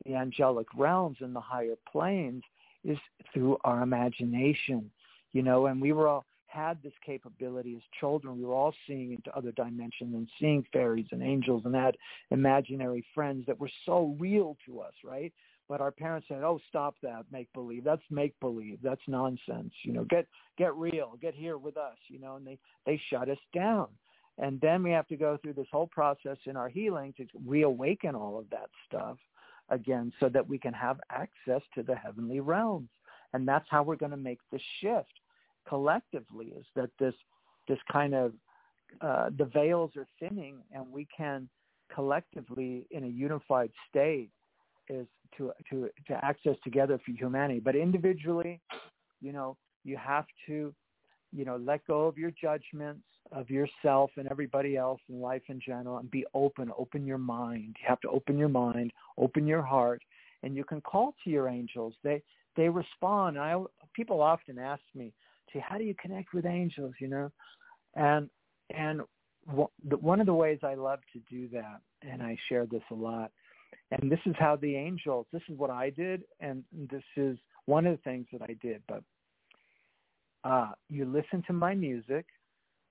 the 0.07 0.15
angelic 0.15 0.67
realms 0.77 1.19
and 1.21 1.37
the 1.37 1.41
higher 1.41 1.77
planes 1.91 2.43
is 2.85 2.99
through 3.33 3.57
our 3.65 3.83
imagination 3.83 4.91
you 5.33 5.43
know 5.43 5.67
and 5.67 5.81
we 5.81 5.93
were 5.93 6.09
all 6.09 6.25
had 6.57 6.83
this 6.83 6.93
capability 7.05 7.75
as 7.77 7.83
children. 8.01 8.39
We 8.39 8.45
were 8.45 8.55
all 8.55 8.75
seeing 8.87 9.13
into 9.13 9.37
other 9.37 9.53
dimensions 9.53 10.15
and 10.15 10.29
seeing 10.41 10.65
fairies 10.73 11.07
and 11.13 11.23
angels 11.23 11.63
and 11.65 11.75
had 11.75 11.97
imaginary 12.31 13.05
friends 13.15 13.45
that 13.47 13.61
were 13.61 13.71
so 13.85 14.17
real 14.19 14.57
to 14.67 14.81
us, 14.81 14.95
right? 15.05 15.33
But 15.69 15.81
our 15.81 15.91
parents 15.91 16.29
said, 16.29 16.43
"Oh, 16.43 16.61
stop 16.69 16.95
that 17.03 17.25
make 17.31 17.53
believe. 17.53 17.85
That's 17.85 18.09
make 18.11 18.39
believe. 18.41 18.79
That's 18.83 19.01
nonsense. 19.07 19.75
You 19.83 19.93
know, 19.93 20.05
get 20.05 20.27
get 20.57 20.75
real. 20.77 21.19
Get 21.21 21.35
here 21.35 21.59
with 21.59 21.77
us. 21.77 21.99
You 22.09 22.21
know." 22.21 22.37
And 22.37 22.47
they 22.47 22.59
they 22.87 23.01
shut 23.11 23.29
us 23.29 23.39
down. 23.53 23.89
And 24.39 24.61
then 24.61 24.83
we 24.83 24.91
have 24.91 25.09
to 25.09 25.17
go 25.17 25.39
through 25.39 25.55
this 25.55 25.69
whole 25.73 25.87
process 25.87 26.37
in 26.45 26.57
our 26.57 26.69
healing 26.69 27.15
to 27.17 27.27
reawaken 27.45 28.15
all 28.15 28.39
of 28.39 28.49
that 28.51 28.71
stuff 28.87 29.17
again 29.71 30.13
so 30.21 30.29
that 30.29 30.47
we 30.47 30.59
can 30.59 30.75
have 30.75 31.01
access 31.11 31.63
to 31.75 31.83
the 31.83 31.97
heavenly 31.97 32.41
realms. 32.41 32.91
And 33.33 33.49
that's 33.49 33.67
how 33.69 33.83
we're 33.83 33.97
going 33.97 34.11
to 34.13 34.17
make 34.17 34.41
the 34.53 34.61
shift 34.81 35.16
collectively 35.69 36.47
is 36.47 36.65
that 36.75 36.91
this 36.99 37.15
this 37.69 37.79
kind 37.91 38.15
of 38.15 38.33
uh, 39.01 39.31
the 39.37 39.45
veils 39.45 39.91
are 39.97 40.07
thinning 40.21 40.59
and 40.73 40.91
we 40.91 41.07
can 41.17 41.49
collectively 41.95 42.87
in 42.91 43.05
a 43.05 43.09
unified 43.09 43.71
state 43.89 44.31
is 44.89 45.07
to 45.37 45.53
to 45.71 45.89
to 46.07 46.25
access 46.25 46.57
together 46.65 46.99
for 47.05 47.13
humanity. 47.13 47.61
But 47.61 47.77
individually 47.77 48.61
you 49.21 49.33
know 49.33 49.57
you 49.85 49.97
have 49.97 50.27
to 50.47 50.75
you 51.33 51.45
know 51.45 51.57
let 51.57 51.87
go 51.87 52.07
of 52.07 52.17
your 52.17 52.31
judgments 52.31 53.03
of 53.33 53.51
yourself 53.51 54.11
and 54.17 54.29
everybody 54.29 54.77
else 54.77 55.01
in 55.09 55.21
life 55.21 55.43
in 55.49 55.61
general 55.61 55.99
and 55.99 56.11
be 56.11 56.25
open 56.35 56.71
open 56.79 57.07
your 57.07 57.19
mind. 57.19 57.77
You 57.81 57.89
have 57.89 58.01
to 58.03 58.09
open 58.09 58.39
your 58.39 58.49
mind 58.49 58.93
open 59.19 59.47
your 59.47 59.63
heart 59.63 60.03
and 60.43 60.55
you 60.55 60.65
can 60.65 60.81
call 60.81 61.15
to 61.25 61.31
your 61.31 61.49
angels. 61.49 61.95
They 62.03 62.23
they 62.57 62.69
respond. 62.69 63.39
I 63.39 63.61
people 63.95 64.23
often 64.23 64.59
ask 64.59 64.83
me 64.95 65.13
see 65.53 65.59
how 65.59 65.79
do 65.79 65.85
you 65.85 65.95
connect 66.01 66.33
with 66.33 66.47
angels 66.47 66.95
you 67.01 67.09
know? 67.09 67.31
And 67.95 68.29
and 68.75 69.03
one 69.47 70.21
of 70.21 70.27
the 70.27 70.35
ways 70.35 70.59
i 70.65 70.75
love 70.75 70.99
to 71.13 71.21
do 71.31 71.49
that 71.49 71.81
and 72.03 72.21
i 72.21 72.37
share 72.49 72.67
this 72.67 72.83
a 72.91 72.95
lot 72.95 73.31
and 73.93 74.11
this 74.11 74.19
is 74.27 74.35
how 74.41 74.57
the 74.57 74.75
angels 74.75 75.25
this 75.33 75.43
is 75.49 75.57
what 75.57 75.71
i 75.71 75.89
did 75.89 76.23
and 76.41 76.65
this 76.91 77.05
is 77.17 77.39
one 77.67 77.87
of 77.87 77.97
the 77.97 78.03
things 78.03 78.27
that 78.33 78.43
i 78.43 78.57
did 78.61 78.83
but 78.89 79.05
uh, 80.47 80.71
you 80.89 81.05
listen 81.05 81.43
to 81.49 81.53
my 81.53 81.75
music. 81.75 82.25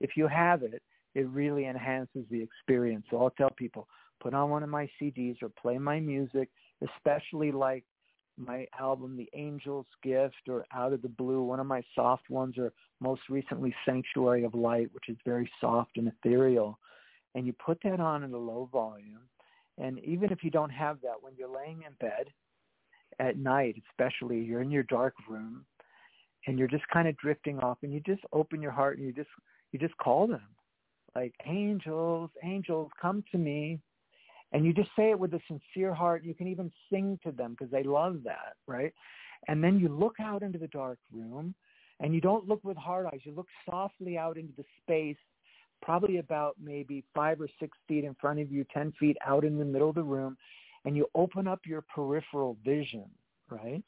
If 0.00 0.10
you 0.16 0.28
have 0.28 0.62
it 0.62 0.82
it 1.14 1.26
really 1.28 1.66
enhances 1.66 2.26
the 2.30 2.42
experience. 2.42 3.06
So 3.10 3.22
i'll 3.22 3.30
tell 3.30 3.50
people 3.50 3.88
put 4.22 4.34
on 4.34 4.50
one 4.50 4.62
of 4.62 4.68
my 4.68 4.88
cds 5.00 5.42
or 5.42 5.50
play 5.60 5.78
my 5.78 6.00
music 6.00 6.48
especially 6.82 7.52
like 7.52 7.84
my 8.36 8.66
album 8.78 9.16
The 9.16 9.30
Angel's 9.34 9.86
Gift 10.02 10.48
or 10.48 10.66
Out 10.72 10.92
of 10.92 11.02
the 11.02 11.08
Blue, 11.08 11.42
one 11.42 11.60
of 11.60 11.66
my 11.66 11.82
soft 11.94 12.28
ones, 12.30 12.56
or 12.58 12.72
most 13.00 13.22
recently 13.28 13.74
Sanctuary 13.84 14.44
of 14.44 14.54
Light, 14.54 14.90
which 14.92 15.08
is 15.08 15.16
very 15.24 15.50
soft 15.60 15.96
and 15.96 16.08
ethereal. 16.08 16.78
And 17.34 17.46
you 17.46 17.52
put 17.52 17.78
that 17.84 18.00
on 18.00 18.24
in 18.24 18.32
a 18.32 18.38
low 18.38 18.68
volume. 18.72 19.28
And 19.78 19.98
even 20.00 20.32
if 20.32 20.42
you 20.42 20.50
don't 20.50 20.70
have 20.70 21.00
that, 21.02 21.22
when 21.22 21.34
you're 21.36 21.54
laying 21.54 21.82
in 21.82 21.92
bed 22.00 22.28
at 23.18 23.38
night, 23.38 23.82
especially, 23.90 24.40
you're 24.40 24.62
in 24.62 24.70
your 24.70 24.84
dark 24.84 25.14
room 25.28 25.64
and 26.46 26.58
you're 26.58 26.68
just 26.68 26.86
kind 26.88 27.08
of 27.08 27.16
drifting 27.16 27.58
off 27.58 27.78
and 27.82 27.92
you 27.92 28.00
just 28.00 28.22
open 28.32 28.62
your 28.62 28.70
heart 28.70 28.98
and 28.98 29.06
you 29.06 29.12
just 29.12 29.28
you 29.72 29.78
just 29.78 29.96
call 29.98 30.26
them 30.26 30.46
like 31.14 31.34
angels 31.46 32.30
angels 32.44 32.90
come 33.00 33.22
to 33.30 33.38
me 33.38 33.78
and 34.52 34.64
you 34.64 34.72
just 34.72 34.90
say 34.96 35.10
it 35.10 35.18
with 35.18 35.34
a 35.34 35.40
sincere 35.48 35.92
heart. 35.92 36.24
You 36.24 36.34
can 36.34 36.46
even 36.46 36.70
sing 36.90 37.18
to 37.24 37.32
them 37.32 37.52
because 37.52 37.70
they 37.70 37.82
love 37.82 38.20
that, 38.24 38.54
right? 38.66 38.92
And 39.48 39.62
then 39.62 39.78
you 39.78 39.88
look 39.88 40.16
out 40.20 40.42
into 40.42 40.58
the 40.58 40.68
dark 40.68 40.98
room 41.12 41.54
and 42.00 42.14
you 42.14 42.20
don't 42.20 42.46
look 42.46 42.62
with 42.64 42.76
hard 42.76 43.06
eyes. 43.06 43.20
You 43.24 43.32
look 43.34 43.48
softly 43.68 44.16
out 44.16 44.36
into 44.36 44.52
the 44.56 44.64
space, 44.82 45.16
probably 45.82 46.18
about 46.18 46.56
maybe 46.62 47.04
five 47.14 47.40
or 47.40 47.48
six 47.58 47.76
feet 47.88 48.04
in 48.04 48.14
front 48.20 48.40
of 48.40 48.50
you, 48.50 48.64
10 48.72 48.92
feet 48.98 49.16
out 49.26 49.44
in 49.44 49.58
the 49.58 49.64
middle 49.64 49.88
of 49.88 49.94
the 49.94 50.02
room, 50.02 50.36
and 50.84 50.96
you 50.96 51.06
open 51.14 51.48
up 51.48 51.60
your 51.66 51.82
peripheral 51.82 52.56
vision, 52.64 53.06
right? 53.50 53.82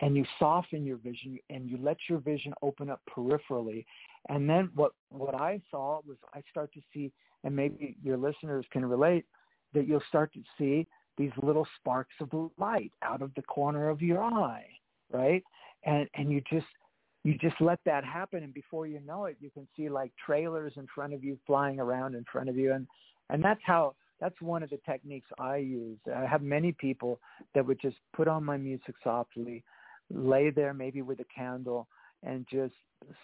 And 0.00 0.16
you 0.16 0.24
soften 0.38 0.84
your 0.84 0.96
vision 0.96 1.38
and 1.48 1.68
you 1.70 1.78
let 1.80 1.96
your 2.08 2.18
vision 2.18 2.52
open 2.60 2.90
up 2.90 3.00
peripherally. 3.08 3.84
And 4.28 4.50
then 4.50 4.70
what, 4.74 4.92
what 5.10 5.36
I 5.36 5.60
saw 5.70 6.00
was 6.04 6.16
I 6.34 6.42
start 6.50 6.72
to 6.74 6.80
see, 6.92 7.12
and 7.44 7.54
maybe 7.54 7.96
your 8.02 8.16
listeners 8.16 8.66
can 8.72 8.84
relate– 8.84 9.24
that 9.74 9.86
you'll 9.86 10.02
start 10.08 10.32
to 10.34 10.40
see 10.58 10.86
these 11.18 11.32
little 11.42 11.66
sparks 11.78 12.14
of 12.20 12.50
light 12.58 12.92
out 13.02 13.22
of 13.22 13.34
the 13.34 13.42
corner 13.42 13.88
of 13.88 14.00
your 14.00 14.22
eye, 14.22 14.66
right? 15.10 15.42
And 15.84 16.08
and 16.14 16.30
you 16.30 16.42
just 16.50 16.66
you 17.24 17.36
just 17.38 17.60
let 17.60 17.78
that 17.84 18.04
happen 18.04 18.42
and 18.42 18.52
before 18.52 18.86
you 18.86 19.00
know 19.06 19.26
it 19.26 19.36
you 19.40 19.50
can 19.50 19.66
see 19.76 19.88
like 19.88 20.12
trailers 20.24 20.72
in 20.76 20.86
front 20.92 21.12
of 21.12 21.22
you 21.22 21.38
flying 21.46 21.78
around 21.78 22.14
in 22.14 22.24
front 22.30 22.48
of 22.48 22.56
you 22.56 22.72
and 22.72 22.86
and 23.30 23.44
that's 23.44 23.60
how 23.64 23.94
that's 24.20 24.40
one 24.40 24.62
of 24.62 24.70
the 24.70 24.78
techniques 24.86 25.26
I 25.40 25.56
use. 25.56 25.98
I 26.14 26.24
have 26.26 26.42
many 26.42 26.70
people 26.70 27.18
that 27.56 27.66
would 27.66 27.80
just 27.80 27.96
put 28.14 28.28
on 28.28 28.44
my 28.44 28.56
music 28.56 28.94
softly, 29.02 29.64
lay 30.10 30.50
there 30.50 30.72
maybe 30.72 31.02
with 31.02 31.18
a 31.18 31.24
candle 31.34 31.88
and 32.22 32.46
just 32.48 32.74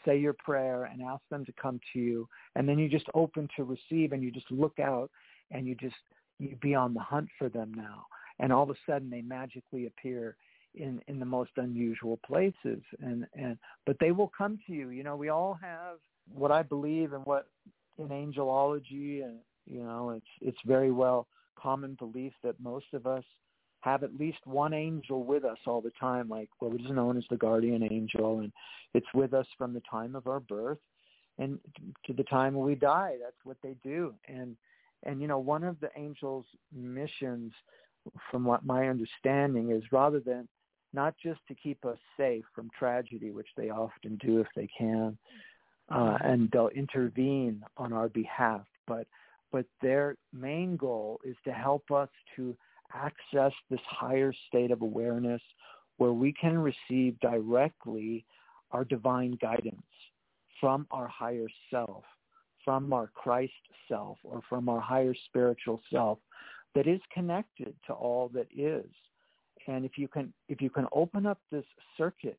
say 0.04 0.18
your 0.18 0.32
prayer 0.32 0.84
and 0.86 1.00
ask 1.02 1.22
them 1.30 1.44
to 1.44 1.52
come 1.52 1.78
to 1.92 2.00
you 2.00 2.28
and 2.56 2.68
then 2.68 2.78
you 2.80 2.88
just 2.88 3.06
open 3.14 3.48
to 3.56 3.62
receive 3.62 4.10
and 4.12 4.24
you 4.24 4.32
just 4.32 4.50
look 4.50 4.80
out 4.80 5.08
and 5.52 5.68
you 5.68 5.76
just 5.76 5.94
you 6.38 6.56
be 6.60 6.74
on 6.74 6.94
the 6.94 7.00
hunt 7.00 7.28
for 7.38 7.48
them 7.48 7.72
now. 7.74 8.06
And 8.38 8.52
all 8.52 8.62
of 8.62 8.70
a 8.70 8.74
sudden 8.86 9.10
they 9.10 9.22
magically 9.22 9.86
appear 9.86 10.36
in, 10.74 11.00
in 11.08 11.18
the 11.18 11.26
most 11.26 11.50
unusual 11.56 12.18
places. 12.26 12.82
And, 13.00 13.26
and, 13.34 13.58
but 13.86 13.96
they 14.00 14.12
will 14.12 14.30
come 14.36 14.58
to 14.66 14.72
you. 14.72 14.90
You 14.90 15.02
know, 15.02 15.16
we 15.16 15.28
all 15.28 15.58
have 15.60 15.96
what 16.32 16.52
I 16.52 16.62
believe 16.62 17.12
and 17.12 17.24
what 17.26 17.46
in 17.98 18.08
angelology 18.08 19.24
and, 19.24 19.38
you 19.66 19.82
know, 19.82 20.10
it's, 20.10 20.26
it's 20.40 20.58
very 20.64 20.92
well 20.92 21.26
common 21.60 21.94
belief 21.94 22.32
that 22.44 22.60
most 22.60 22.86
of 22.92 23.06
us 23.06 23.24
have 23.80 24.02
at 24.02 24.18
least 24.18 24.38
one 24.44 24.72
angel 24.72 25.24
with 25.24 25.44
us 25.44 25.58
all 25.66 25.80
the 25.80 25.92
time, 26.00 26.28
like 26.28 26.48
what 26.58 26.74
is 26.74 26.90
known 26.90 27.16
as 27.16 27.24
the 27.30 27.36
guardian 27.36 27.86
angel, 27.90 28.40
and 28.40 28.52
it's 28.94 29.06
with 29.14 29.34
us 29.34 29.46
from 29.56 29.72
the 29.72 29.82
time 29.90 30.16
of 30.16 30.26
our 30.26 30.40
birth 30.40 30.78
and 31.38 31.58
to 32.04 32.12
the 32.12 32.24
time 32.24 32.58
we 32.58 32.74
die. 32.74 33.14
That's 33.22 33.44
what 33.44 33.56
they 33.62 33.76
do, 33.84 34.14
and 34.26 34.56
and, 35.04 35.20
you 35.20 35.28
know, 35.28 35.38
one 35.38 35.64
of 35.64 35.78
the 35.80 35.90
angels' 35.96 36.46
missions, 36.72 37.52
from 38.30 38.44
what 38.44 38.64
my 38.64 38.88
understanding 38.88 39.70
is 39.70 39.82
rather 39.92 40.20
than 40.20 40.48
not 40.92 41.14
just 41.22 41.40
to 41.48 41.54
keep 41.54 41.84
us 41.84 41.98
safe 42.16 42.44
from 42.54 42.70
tragedy, 42.78 43.30
which 43.30 43.48
they 43.56 43.70
often 43.70 44.16
do 44.16 44.40
if 44.40 44.46
they 44.56 44.68
can, 44.78 45.16
uh, 45.90 46.18
and 46.22 46.50
they'll 46.50 46.68
intervene 46.68 47.62
on 47.76 47.92
our 47.92 48.08
behalf, 48.08 48.66
but 48.86 49.06
but 49.50 49.64
their 49.80 50.14
main 50.30 50.76
goal 50.76 51.20
is 51.24 51.34
to 51.44 51.52
help 51.52 51.90
us 51.90 52.10
to 52.36 52.54
access 52.92 53.52
this 53.70 53.80
higher 53.86 54.32
state 54.46 54.70
of 54.70 54.82
awareness 54.82 55.40
where 55.96 56.12
we 56.12 56.34
can 56.34 56.58
receive 56.58 57.18
directly 57.20 58.26
our 58.72 58.84
divine 58.84 59.38
guidance 59.40 59.80
from 60.60 60.86
our 60.90 61.08
higher 61.08 61.46
self 61.70 62.04
from 62.68 62.92
our 62.92 63.06
Christ 63.14 63.54
self 63.88 64.18
or 64.22 64.42
from 64.46 64.68
our 64.68 64.78
higher 64.78 65.14
spiritual 65.24 65.80
self 65.90 66.18
that 66.74 66.86
is 66.86 67.00
connected 67.14 67.74
to 67.86 67.94
all 67.94 68.28
that 68.34 68.46
is. 68.54 68.84
And 69.66 69.86
if 69.86 69.92
you 69.96 70.06
can 70.06 70.34
if 70.50 70.60
you 70.60 70.68
can 70.68 70.86
open 70.92 71.24
up 71.24 71.40
this 71.50 71.64
circuit 71.96 72.38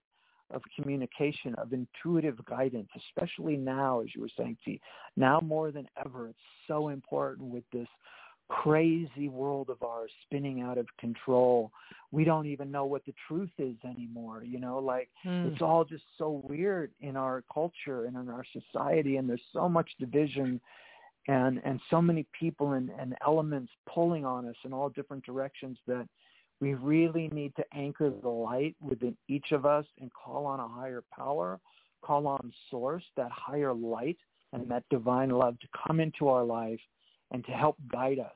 of 0.53 0.61
communication, 0.75 1.55
of 1.55 1.73
intuitive 1.73 2.45
guidance, 2.45 2.89
especially 2.95 3.57
now, 3.57 4.01
as 4.01 4.09
you 4.13 4.21
were 4.21 4.29
saying, 4.37 4.57
T, 4.63 4.79
now 5.17 5.39
more 5.39 5.71
than 5.71 5.87
ever, 6.05 6.27
it's 6.27 6.37
so 6.67 6.89
important 6.89 7.51
with 7.51 7.63
this 7.73 7.87
crazy 8.49 9.29
world 9.29 9.69
of 9.69 9.81
ours 9.83 10.11
spinning 10.23 10.61
out 10.61 10.77
of 10.77 10.87
control. 10.99 11.71
We 12.11 12.23
don't 12.23 12.47
even 12.47 12.71
know 12.71 12.85
what 12.85 13.05
the 13.05 13.13
truth 13.27 13.51
is 13.59 13.75
anymore, 13.85 14.43
you 14.43 14.59
know, 14.59 14.79
like 14.79 15.09
mm. 15.25 15.51
it's 15.51 15.61
all 15.61 15.85
just 15.85 16.03
so 16.17 16.43
weird 16.47 16.91
in 16.99 17.15
our 17.15 17.43
culture 17.53 18.05
and 18.05 18.17
in 18.17 18.27
our 18.27 18.43
society 18.51 19.17
and 19.17 19.29
there's 19.29 19.41
so 19.53 19.69
much 19.69 19.89
division 19.99 20.59
and 21.27 21.61
and 21.63 21.79
so 21.89 22.01
many 22.01 22.25
people 22.37 22.73
and, 22.73 22.89
and 22.99 23.15
elements 23.25 23.71
pulling 23.93 24.25
on 24.25 24.47
us 24.47 24.55
in 24.65 24.73
all 24.73 24.89
different 24.89 25.23
directions 25.23 25.77
that 25.85 26.07
we 26.59 26.73
really 26.73 27.29
need 27.29 27.55
to 27.55 27.63
anchor 27.73 28.09
the 28.09 28.29
light 28.29 28.75
within 28.81 29.15
each 29.27 29.51
of 29.51 29.65
us 29.65 29.85
and 30.01 30.11
call 30.11 30.45
on 30.45 30.59
a 30.59 30.67
higher 30.67 31.03
power, 31.15 31.59
call 32.01 32.27
on 32.27 32.51
source, 32.69 33.03
that 33.15 33.31
higher 33.31 33.73
light 33.73 34.17
and 34.51 34.69
that 34.69 34.83
divine 34.89 35.29
love 35.29 35.57
to 35.59 35.67
come 35.87 35.99
into 35.99 36.27
our 36.27 36.43
life 36.43 36.79
and 37.31 37.45
to 37.45 37.51
help 37.51 37.77
guide 37.91 38.19
us. 38.19 38.35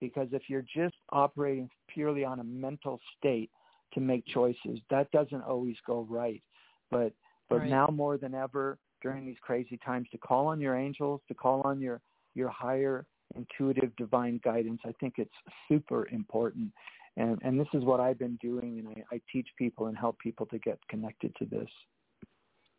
Because 0.00 0.28
if 0.32 0.42
you're 0.48 0.64
just 0.74 0.96
operating 1.10 1.68
purely 1.92 2.24
on 2.24 2.40
a 2.40 2.44
mental 2.44 3.00
state 3.16 3.50
to 3.94 4.00
make 4.00 4.26
choices, 4.26 4.80
that 4.90 5.10
doesn't 5.12 5.42
always 5.42 5.76
go 5.86 6.06
right. 6.10 6.42
But 6.90 7.12
but 7.48 7.60
right. 7.60 7.70
now 7.70 7.88
more 7.88 8.16
than 8.16 8.34
ever 8.34 8.78
during 9.02 9.26
these 9.26 9.36
crazy 9.42 9.78
times 9.84 10.08
to 10.12 10.18
call 10.18 10.46
on 10.46 10.60
your 10.60 10.74
angels, 10.74 11.20
to 11.28 11.34
call 11.34 11.60
on 11.64 11.80
your 11.80 12.00
your 12.34 12.48
higher 12.48 13.06
intuitive 13.36 13.94
divine 13.96 14.40
guidance. 14.44 14.80
I 14.84 14.92
think 15.00 15.14
it's 15.18 15.30
super 15.68 16.08
important. 16.08 16.72
And, 17.16 17.38
and 17.42 17.60
this 17.60 17.68
is 17.74 17.84
what 17.84 18.00
I've 18.00 18.18
been 18.18 18.38
doing, 18.40 18.78
and 18.78 18.88
I, 18.88 19.16
I 19.16 19.20
teach 19.30 19.48
people 19.58 19.86
and 19.86 19.96
help 19.96 20.18
people 20.18 20.46
to 20.46 20.58
get 20.58 20.78
connected 20.88 21.34
to 21.36 21.44
this. 21.44 21.68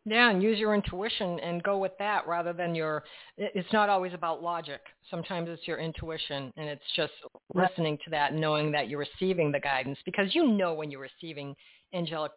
Yeah, 0.06 0.30
and 0.30 0.42
use 0.42 0.58
your 0.58 0.74
intuition 0.74 1.40
and 1.40 1.62
go 1.62 1.78
with 1.78 1.92
that 1.98 2.26
rather 2.26 2.52
than 2.52 2.74
your. 2.74 3.04
It's 3.38 3.72
not 3.72 3.88
always 3.88 4.12
about 4.12 4.42
logic. 4.42 4.80
Sometimes 5.10 5.48
it's 5.48 5.66
your 5.66 5.78
intuition, 5.78 6.52
and 6.56 6.68
it's 6.68 6.84
just 6.94 7.12
listening 7.54 7.96
to 8.04 8.10
that, 8.10 8.34
knowing 8.34 8.70
that 8.72 8.88
you're 8.88 8.98
receiving 8.98 9.50
the 9.50 9.60
guidance 9.60 9.98
because 10.04 10.34
you 10.34 10.48
know 10.48 10.74
when 10.74 10.90
you're 10.90 11.00
receiving 11.00 11.54
angelic 11.94 12.32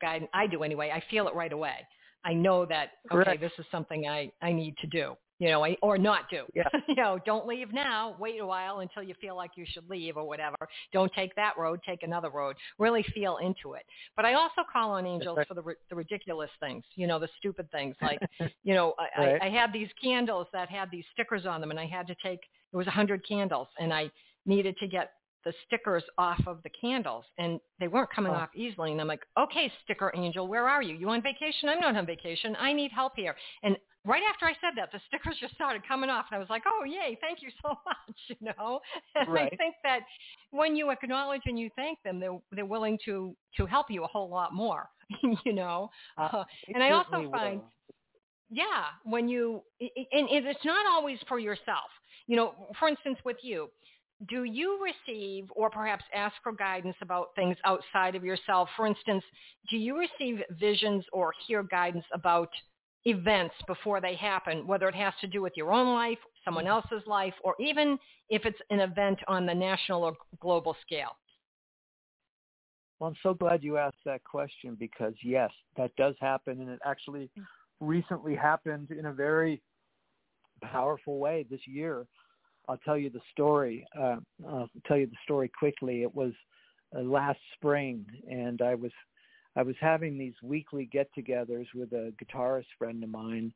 guidance. 0.00 0.30
I 0.34 0.48
do 0.48 0.64
anyway. 0.64 0.90
I 0.92 1.02
feel 1.10 1.28
it 1.28 1.34
right 1.34 1.52
away. 1.52 1.86
I 2.24 2.34
know 2.34 2.66
that 2.66 2.90
okay, 3.12 3.24
Correct. 3.24 3.40
this 3.40 3.52
is 3.58 3.66
something 3.70 4.08
I 4.08 4.30
I 4.42 4.52
need 4.52 4.76
to 4.78 4.86
do 4.88 5.14
you 5.42 5.48
know, 5.48 5.66
or 5.82 5.98
not 5.98 6.30
do. 6.30 6.44
Yeah. 6.54 6.68
you 6.88 6.94
know, 6.94 7.18
don't 7.26 7.48
leave 7.48 7.72
now. 7.72 8.14
Wait 8.20 8.40
a 8.40 8.46
while 8.46 8.78
until 8.78 9.02
you 9.02 9.12
feel 9.20 9.34
like 9.34 9.50
you 9.56 9.64
should 9.68 9.90
leave 9.90 10.16
or 10.16 10.24
whatever. 10.24 10.56
Don't 10.92 11.12
take 11.14 11.34
that 11.34 11.58
road. 11.58 11.80
Take 11.84 12.04
another 12.04 12.30
road. 12.30 12.54
Really 12.78 13.04
feel 13.12 13.38
into 13.38 13.72
it. 13.72 13.82
But 14.14 14.24
I 14.24 14.34
also 14.34 14.62
call 14.72 14.92
on 14.92 15.04
angels 15.04 15.38
right. 15.38 15.48
for 15.48 15.54
the 15.54 15.64
the 15.90 15.96
ridiculous 15.96 16.50
things. 16.60 16.84
You 16.94 17.08
know, 17.08 17.18
the 17.18 17.28
stupid 17.40 17.68
things 17.72 17.96
like, 18.02 18.20
you 18.62 18.74
know, 18.74 18.94
I, 19.00 19.20
right. 19.20 19.42
I, 19.42 19.46
I 19.48 19.50
had 19.50 19.72
these 19.72 19.88
candles 20.00 20.46
that 20.52 20.68
had 20.70 20.92
these 20.92 21.04
stickers 21.12 21.44
on 21.44 21.60
them, 21.60 21.72
and 21.72 21.80
I 21.80 21.86
had 21.86 22.06
to 22.06 22.14
take. 22.24 22.38
It 22.72 22.76
was 22.76 22.86
a 22.86 22.92
hundred 22.92 23.26
candles, 23.26 23.66
and 23.80 23.92
I 23.92 24.12
needed 24.46 24.76
to 24.78 24.86
get 24.86 25.10
the 25.44 25.52
stickers 25.66 26.04
off 26.18 26.40
of 26.46 26.62
the 26.62 26.70
candles 26.80 27.24
and 27.36 27.58
they 27.80 27.88
weren't 27.88 28.08
coming 28.14 28.30
oh. 28.30 28.36
off 28.36 28.50
easily 28.54 28.92
and 28.92 29.00
I'm 29.00 29.08
like, 29.08 29.22
okay, 29.36 29.72
sticker 29.82 30.12
angel, 30.14 30.46
where 30.46 30.68
are 30.68 30.82
you? 30.82 30.94
You 30.94 31.08
on 31.10 31.20
vacation? 31.20 31.68
I'm 31.68 31.80
not 31.80 31.96
on 31.96 32.06
vacation. 32.06 32.56
I 32.60 32.72
need 32.72 32.92
help 32.92 33.14
here. 33.16 33.34
And 33.64 33.76
right 34.04 34.22
after 34.28 34.46
I 34.46 34.52
said 34.60 34.76
that, 34.76 34.90
the 34.92 35.00
stickers 35.08 35.36
just 35.40 35.54
started 35.54 35.82
coming 35.86 36.10
off, 36.10 36.26
and 36.30 36.36
I 36.36 36.38
was 36.38 36.50
like, 36.50 36.62
"Oh, 36.66 36.84
yay! 36.84 37.16
Thank 37.20 37.42
you 37.42 37.50
so 37.62 37.68
much." 37.86 38.16
You 38.28 38.52
know, 38.58 38.80
and 39.14 39.28
right. 39.28 39.52
I 39.52 39.56
think 39.56 39.74
that 39.84 40.00
when 40.50 40.76
you 40.76 40.90
acknowledge 40.90 41.42
and 41.46 41.58
you 41.58 41.70
thank 41.76 42.02
them, 42.02 42.20
they're 42.20 42.38
they're 42.50 42.66
willing 42.66 42.98
to 43.04 43.36
to 43.56 43.66
help 43.66 43.86
you 43.90 44.04
a 44.04 44.08
whole 44.08 44.28
lot 44.28 44.54
more. 44.54 44.88
you 45.44 45.52
know, 45.52 45.90
uh, 46.18 46.28
uh, 46.32 46.44
and 46.74 46.82
I 46.82 46.90
also 46.90 47.30
find, 47.30 47.60
will. 47.60 47.72
yeah, 48.50 48.84
when 49.04 49.28
you 49.28 49.62
and 49.80 50.28
it's 50.30 50.64
not 50.64 50.86
always 50.86 51.18
for 51.28 51.38
yourself. 51.38 51.90
You 52.26 52.36
know, 52.36 52.54
for 52.78 52.88
instance, 52.88 53.18
with 53.24 53.38
you, 53.42 53.68
do 54.28 54.44
you 54.44 54.78
receive 54.82 55.50
or 55.54 55.70
perhaps 55.70 56.04
ask 56.14 56.34
for 56.42 56.52
guidance 56.52 56.96
about 57.02 57.34
things 57.34 57.56
outside 57.64 58.14
of 58.14 58.24
yourself? 58.24 58.68
For 58.76 58.86
instance, 58.86 59.24
do 59.70 59.76
you 59.76 59.98
receive 59.98 60.40
visions 60.50 61.04
or 61.12 61.32
hear 61.46 61.62
guidance 61.62 62.04
about 62.14 62.48
events 63.04 63.54
before 63.66 64.00
they 64.00 64.14
happen, 64.14 64.66
whether 64.66 64.88
it 64.88 64.94
has 64.94 65.12
to 65.20 65.26
do 65.26 65.42
with 65.42 65.52
your 65.56 65.72
own 65.72 65.94
life, 65.94 66.18
someone 66.44 66.64
mm-hmm. 66.64 66.82
else's 66.92 67.06
life, 67.06 67.34
or 67.42 67.54
even 67.60 67.98
if 68.28 68.44
it's 68.44 68.58
an 68.70 68.80
event 68.80 69.18
on 69.28 69.46
the 69.46 69.54
national 69.54 70.04
or 70.04 70.14
global 70.40 70.76
scale? 70.82 71.16
Well, 72.98 73.10
I'm 73.10 73.16
so 73.22 73.34
glad 73.34 73.64
you 73.64 73.78
asked 73.78 74.04
that 74.04 74.22
question 74.22 74.76
because 74.78 75.14
yes, 75.24 75.50
that 75.76 75.94
does 75.96 76.14
happen, 76.20 76.60
and 76.60 76.70
it 76.70 76.78
actually 76.84 77.30
mm. 77.36 77.44
recently 77.80 78.36
happened 78.36 78.92
in 78.92 79.06
a 79.06 79.12
very 79.12 79.60
powerful 80.62 81.18
way 81.18 81.44
this 81.50 81.66
year. 81.66 82.06
I'll 82.68 82.78
tell 82.84 82.96
you 82.96 83.10
the 83.10 83.20
story. 83.32 83.84
Uh, 83.98 84.16
I'll 84.48 84.70
tell 84.86 84.96
you 84.96 85.06
the 85.06 85.16
story 85.24 85.50
quickly. 85.58 86.02
It 86.02 86.14
was 86.14 86.32
uh, 86.96 87.00
last 87.00 87.40
spring, 87.54 88.06
and 88.30 88.62
I 88.62 88.76
was 88.76 88.92
I 89.56 89.62
was 89.62 89.76
having 89.80 90.16
these 90.16 90.34
weekly 90.42 90.88
get-togethers 90.90 91.66
with 91.74 91.92
a 91.92 92.12
guitarist 92.22 92.66
friend 92.78 93.02
of 93.02 93.10
mine 93.10 93.52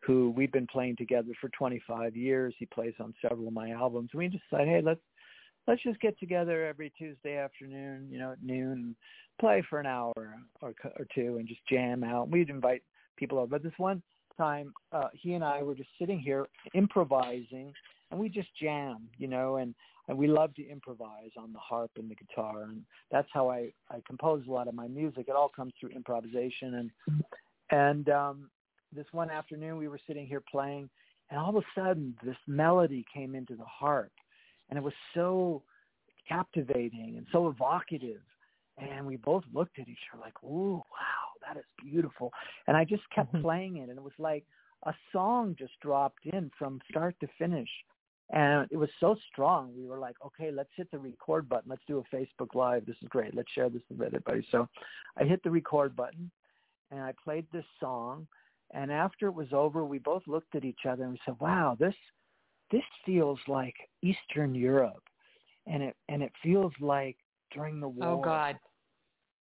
who 0.00 0.32
we've 0.36 0.52
been 0.52 0.66
playing 0.66 0.96
together 0.96 1.30
for 1.40 1.48
25 1.50 2.16
years. 2.16 2.54
He 2.58 2.66
plays 2.66 2.94
on 3.00 3.14
several 3.22 3.48
of 3.48 3.54
my 3.54 3.70
albums. 3.70 4.10
We 4.14 4.28
just 4.28 4.44
said, 4.50 4.68
hey, 4.68 4.80
let's 4.82 5.00
let's 5.66 5.82
just 5.82 6.00
get 6.00 6.18
together 6.18 6.66
every 6.66 6.90
Tuesday 6.96 7.36
afternoon, 7.36 8.08
you 8.10 8.18
know, 8.18 8.32
at 8.32 8.42
noon, 8.42 8.96
play 9.40 9.62
for 9.68 9.80
an 9.80 9.86
hour 9.86 10.14
or 10.60 10.74
or 10.98 11.06
two, 11.14 11.36
and 11.38 11.48
just 11.48 11.66
jam 11.66 12.04
out. 12.04 12.30
We'd 12.30 12.50
invite 12.50 12.82
people 13.16 13.38
over. 13.38 13.48
But 13.48 13.62
this 13.62 13.72
one 13.76 14.02
time, 14.36 14.72
uh, 14.92 15.08
he 15.12 15.34
and 15.34 15.44
I 15.44 15.62
were 15.62 15.74
just 15.74 15.90
sitting 15.98 16.20
here 16.20 16.46
improvising, 16.74 17.72
and 18.10 18.20
we 18.20 18.28
just 18.28 18.48
jam, 18.60 19.08
you 19.18 19.28
know, 19.28 19.56
and 19.56 19.74
and 20.08 20.16
we 20.16 20.26
love 20.26 20.54
to 20.54 20.68
improvise 20.68 21.30
on 21.36 21.52
the 21.52 21.58
harp 21.58 21.90
and 21.96 22.10
the 22.10 22.14
guitar 22.14 22.62
and 22.62 22.82
that's 23.10 23.28
how 23.32 23.48
I 23.50 23.72
I 23.90 24.02
compose 24.06 24.44
a 24.48 24.50
lot 24.50 24.68
of 24.68 24.74
my 24.74 24.88
music. 24.88 25.26
It 25.28 25.36
all 25.36 25.50
comes 25.54 25.72
through 25.78 25.90
improvisation. 25.90 26.74
And 26.74 26.90
and 27.70 28.08
um 28.08 28.50
this 28.92 29.06
one 29.12 29.30
afternoon 29.30 29.76
we 29.76 29.88
were 29.88 30.00
sitting 30.06 30.26
here 30.26 30.42
playing 30.50 30.88
and 31.30 31.38
all 31.38 31.50
of 31.50 31.56
a 31.56 31.80
sudden 31.80 32.16
this 32.24 32.36
melody 32.46 33.04
came 33.14 33.34
into 33.34 33.54
the 33.54 33.64
harp 33.64 34.12
and 34.70 34.78
it 34.78 34.82
was 34.82 34.94
so 35.14 35.62
captivating 36.28 37.14
and 37.16 37.26
so 37.32 37.48
evocative. 37.48 38.20
And 38.78 39.06
we 39.06 39.16
both 39.16 39.44
looked 39.52 39.78
at 39.78 39.88
each 39.88 39.98
other 40.12 40.22
like 40.22 40.42
ooh 40.42 40.76
wow 40.76 41.28
that 41.46 41.58
is 41.58 41.64
beautiful. 41.82 42.32
And 42.66 42.76
I 42.76 42.84
just 42.84 43.02
kept 43.14 43.32
mm-hmm. 43.32 43.42
playing 43.42 43.76
it 43.78 43.90
and 43.90 43.98
it 43.98 44.02
was 44.02 44.18
like 44.18 44.44
a 44.84 44.94
song 45.12 45.56
just 45.58 45.72
dropped 45.82 46.24
in 46.24 46.50
from 46.58 46.80
start 46.90 47.16
to 47.20 47.28
finish 47.38 47.68
and 48.30 48.68
it 48.70 48.76
was 48.76 48.90
so 49.00 49.16
strong. 49.32 49.72
We 49.76 49.86
were 49.86 49.98
like, 49.98 50.16
okay, 50.24 50.50
let's 50.50 50.68
hit 50.76 50.90
the 50.90 50.98
record 50.98 51.48
button. 51.48 51.70
Let's 51.70 51.82
do 51.86 51.98
a 51.98 52.14
Facebook 52.16 52.54
Live. 52.54 52.84
This 52.84 52.96
is 53.00 53.08
great. 53.08 53.34
Let's 53.34 53.50
share 53.52 53.70
this 53.70 53.82
with 53.88 54.02
everybody. 54.02 54.46
So 54.50 54.68
I 55.18 55.24
hit 55.24 55.42
the 55.42 55.50
record 55.50 55.96
button 55.96 56.30
and 56.90 57.00
I 57.00 57.14
played 57.24 57.46
this 57.52 57.64
song. 57.80 58.26
And 58.74 58.92
after 58.92 59.28
it 59.28 59.34
was 59.34 59.48
over, 59.52 59.84
we 59.86 59.98
both 59.98 60.22
looked 60.26 60.54
at 60.54 60.64
each 60.64 60.80
other 60.86 61.04
and 61.04 61.12
we 61.12 61.20
said, 61.24 61.36
wow, 61.40 61.74
this, 61.80 61.94
this 62.70 62.82
feels 63.06 63.38
like 63.48 63.74
Eastern 64.02 64.54
Europe. 64.54 65.02
And 65.66 65.82
it, 65.82 65.96
and 66.10 66.22
it 66.22 66.32
feels 66.42 66.72
like 66.80 67.16
during 67.54 67.80
the 67.80 67.86
oh, 67.86 67.90
war. 67.90 68.08
Oh 68.08 68.22
God. 68.22 68.58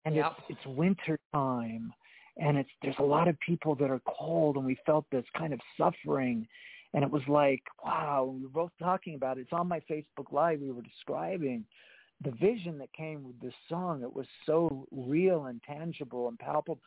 And 0.05 0.15
yep. 0.15 0.33
it's, 0.51 0.59
it's 0.59 0.77
winter 0.77 1.19
time 1.33 1.91
and 2.37 2.59
it's, 2.59 2.69
there's 2.83 2.97
a 2.99 3.03
lot 3.03 3.29
of 3.29 3.41
people 3.41 3.75
that 3.77 3.91
are 3.91 4.03
cold 4.07 4.57
and 4.57 4.67
we 4.67 4.77
felt 4.85 5.07
this 5.11 5.25
kind 5.39 5.55
of 5.55 5.61
suffering 5.79 6.47
and 6.95 7.03
it 7.03 7.11
was 7.11 7.23
like, 7.27 7.63
wow, 7.85 8.33
we 8.33 8.45
were 8.45 8.49
both 8.49 8.71
talking 8.79 9.17
about 9.17 9.37
it. 9.37 9.43
It's 9.43 9.53
on 9.53 9.67
my 9.67 9.81
Facebook 9.91 10.31
Live. 10.31 10.61
We 10.61 10.71
were 10.71 10.81
describing 10.81 11.65
the 12.25 12.31
vision 12.31 12.79
that 12.79 12.93
came 12.93 13.25
with 13.25 13.39
this 13.41 13.53
song. 13.69 14.03
It 14.03 14.15
was 14.15 14.27
so 14.47 14.87
real 14.93 15.47
and 15.47 15.61
tangible 15.65 16.29
and 16.29 16.39
palpable. 16.39 16.81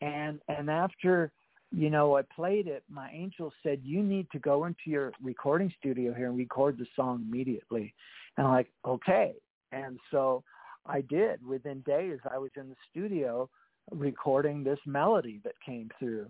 And 0.00 0.40
and 0.48 0.68
after, 0.68 1.30
you 1.70 1.88
know, 1.88 2.16
I 2.16 2.22
played 2.34 2.66
it, 2.66 2.82
my 2.90 3.08
angel 3.12 3.52
said, 3.62 3.80
you 3.84 4.02
need 4.02 4.26
to 4.32 4.40
go 4.40 4.64
into 4.64 4.82
your 4.86 5.12
recording 5.22 5.72
studio 5.78 6.12
here 6.12 6.26
and 6.26 6.36
record 6.36 6.76
the 6.76 6.86
song 6.96 7.24
immediately. 7.30 7.94
And 8.36 8.48
I'm 8.48 8.52
like, 8.52 8.72
okay. 8.84 9.34
And 9.70 10.00
so 10.10 10.42
I 10.84 11.00
did. 11.02 11.46
Within 11.46 11.80
days, 11.82 12.18
I 12.30 12.38
was 12.38 12.50
in 12.56 12.68
the 12.68 12.76
studio 12.90 13.48
recording 13.92 14.64
this 14.64 14.80
melody 14.84 15.40
that 15.44 15.54
came 15.64 15.90
through. 15.98 16.26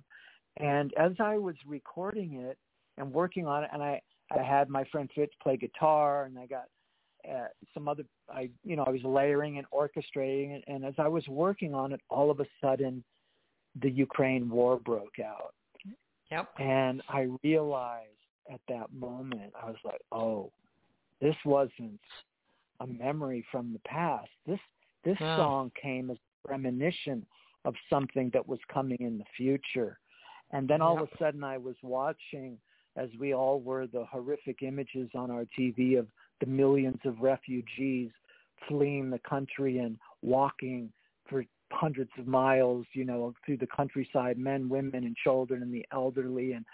And 0.58 0.92
as 0.98 1.12
I 1.18 1.38
was 1.38 1.56
recording 1.66 2.34
it, 2.42 2.58
and 2.98 3.12
working 3.12 3.46
on 3.46 3.64
it. 3.64 3.70
And 3.72 3.82
I 3.82 4.00
I 4.30 4.42
had 4.42 4.68
my 4.68 4.84
friend 4.84 5.08
Fitz 5.14 5.32
play 5.42 5.56
guitar, 5.56 6.24
and 6.24 6.38
I 6.38 6.46
got 6.46 6.64
uh, 7.28 7.48
some 7.72 7.88
other 7.88 8.04
I 8.28 8.50
you 8.64 8.76
know 8.76 8.84
I 8.84 8.90
was 8.90 9.02
layering 9.04 9.58
and 9.58 9.66
orchestrating 9.70 10.50
it. 10.50 10.64
And 10.66 10.84
as 10.84 10.94
I 10.98 11.08
was 11.08 11.26
working 11.28 11.74
on 11.74 11.92
it, 11.92 12.00
all 12.10 12.30
of 12.30 12.40
a 12.40 12.46
sudden, 12.60 13.04
the 13.82 13.90
Ukraine 13.90 14.48
war 14.48 14.78
broke 14.78 15.18
out. 15.24 15.54
Yep. 16.30 16.48
And 16.58 17.02
I 17.08 17.28
realized 17.42 18.08
at 18.52 18.60
that 18.68 18.92
moment, 18.92 19.52
I 19.60 19.66
was 19.66 19.76
like, 19.84 20.00
oh, 20.12 20.50
this 21.20 21.36
wasn't 21.44 22.00
a 22.80 22.86
memory 22.86 23.44
from 23.50 23.72
the 23.72 23.78
past. 23.80 24.28
This 24.46 24.60
this 25.04 25.18
wow. 25.20 25.36
song 25.36 25.72
came 25.80 26.10
as 26.10 26.16
a 26.16 26.48
premonition 26.48 27.26
of 27.64 27.74
something 27.90 28.30
that 28.32 28.46
was 28.46 28.58
coming 28.72 28.98
in 29.00 29.18
the 29.18 29.24
future. 29.36 29.98
And 30.52 30.68
then 30.68 30.80
all 30.82 30.94
yep. 30.94 31.02
of 31.04 31.08
a 31.12 31.18
sudden 31.18 31.44
I 31.44 31.58
was 31.58 31.76
watching 31.82 32.58
as 32.96 33.08
we 33.18 33.34
all 33.34 33.60
were, 33.60 33.86
the 33.86 34.04
horrific 34.04 34.62
images 34.62 35.10
on 35.14 35.30
our 35.30 35.44
TV 35.58 35.98
of 35.98 36.06
the 36.40 36.46
millions 36.46 37.00
of 37.04 37.20
refugees 37.20 38.10
fleeing 38.68 39.10
the 39.10 39.20
country 39.28 39.78
and 39.78 39.98
walking 40.22 40.90
for 41.28 41.44
hundreds 41.72 42.10
of 42.18 42.26
miles, 42.26 42.86
you 42.92 43.04
know, 43.04 43.34
through 43.44 43.56
the 43.56 43.66
countryside, 43.66 44.38
men, 44.38 44.68
women, 44.68 45.04
and 45.04 45.16
children, 45.16 45.62
and 45.62 45.72
the 45.72 45.84
elderly. 45.92 46.52
And 46.52 46.64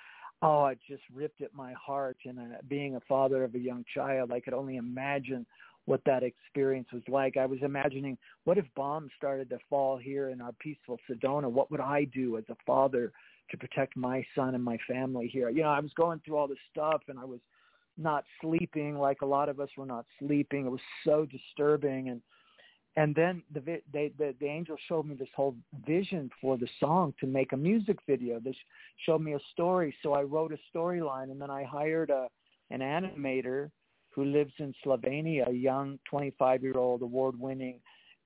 oh, 0.42 0.66
it 0.66 0.78
just 0.86 1.02
ripped 1.12 1.40
at 1.42 1.54
my 1.54 1.72
heart. 1.72 2.18
And 2.24 2.38
uh, 2.38 2.58
being 2.68 2.96
a 2.96 3.00
father 3.08 3.44
of 3.44 3.54
a 3.54 3.58
young 3.58 3.84
child, 3.94 4.32
I 4.32 4.40
could 4.40 4.54
only 4.54 4.76
imagine 4.76 5.46
what 5.86 6.02
that 6.04 6.22
experience 6.22 6.88
was 6.92 7.02
like. 7.08 7.36
I 7.36 7.46
was 7.46 7.58
imagining, 7.62 8.18
what 8.44 8.58
if 8.58 8.66
bombs 8.76 9.10
started 9.16 9.48
to 9.50 9.58
fall 9.68 9.96
here 9.96 10.28
in 10.28 10.40
our 10.40 10.52
peaceful 10.60 10.98
Sedona? 11.08 11.50
What 11.50 11.70
would 11.70 11.80
I 11.80 12.04
do 12.04 12.36
as 12.36 12.44
a 12.50 12.56
father 12.66 13.12
to 13.50 13.56
protect 13.56 13.96
my 13.96 14.24
son 14.34 14.54
and 14.54 14.64
my 14.64 14.78
family 14.88 15.28
here? 15.28 15.50
You 15.50 15.62
know, 15.62 15.70
I 15.70 15.80
was 15.80 15.92
going 15.94 16.20
through 16.24 16.36
all 16.36 16.48
this 16.48 16.58
stuff, 16.70 17.02
and 17.08 17.18
I 17.18 17.24
was 17.24 17.40
not 17.98 18.24
sleeping 18.40 18.98
like 18.98 19.22
a 19.22 19.26
lot 19.26 19.48
of 19.48 19.60
us 19.60 19.68
were 19.76 19.86
not 19.86 20.06
sleeping. 20.18 20.66
It 20.66 20.70
was 20.70 20.80
so 21.04 21.26
disturbing, 21.26 22.08
and 22.08 22.22
and 22.96 23.14
then 23.14 23.42
the 23.52 23.60
they, 23.92 24.12
the 24.18 24.34
the 24.40 24.46
angel 24.46 24.76
showed 24.88 25.06
me 25.06 25.14
this 25.14 25.28
whole 25.36 25.56
vision 25.86 26.30
for 26.40 26.56
the 26.56 26.68
song 26.78 27.14
to 27.20 27.26
make 27.26 27.52
a 27.52 27.56
music 27.56 27.98
video. 28.06 28.40
This 28.40 28.56
showed 29.06 29.22
me 29.22 29.34
a 29.34 29.40
story, 29.52 29.94
so 30.02 30.12
I 30.12 30.22
wrote 30.22 30.52
a 30.52 30.76
storyline, 30.76 31.30
and 31.30 31.40
then 31.40 31.50
I 31.50 31.64
hired 31.64 32.10
a 32.10 32.28
an 32.70 32.80
animator 32.80 33.70
who 34.10 34.24
lives 34.24 34.52
in 34.58 34.74
Slovenia, 34.84 35.48
a 35.48 35.52
young 35.52 35.98
25-year-old 36.12 37.02
award-winning 37.02 37.80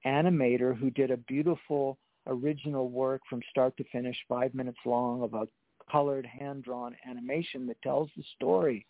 animator 0.07 0.77
who 0.77 0.91
did 0.91 1.11
a 1.11 1.17
beautiful 1.17 1.99
original 2.27 2.89
work 2.89 3.23
from 3.29 3.41
start 3.51 3.77
to 3.77 3.85
finish, 3.93 4.17
five 4.29 4.55
minutes 4.55 4.79
long, 4.85 5.23
of 5.23 5.35
a 5.35 5.47
colored 5.91 6.27
hand-drawn 6.27 6.97
animation 7.09 7.67
that 7.67 7.81
tells 7.83 8.09
the 8.17 8.25
story. 8.37 8.87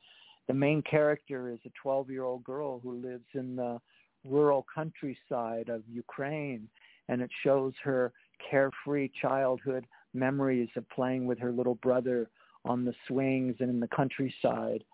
The 0.46 0.54
main 0.54 0.82
character 0.82 1.50
is 1.50 1.58
a 1.66 1.88
12-year-old 1.88 2.44
girl 2.44 2.80
who 2.80 3.00
lives 3.00 3.26
in 3.34 3.56
the 3.56 3.80
rural 4.24 4.64
countryside 4.72 5.68
of 5.68 5.82
Ukraine, 5.88 6.68
and 7.08 7.20
it 7.20 7.30
shows 7.42 7.72
her 7.82 8.12
carefree 8.50 9.10
childhood 9.20 9.86
memories 10.12 10.68
of 10.76 10.88
playing 10.90 11.26
with 11.26 11.38
her 11.38 11.52
little 11.52 11.74
brother 11.76 12.28
on 12.64 12.84
the 12.84 12.94
swings 13.08 13.56
and 13.60 13.68
in 13.68 13.80
the 13.80 13.88
countryside. 13.88 14.84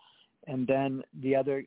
And 0.47 0.65
then 0.67 1.03
the 1.21 1.35
other 1.35 1.63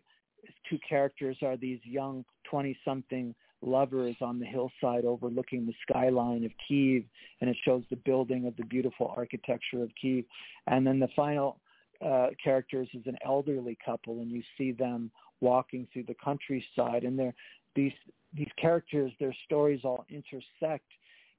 two 0.68 0.78
characters 0.86 1.36
are 1.42 1.56
these 1.56 1.80
young 1.84 2.24
20-something 2.52 3.34
lovers 3.66 4.16
on 4.20 4.38
the 4.38 4.46
hillside 4.46 5.04
overlooking 5.04 5.66
the 5.66 5.74
skyline 5.88 6.44
of 6.44 6.52
Kiev, 6.66 7.04
and 7.40 7.50
it 7.50 7.56
shows 7.64 7.82
the 7.90 7.96
building 7.96 8.46
of 8.46 8.56
the 8.56 8.64
beautiful 8.64 9.12
architecture 9.16 9.82
of 9.82 9.90
Kiev. 10.00 10.24
And 10.66 10.86
then 10.86 10.98
the 11.00 11.08
final 11.16 11.60
uh, 12.04 12.28
characters 12.42 12.88
is 12.94 13.02
an 13.06 13.16
elderly 13.24 13.78
couple, 13.84 14.20
and 14.20 14.30
you 14.30 14.42
see 14.58 14.72
them 14.72 15.10
walking 15.40 15.86
through 15.92 16.04
the 16.04 16.16
countryside, 16.22 17.04
and 17.04 17.18
they're 17.18 17.34
these 17.74 17.92
these 18.36 18.50
characters, 18.60 19.12
their 19.20 19.34
stories 19.44 19.80
all 19.84 20.04
intersect, 20.08 20.86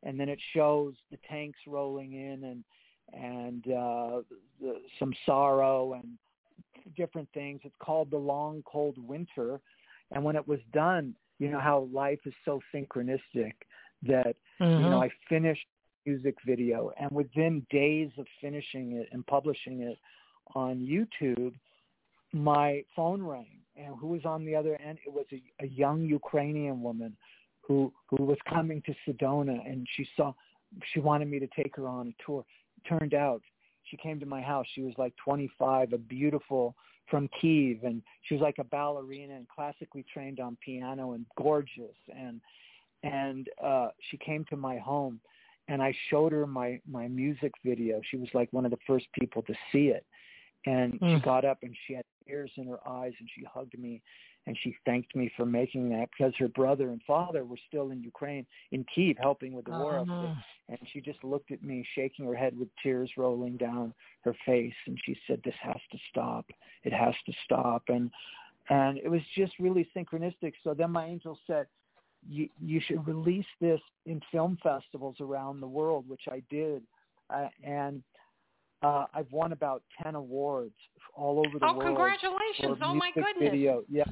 and 0.03 0.19
then 0.19 0.29
it 0.29 0.39
shows 0.53 0.93
the 1.11 1.17
tanks 1.29 1.59
rolling 1.67 2.13
in 2.13 2.43
and 2.45 2.63
and 3.13 3.67
uh, 3.67 4.21
the, 4.61 4.81
some 4.99 5.13
sorrow 5.25 5.93
and 5.93 6.17
different 6.95 7.27
things. 7.33 7.61
It's 7.63 7.75
called 7.79 8.11
the 8.11 8.17
Long 8.17 8.63
Cold 8.65 8.97
Winter, 8.97 9.59
and 10.11 10.23
when 10.23 10.35
it 10.35 10.47
was 10.47 10.59
done, 10.73 11.15
you 11.39 11.49
know 11.49 11.59
how 11.59 11.87
life 11.93 12.19
is 12.25 12.33
so 12.43 12.61
synchronistic 12.73 13.53
that 14.03 14.35
mm-hmm. 14.61 14.83
you 14.83 14.89
know 14.89 15.01
I 15.01 15.09
finished 15.29 15.65
music 16.05 16.35
video, 16.45 16.91
and 16.99 17.09
within 17.11 17.65
days 17.69 18.11
of 18.17 18.25
finishing 18.41 18.93
it 18.93 19.09
and 19.11 19.25
publishing 19.25 19.81
it 19.81 19.97
on 20.53 20.79
YouTube, 20.79 21.53
my 22.31 22.83
phone 22.95 23.23
rang 23.23 23.59
and 23.77 23.95
who 23.99 24.07
was 24.07 24.25
on 24.25 24.45
the 24.45 24.55
other 24.55 24.79
end? 24.81 24.99
It 25.05 25.11
was 25.11 25.25
a, 25.31 25.41
a 25.63 25.67
young 25.67 26.03
Ukrainian 26.05 26.81
woman 26.81 27.15
who 27.61 27.91
who 28.09 28.23
was 28.23 28.37
coming 28.47 28.81
to 28.85 28.95
Sedona, 29.05 29.59
and 29.69 29.87
she 29.95 30.07
saw 30.15 30.33
she 30.93 30.99
wanted 30.99 31.29
me 31.29 31.39
to 31.39 31.47
take 31.55 31.75
her 31.75 31.87
on 31.87 32.13
a 32.13 32.23
tour. 32.23 32.45
Turned 32.87 33.13
out 33.13 33.41
she 33.89 33.97
came 33.97 34.19
to 34.19 34.25
my 34.25 34.41
house. 34.41 34.65
She 34.73 34.81
was 34.81 34.93
like 34.97 35.13
25, 35.23 35.93
a 35.93 35.97
beautiful 35.97 36.75
from 37.09 37.29
Kiev, 37.39 37.83
and 37.83 38.01
she 38.23 38.33
was 38.33 38.41
like 38.41 38.57
a 38.59 38.63
ballerina 38.63 39.35
and 39.35 39.47
classically 39.47 40.03
trained 40.11 40.39
on 40.39 40.57
piano 40.63 41.13
and 41.13 41.25
gorgeous. 41.37 41.95
And 42.15 42.41
and 43.03 43.47
uh, 43.63 43.89
she 44.09 44.17
came 44.17 44.45
to 44.49 44.57
my 44.57 44.77
home, 44.79 45.19
and 45.67 45.81
I 45.81 45.93
showed 46.09 46.31
her 46.31 46.47
my 46.47 46.79
my 46.89 47.07
music 47.07 47.53
video. 47.63 48.01
She 48.09 48.17
was 48.17 48.29
like 48.33 48.51
one 48.51 48.65
of 48.65 48.71
the 48.71 48.79
first 48.87 49.05
people 49.17 49.43
to 49.43 49.53
see 49.71 49.87
it, 49.87 50.05
and 50.65 50.99
mm. 50.99 51.15
she 51.15 51.21
got 51.21 51.45
up 51.45 51.59
and 51.61 51.75
she 51.87 51.93
had 51.93 52.03
tears 52.27 52.51
in 52.57 52.67
her 52.67 52.79
eyes 52.87 53.13
and 53.19 53.29
she 53.35 53.45
hugged 53.51 53.77
me 53.77 54.01
and 54.47 54.57
she 54.61 54.75
thanked 54.85 55.15
me 55.15 55.31
for 55.35 55.45
making 55.45 55.89
that 55.89 56.09
because 56.11 56.33
her 56.37 56.47
brother 56.47 56.89
and 56.89 57.01
father 57.07 57.45
were 57.45 57.57
still 57.67 57.91
in 57.91 58.03
Ukraine, 58.03 58.45
in 58.71 58.85
Kiev, 58.93 59.17
helping 59.19 59.53
with 59.53 59.65
the 59.65 59.71
war 59.71 59.99
up 59.99 60.07
there. 60.07 60.15
Uh-huh. 60.15 60.41
And 60.69 60.79
she 60.93 61.01
just 61.01 61.23
looked 61.23 61.51
at 61.51 61.63
me, 61.63 61.85
shaking 61.95 62.25
her 62.25 62.35
head 62.35 62.57
with 62.57 62.69
tears 62.81 63.09
rolling 63.17 63.57
down 63.57 63.93
her 64.23 64.35
face, 64.45 64.73
and 64.87 64.99
she 65.05 65.17
said, 65.27 65.41
"This 65.43 65.55
has 65.61 65.79
to 65.91 65.97
stop. 66.09 66.45
It 66.83 66.93
has 66.93 67.15
to 67.25 67.33
stop." 67.43 67.83
And 67.89 68.11
and 68.69 68.97
it 68.97 69.09
was 69.09 69.21
just 69.35 69.53
really 69.59 69.87
synchronistic. 69.95 70.53
So 70.63 70.73
then 70.73 70.91
my 70.91 71.05
angel 71.05 71.39
said, 71.47 71.67
"You 72.27 72.49
you 72.59 72.79
should 72.79 73.07
release 73.07 73.45
this 73.59 73.81
in 74.05 74.21
film 74.31 74.57
festivals 74.61 75.17
around 75.19 75.59
the 75.59 75.67
world," 75.67 76.07
which 76.07 76.27
I 76.29 76.41
did. 76.49 76.83
Uh, 77.31 77.47
and 77.63 78.03
uh, 78.83 79.05
I've 79.13 79.31
won 79.31 79.51
about 79.51 79.83
ten 80.01 80.15
awards 80.15 80.75
all 81.15 81.39
over 81.39 81.59
the 81.59 81.65
oh, 81.65 81.73
world. 81.73 81.81
Oh, 81.81 81.85
congratulations! 81.85 82.77
Oh 82.83 82.93
my 82.93 83.11
goodness! 83.11 83.51
Video. 83.51 83.83
Yeah, 83.89 84.03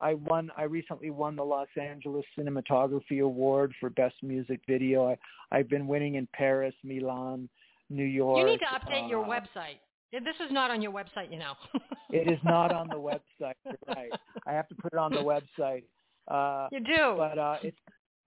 I 0.00 0.14
won. 0.14 0.50
I 0.56 0.64
recently 0.64 1.10
won 1.10 1.36
the 1.36 1.44
Los 1.44 1.68
Angeles 1.80 2.24
Cinematography 2.38 3.22
Award 3.22 3.74
for 3.78 3.90
Best 3.90 4.16
Music 4.22 4.60
Video. 4.66 5.10
I, 5.10 5.18
I've 5.52 5.68
been 5.68 5.86
winning 5.86 6.14
in 6.14 6.26
Paris, 6.32 6.74
Milan, 6.82 7.48
New 7.90 8.04
York. 8.04 8.38
You 8.38 8.46
need 8.46 8.60
to 8.60 8.66
update 8.66 9.04
uh, 9.04 9.08
your 9.08 9.24
website. 9.24 9.78
This 10.12 10.34
is 10.44 10.50
not 10.50 10.70
on 10.70 10.82
your 10.82 10.92
website, 10.92 11.30
you 11.30 11.38
know. 11.38 11.52
it 12.10 12.30
is 12.32 12.38
not 12.44 12.72
on 12.72 12.88
the 12.88 12.94
website. 13.40 13.54
right. 13.88 14.10
I 14.46 14.52
have 14.52 14.68
to 14.68 14.74
put 14.74 14.92
it 14.92 14.98
on 14.98 15.12
the 15.12 15.18
website. 15.18 15.84
Uh, 16.28 16.68
you 16.72 16.80
do. 16.80 17.14
But 17.16 17.38
uh, 17.38 17.56
it's 17.62 17.76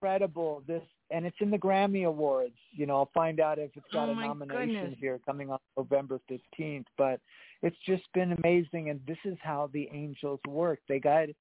incredible. 0.00 0.62
This 0.66 0.82
and 1.10 1.26
it's 1.26 1.36
in 1.40 1.50
the 1.50 1.58
Grammy 1.58 2.06
Awards. 2.06 2.56
You 2.72 2.86
know, 2.86 2.96
I'll 2.96 3.10
find 3.14 3.40
out 3.40 3.58
if 3.58 3.70
it's 3.74 3.86
got 3.92 4.08
oh 4.08 4.12
a 4.12 4.14
nomination 4.14 4.74
goodness. 4.74 4.98
here 5.00 5.20
coming 5.24 5.50
on 5.50 5.58
November 5.76 6.20
15th. 6.30 6.86
But 6.96 7.20
it's 7.62 7.76
just 7.86 8.02
been 8.14 8.32
amazing, 8.32 8.90
and 8.90 9.00
this 9.06 9.18
is 9.24 9.36
how 9.42 9.70
the 9.72 9.88
angels 9.92 10.40
work. 10.48 10.80
They 10.88 11.00
guide 11.00 11.34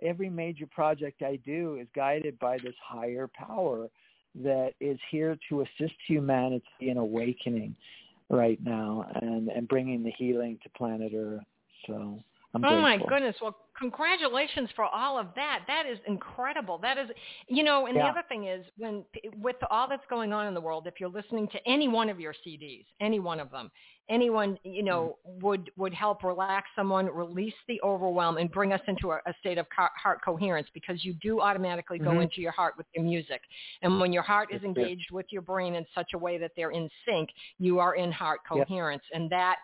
every 0.00 0.30
major 0.30 0.66
project 0.66 1.22
I 1.22 1.36
do 1.44 1.78
is 1.80 1.86
guided 1.94 2.38
by 2.38 2.58
this 2.58 2.74
higher 2.82 3.28
power 3.34 3.88
that 4.34 4.72
is 4.80 4.98
here 5.10 5.38
to 5.48 5.60
assist 5.60 5.94
humanity 6.06 6.64
in 6.80 6.96
awakening 6.96 7.76
right 8.30 8.58
now 8.64 9.06
and 9.16 9.48
and 9.48 9.68
bringing 9.68 10.02
the 10.02 10.12
healing 10.16 10.58
to 10.62 10.70
planet 10.70 11.12
Earth. 11.14 11.42
So 11.86 12.20
I'm 12.54 12.64
oh 12.64 12.68
grateful. 12.68 12.82
my 12.82 12.98
goodness! 13.08 13.36
Well, 13.40 13.56
congratulations 13.78 14.68
for 14.76 14.84
all 14.84 15.18
of 15.18 15.28
that. 15.36 15.60
That 15.66 15.86
is 15.86 15.98
incredible. 16.06 16.78
That 16.78 16.98
is, 16.98 17.08
you 17.48 17.64
know, 17.64 17.86
and 17.86 17.96
yeah. 17.96 18.04
the 18.04 18.08
other 18.10 18.22
thing 18.28 18.46
is 18.46 18.64
when 18.76 19.04
with 19.40 19.56
all 19.70 19.88
that's 19.88 20.04
going 20.10 20.32
on 20.32 20.46
in 20.46 20.54
the 20.54 20.60
world, 20.60 20.86
if 20.86 20.94
you're 21.00 21.08
listening 21.08 21.48
to 21.48 21.58
any 21.66 21.88
one 21.88 22.10
of 22.10 22.20
your 22.20 22.34
CDs, 22.46 22.84
any 23.00 23.20
one 23.20 23.40
of 23.40 23.50
them, 23.50 23.70
anyone 24.10 24.58
you 24.64 24.82
know 24.82 25.16
mm-hmm. 25.26 25.46
would 25.46 25.70
would 25.78 25.94
help 25.94 26.22
relax 26.22 26.68
someone, 26.76 27.06
release 27.06 27.54
the 27.68 27.80
overwhelm, 27.82 28.36
and 28.36 28.52
bring 28.52 28.72
us 28.72 28.80
into 28.86 29.12
a, 29.12 29.20
a 29.26 29.34
state 29.40 29.56
of 29.56 29.66
heart 29.70 30.20
coherence 30.22 30.68
because 30.74 31.04
you 31.04 31.14
do 31.22 31.40
automatically 31.40 31.98
go 31.98 32.10
mm-hmm. 32.10 32.22
into 32.22 32.42
your 32.42 32.52
heart 32.52 32.74
with 32.76 32.86
your 32.94 33.04
music, 33.04 33.40
and 33.80 33.98
when 33.98 34.12
your 34.12 34.22
heart 34.22 34.50
is 34.52 34.62
engaged 34.62 35.10
with 35.10 35.26
your 35.30 35.42
brain 35.42 35.74
in 35.74 35.86
such 35.94 36.10
a 36.14 36.18
way 36.18 36.36
that 36.36 36.52
they're 36.54 36.72
in 36.72 36.88
sync, 37.06 37.30
you 37.58 37.78
are 37.78 37.94
in 37.94 38.12
heart 38.12 38.40
coherence, 38.46 39.04
and 39.14 39.30
that 39.30 39.56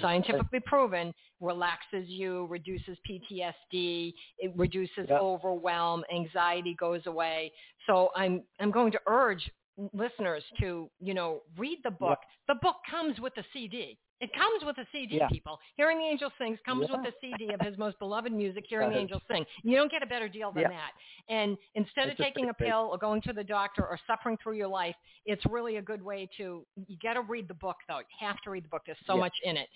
scientifically 0.00 0.60
proven 0.64 1.12
relaxes 1.40 2.06
you, 2.06 2.46
reduces 2.46 2.96
PTSD, 3.08 4.12
it 4.38 4.52
reduces 4.56 5.06
yep. 5.08 5.20
overwhelm, 5.20 6.04
anxiety 6.14 6.74
goes 6.78 7.02
away. 7.06 7.52
So 7.86 8.10
I'm 8.16 8.42
I'm 8.60 8.70
going 8.70 8.92
to 8.92 9.00
urge 9.06 9.50
listeners 9.92 10.42
to, 10.60 10.88
you 11.00 11.14
know, 11.14 11.42
read 11.58 11.78
the 11.84 11.90
book. 11.90 12.18
Yep. 12.48 12.58
The 12.58 12.66
book 12.66 12.76
comes 12.90 13.20
with 13.20 13.34
a 13.36 13.44
CD. 13.52 13.98
It 14.20 14.32
comes 14.32 14.64
with 14.64 14.78
a 14.78 14.86
CD, 14.92 15.16
yeah. 15.16 15.28
people. 15.28 15.58
Hearing 15.76 15.98
the 15.98 16.04
Angels 16.04 16.32
Sings 16.38 16.58
comes 16.64 16.86
yeah. 16.88 16.96
with 16.96 17.06
a 17.08 17.12
CD 17.20 17.52
of 17.52 17.60
his 17.60 17.76
most 17.76 17.98
beloved 17.98 18.32
music, 18.32 18.64
Hearing 18.68 18.90
the 18.90 18.98
Angels 18.98 19.22
Sing. 19.30 19.44
You 19.62 19.76
don't 19.76 19.90
get 19.90 20.02
a 20.02 20.06
better 20.06 20.28
deal 20.28 20.52
than 20.52 20.62
yeah. 20.62 20.68
that. 20.68 20.92
And 21.28 21.58
instead 21.74 22.08
it's 22.08 22.18
of 22.18 22.24
taking 22.24 22.48
a 22.48 22.54
pill 22.54 22.88
or 22.90 22.98
going 22.98 23.20
to 23.22 23.32
the 23.32 23.44
doctor 23.44 23.82
or 23.82 23.98
suffering 24.06 24.38
through 24.42 24.56
your 24.56 24.68
life, 24.68 24.94
it's 25.26 25.44
really 25.46 25.76
a 25.76 25.82
good 25.82 26.02
way 26.02 26.28
to, 26.38 26.64
you 26.86 26.96
got 27.02 27.14
to 27.14 27.22
read 27.22 27.48
the 27.48 27.54
book, 27.54 27.76
though. 27.88 27.98
You 27.98 28.26
have 28.26 28.36
to 28.44 28.50
read 28.50 28.64
the 28.64 28.68
book. 28.68 28.82
There's 28.86 28.98
so 29.06 29.16
much 29.16 29.34
in 29.44 29.56
it 29.56 29.68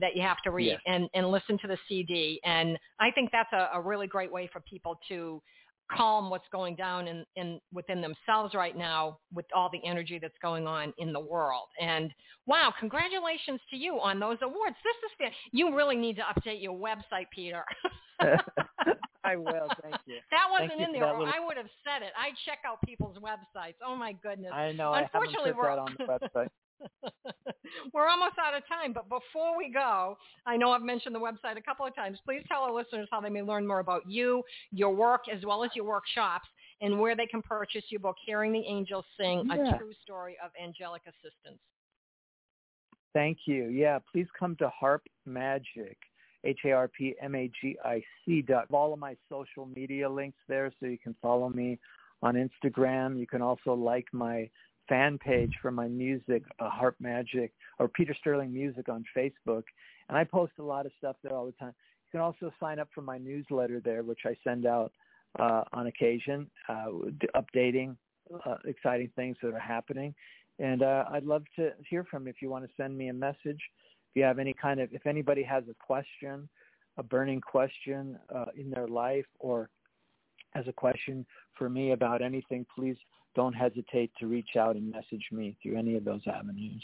that 0.00 0.16
you 0.16 0.22
have 0.22 0.38
to 0.44 0.50
read 0.50 0.78
and, 0.86 1.08
and 1.14 1.30
listen 1.30 1.58
to 1.58 1.68
the 1.68 1.78
CD. 1.88 2.40
And 2.44 2.78
I 2.98 3.10
think 3.10 3.30
that's 3.30 3.52
a, 3.52 3.78
a 3.78 3.80
really 3.80 4.06
great 4.06 4.32
way 4.32 4.48
for 4.52 4.60
people 4.60 4.98
to 5.08 5.42
calm 5.90 6.30
what's 6.30 6.48
going 6.50 6.76
down 6.76 7.08
in, 7.08 7.24
in 7.36 7.60
within 7.72 8.00
themselves 8.00 8.54
right 8.54 8.76
now 8.76 9.18
with 9.32 9.46
all 9.54 9.70
the 9.72 9.80
energy 9.86 10.18
that's 10.20 10.38
going 10.42 10.66
on 10.66 10.92
in 10.98 11.12
the 11.12 11.20
world. 11.20 11.68
And 11.80 12.10
wow, 12.46 12.72
congratulations 12.78 13.60
to 13.70 13.76
you 13.76 14.00
on 14.00 14.18
those 14.18 14.38
awards. 14.42 14.76
This 14.82 14.96
is 15.10 15.32
the 15.52 15.56
you 15.56 15.74
really 15.74 15.96
need 15.96 16.16
to 16.16 16.22
update 16.22 16.62
your 16.62 16.76
website, 16.76 17.26
Peter. 17.34 17.64
I 19.24 19.36
will, 19.36 19.68
thank 19.82 19.96
you. 20.06 20.16
That 20.30 20.48
wasn't 20.50 20.72
thank 20.78 20.88
in 20.88 20.92
there, 20.92 21.08
or 21.08 21.26
I 21.26 21.40
would 21.44 21.56
have 21.56 21.70
said 21.82 22.04
it. 22.04 22.12
I 22.16 22.30
check 22.44 22.58
out 22.66 22.78
people's 22.84 23.16
websites. 23.18 23.74
Oh 23.84 23.96
my 23.96 24.12
goodness. 24.12 24.52
I 24.52 24.72
know. 24.72 24.92
Unfortunately, 24.92 25.52
I 25.52 25.66
haven't 25.66 25.96
put 25.96 25.98
that 25.98 26.06
on 26.06 26.20
the 26.20 26.28
website. 26.40 26.48
we're 27.92 28.08
almost 28.08 28.34
out 28.38 28.54
of 28.54 28.66
time, 28.68 28.92
but 28.92 29.08
before 29.08 29.56
we 29.56 29.72
go, 29.72 30.16
I 30.46 30.56
know 30.56 30.72
I've 30.72 30.82
mentioned 30.82 31.14
the 31.14 31.20
website 31.20 31.56
a 31.56 31.62
couple 31.62 31.86
of 31.86 31.94
times. 31.94 32.18
Please 32.24 32.42
tell 32.48 32.62
our 32.62 32.72
listeners 32.72 33.08
how 33.10 33.20
they 33.20 33.30
may 33.30 33.42
learn 33.42 33.66
more 33.66 33.80
about 33.80 34.08
you, 34.08 34.42
your 34.72 34.94
work, 34.94 35.22
as 35.32 35.44
well 35.44 35.64
as 35.64 35.70
your 35.74 35.84
workshops, 35.84 36.48
and 36.80 36.98
where 36.98 37.16
they 37.16 37.26
can 37.26 37.42
purchase 37.42 37.84
your 37.88 38.00
book, 38.00 38.16
Hearing 38.24 38.52
the 38.52 38.64
Angels 38.66 39.04
Sing, 39.18 39.46
Yeah. 39.46 39.74
A 39.74 39.78
True 39.78 39.92
Story 40.02 40.36
of 40.44 40.50
Angelic 40.62 41.02
Assistance. 41.06 41.60
Thank 43.12 43.38
you. 43.46 43.66
Yeah, 43.66 44.00
please 44.10 44.26
come 44.38 44.56
to 44.56 44.68
Harp 44.70 45.02
Magic, 45.24 45.96
H-A-R-P-M-A-G-I-C 46.42 48.42
dot. 48.42 48.66
All 48.72 48.92
of 48.92 48.98
my 48.98 49.16
social 49.28 49.66
media 49.66 50.10
links 50.10 50.38
there 50.48 50.72
so 50.80 50.86
you 50.86 50.98
can 50.98 51.14
follow 51.22 51.48
me 51.48 51.78
on 52.22 52.34
Instagram. 52.34 53.18
You 53.18 53.26
can 53.26 53.40
also 53.40 53.72
like 53.72 54.06
my 54.12 54.50
fan 54.88 55.18
page 55.18 55.52
for 55.62 55.70
my 55.70 55.88
music, 55.88 56.42
uh, 56.58 56.68
Harp 56.68 56.96
Magic, 57.00 57.52
or 57.78 57.88
Peter 57.88 58.14
Sterling 58.18 58.52
Music 58.52 58.88
on 58.88 59.04
Facebook. 59.16 59.64
And 60.08 60.18
I 60.18 60.24
post 60.24 60.52
a 60.58 60.62
lot 60.62 60.86
of 60.86 60.92
stuff 60.98 61.16
there 61.22 61.34
all 61.34 61.46
the 61.46 61.52
time. 61.52 61.74
You 62.06 62.18
can 62.18 62.20
also 62.20 62.52
sign 62.60 62.78
up 62.78 62.88
for 62.94 63.02
my 63.02 63.18
newsletter 63.18 63.80
there, 63.80 64.02
which 64.02 64.20
I 64.24 64.36
send 64.44 64.66
out 64.66 64.92
uh, 65.38 65.64
on 65.72 65.86
occasion, 65.86 66.50
uh, 66.68 66.86
updating 67.34 67.96
uh, 68.46 68.56
exciting 68.64 69.10
things 69.16 69.36
that 69.42 69.52
are 69.52 69.58
happening. 69.58 70.14
And 70.58 70.82
uh, 70.82 71.04
I'd 71.10 71.24
love 71.24 71.44
to 71.56 71.72
hear 71.88 72.04
from 72.04 72.26
you 72.26 72.30
if 72.30 72.40
you 72.40 72.48
want 72.48 72.64
to 72.64 72.70
send 72.76 72.96
me 72.96 73.08
a 73.08 73.12
message. 73.12 73.38
If 73.46 74.16
you 74.16 74.22
have 74.22 74.38
any 74.38 74.54
kind 74.54 74.80
of, 74.80 74.92
if 74.92 75.06
anybody 75.06 75.42
has 75.42 75.64
a 75.68 75.74
question, 75.74 76.48
a 76.96 77.02
burning 77.02 77.40
question 77.40 78.18
uh, 78.34 78.46
in 78.56 78.70
their 78.70 78.86
life, 78.86 79.26
or 79.40 79.68
has 80.52 80.66
a 80.68 80.72
question 80.72 81.26
for 81.58 81.68
me 81.68 81.92
about 81.92 82.22
anything, 82.22 82.64
please 82.74 82.96
don't 83.34 83.52
hesitate 83.52 84.12
to 84.20 84.26
reach 84.26 84.56
out 84.58 84.76
and 84.76 84.90
message 84.90 85.26
me 85.32 85.56
through 85.62 85.76
any 85.78 85.96
of 85.96 86.04
those 86.04 86.22
avenues. 86.26 86.82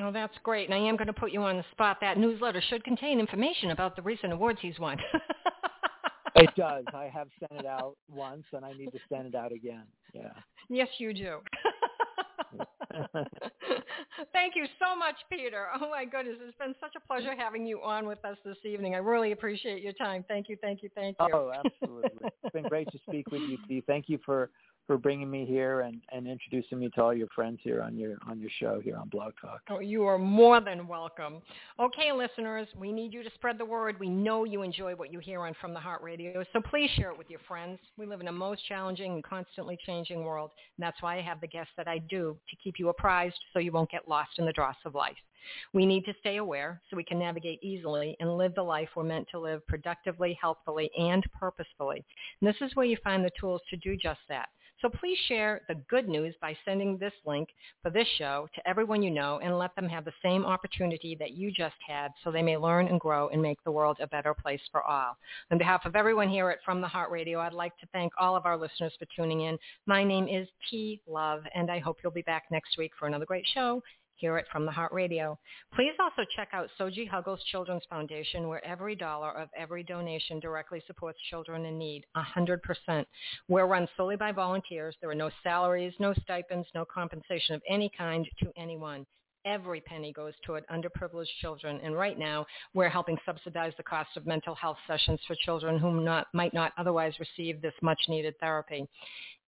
Oh, 0.00 0.10
that's 0.10 0.36
great. 0.42 0.68
And 0.68 0.74
I 0.74 0.78
am 0.78 0.96
going 0.96 1.06
to 1.06 1.12
put 1.12 1.32
you 1.32 1.42
on 1.42 1.58
the 1.58 1.64
spot. 1.70 1.98
That 2.00 2.16
newsletter 2.18 2.62
should 2.68 2.82
contain 2.82 3.20
information 3.20 3.70
about 3.72 3.94
the 3.94 4.02
recent 4.02 4.32
awards 4.32 4.58
he's 4.62 4.78
won. 4.78 4.98
It 6.34 6.50
does. 6.56 6.84
I 6.94 7.10
have 7.12 7.28
sent 7.38 7.60
it 7.60 7.66
out 7.66 7.96
once, 8.10 8.44
and 8.52 8.64
I 8.64 8.72
need 8.72 8.90
to 8.92 8.98
send 9.08 9.26
it 9.26 9.34
out 9.34 9.52
again. 9.52 9.84
Yeah. 10.14 10.32
yes, 10.68 10.88
you 10.98 11.12
do. 11.12 11.40
Thank 14.32 14.54
you 14.56 14.66
so 14.78 14.96
much, 14.96 15.16
Peter. 15.30 15.66
Oh 15.80 15.90
my 15.90 16.04
goodness, 16.04 16.36
it's 16.40 16.56
been 16.58 16.74
such 16.80 16.94
a 16.96 17.00
pleasure 17.06 17.34
having 17.36 17.66
you 17.66 17.82
on 17.82 18.06
with 18.06 18.24
us 18.24 18.36
this 18.44 18.56
evening. 18.64 18.94
I 18.94 18.98
really 18.98 19.32
appreciate 19.32 19.82
your 19.82 19.92
time. 19.94 20.24
Thank 20.28 20.48
you, 20.48 20.56
thank 20.60 20.82
you, 20.82 20.90
thank 20.94 21.16
you. 21.20 21.28
Oh, 21.32 21.52
absolutely. 21.54 22.10
it's 22.42 22.52
been 22.52 22.64
great 22.64 22.88
to 22.92 22.98
speak 23.08 23.30
with 23.30 23.42
you, 23.42 23.58
T. 23.68 23.82
Thank 23.86 24.08
you 24.08 24.18
for 24.24 24.50
for 24.86 24.98
bringing 24.98 25.30
me 25.30 25.44
here 25.46 25.80
and, 25.80 26.00
and 26.10 26.26
introducing 26.26 26.78
me 26.78 26.90
to 26.90 27.02
all 27.02 27.14
your 27.14 27.28
friends 27.28 27.60
here 27.62 27.82
on 27.82 27.96
your 27.96 28.16
on 28.28 28.40
your 28.40 28.50
show 28.58 28.80
here 28.80 28.96
on 28.96 29.08
Blog 29.08 29.32
Talk. 29.40 29.60
Oh, 29.70 29.80
you 29.80 30.04
are 30.04 30.18
more 30.18 30.60
than 30.60 30.88
welcome. 30.88 31.40
Okay, 31.80 32.12
listeners, 32.12 32.68
we 32.76 32.92
need 32.92 33.12
you 33.12 33.22
to 33.22 33.30
spread 33.34 33.58
the 33.58 33.64
word. 33.64 33.98
We 34.00 34.08
know 34.08 34.44
you 34.44 34.62
enjoy 34.62 34.94
what 34.94 35.12
you 35.12 35.18
hear 35.18 35.40
on 35.40 35.54
From 35.60 35.72
the 35.72 35.80
Heart 35.80 36.02
Radio, 36.02 36.44
so 36.52 36.60
please 36.60 36.90
share 36.96 37.10
it 37.10 37.18
with 37.18 37.30
your 37.30 37.40
friends. 37.46 37.78
We 37.96 38.06
live 38.06 38.20
in 38.20 38.28
a 38.28 38.32
most 38.32 38.66
challenging 38.66 39.12
and 39.12 39.24
constantly 39.24 39.78
changing 39.86 40.24
world, 40.24 40.50
and 40.76 40.84
that's 40.84 41.00
why 41.00 41.18
I 41.18 41.22
have 41.22 41.40
the 41.40 41.46
guests 41.46 41.72
that 41.76 41.88
I 41.88 41.98
do 41.98 42.36
to 42.50 42.56
keep 42.56 42.78
you 42.78 42.88
apprised 42.88 43.38
so 43.52 43.58
you 43.58 43.72
won't 43.72 43.90
get 43.90 44.08
lost 44.08 44.38
in 44.38 44.44
the 44.44 44.52
dross 44.52 44.76
of 44.84 44.94
life. 44.94 45.16
We 45.72 45.86
need 45.86 46.04
to 46.04 46.14
stay 46.20 46.36
aware 46.36 46.80
so 46.88 46.96
we 46.96 47.04
can 47.04 47.18
navigate 47.18 47.62
easily 47.62 48.16
and 48.20 48.36
live 48.36 48.54
the 48.54 48.62
life 48.62 48.88
we're 48.94 49.02
meant 49.02 49.28
to 49.30 49.40
live 49.40 49.66
productively, 49.66 50.38
healthfully, 50.40 50.90
and 50.98 51.24
purposefully. 51.38 52.04
And 52.40 52.48
this 52.48 52.60
is 52.60 52.76
where 52.76 52.86
you 52.86 52.96
find 53.02 53.24
the 53.24 53.30
tools 53.38 53.60
to 53.70 53.76
do 53.76 53.96
just 53.96 54.20
that. 54.28 54.48
So 54.82 54.88
please 54.88 55.16
share 55.28 55.60
the 55.68 55.76
good 55.88 56.08
news 56.08 56.34
by 56.40 56.56
sending 56.64 56.98
this 56.98 57.12
link 57.24 57.48
for 57.82 57.90
this 57.90 58.08
show 58.18 58.48
to 58.52 58.68
everyone 58.68 59.00
you 59.00 59.12
know 59.12 59.38
and 59.40 59.56
let 59.56 59.74
them 59.76 59.88
have 59.88 60.04
the 60.04 60.12
same 60.20 60.44
opportunity 60.44 61.16
that 61.20 61.30
you 61.30 61.52
just 61.52 61.76
had 61.86 62.10
so 62.22 62.32
they 62.32 62.42
may 62.42 62.56
learn 62.56 62.88
and 62.88 62.98
grow 62.98 63.28
and 63.28 63.40
make 63.40 63.62
the 63.62 63.70
world 63.70 63.98
a 64.00 64.08
better 64.08 64.34
place 64.34 64.60
for 64.72 64.82
all. 64.82 65.16
On 65.52 65.58
behalf 65.58 65.86
of 65.86 65.94
everyone 65.94 66.28
here 66.28 66.50
at 66.50 66.58
From 66.64 66.80
the 66.80 66.88
Heart 66.88 67.12
Radio, 67.12 67.38
I'd 67.38 67.52
like 67.52 67.78
to 67.78 67.86
thank 67.92 68.12
all 68.18 68.34
of 68.34 68.44
our 68.44 68.56
listeners 68.56 68.92
for 68.98 69.06
tuning 69.14 69.42
in. 69.42 69.56
My 69.86 70.02
name 70.02 70.26
is 70.26 70.48
T 70.68 71.00
Love, 71.06 71.44
and 71.54 71.70
I 71.70 71.78
hope 71.78 71.98
you'll 72.02 72.10
be 72.10 72.22
back 72.22 72.44
next 72.50 72.76
week 72.76 72.90
for 72.98 73.06
another 73.06 73.24
great 73.24 73.46
show 73.54 73.80
here 74.22 74.38
it 74.38 74.46
From 74.52 74.64
the 74.64 74.70
Heart 74.70 74.92
Radio. 74.92 75.36
Please 75.74 75.94
also 75.98 76.22
check 76.36 76.50
out 76.52 76.68
Soji 76.78 77.08
Huggles 77.08 77.42
Children's 77.50 77.82
Foundation, 77.90 78.46
where 78.46 78.64
every 78.64 78.94
dollar 78.94 79.32
of 79.32 79.48
every 79.56 79.82
donation 79.82 80.38
directly 80.38 80.80
supports 80.86 81.18
children 81.28 81.66
in 81.66 81.76
need, 81.76 82.06
100%. 82.16 83.04
We're 83.48 83.66
run 83.66 83.88
solely 83.96 84.14
by 84.14 84.30
volunteers. 84.30 84.94
There 85.00 85.10
are 85.10 85.14
no 85.16 85.30
salaries, 85.42 85.92
no 85.98 86.14
stipends, 86.22 86.68
no 86.72 86.84
compensation 86.84 87.56
of 87.56 87.62
any 87.68 87.90
kind 87.98 88.24
to 88.44 88.52
anyone. 88.56 89.04
Every 89.44 89.80
penny 89.80 90.12
goes 90.12 90.34
toward 90.46 90.64
underprivileged 90.68 91.26
children, 91.40 91.80
and 91.82 91.96
right 91.96 92.16
now 92.16 92.46
we're 92.74 92.88
helping 92.88 93.18
subsidize 93.26 93.72
the 93.76 93.82
cost 93.82 94.16
of 94.16 94.24
mental 94.24 94.54
health 94.54 94.78
sessions 94.86 95.18
for 95.26 95.34
children 95.44 95.80
who 95.80 96.00
not, 96.00 96.28
might 96.32 96.54
not 96.54 96.70
otherwise 96.78 97.14
receive 97.18 97.60
this 97.60 97.74
much-needed 97.82 98.38
therapy. 98.38 98.86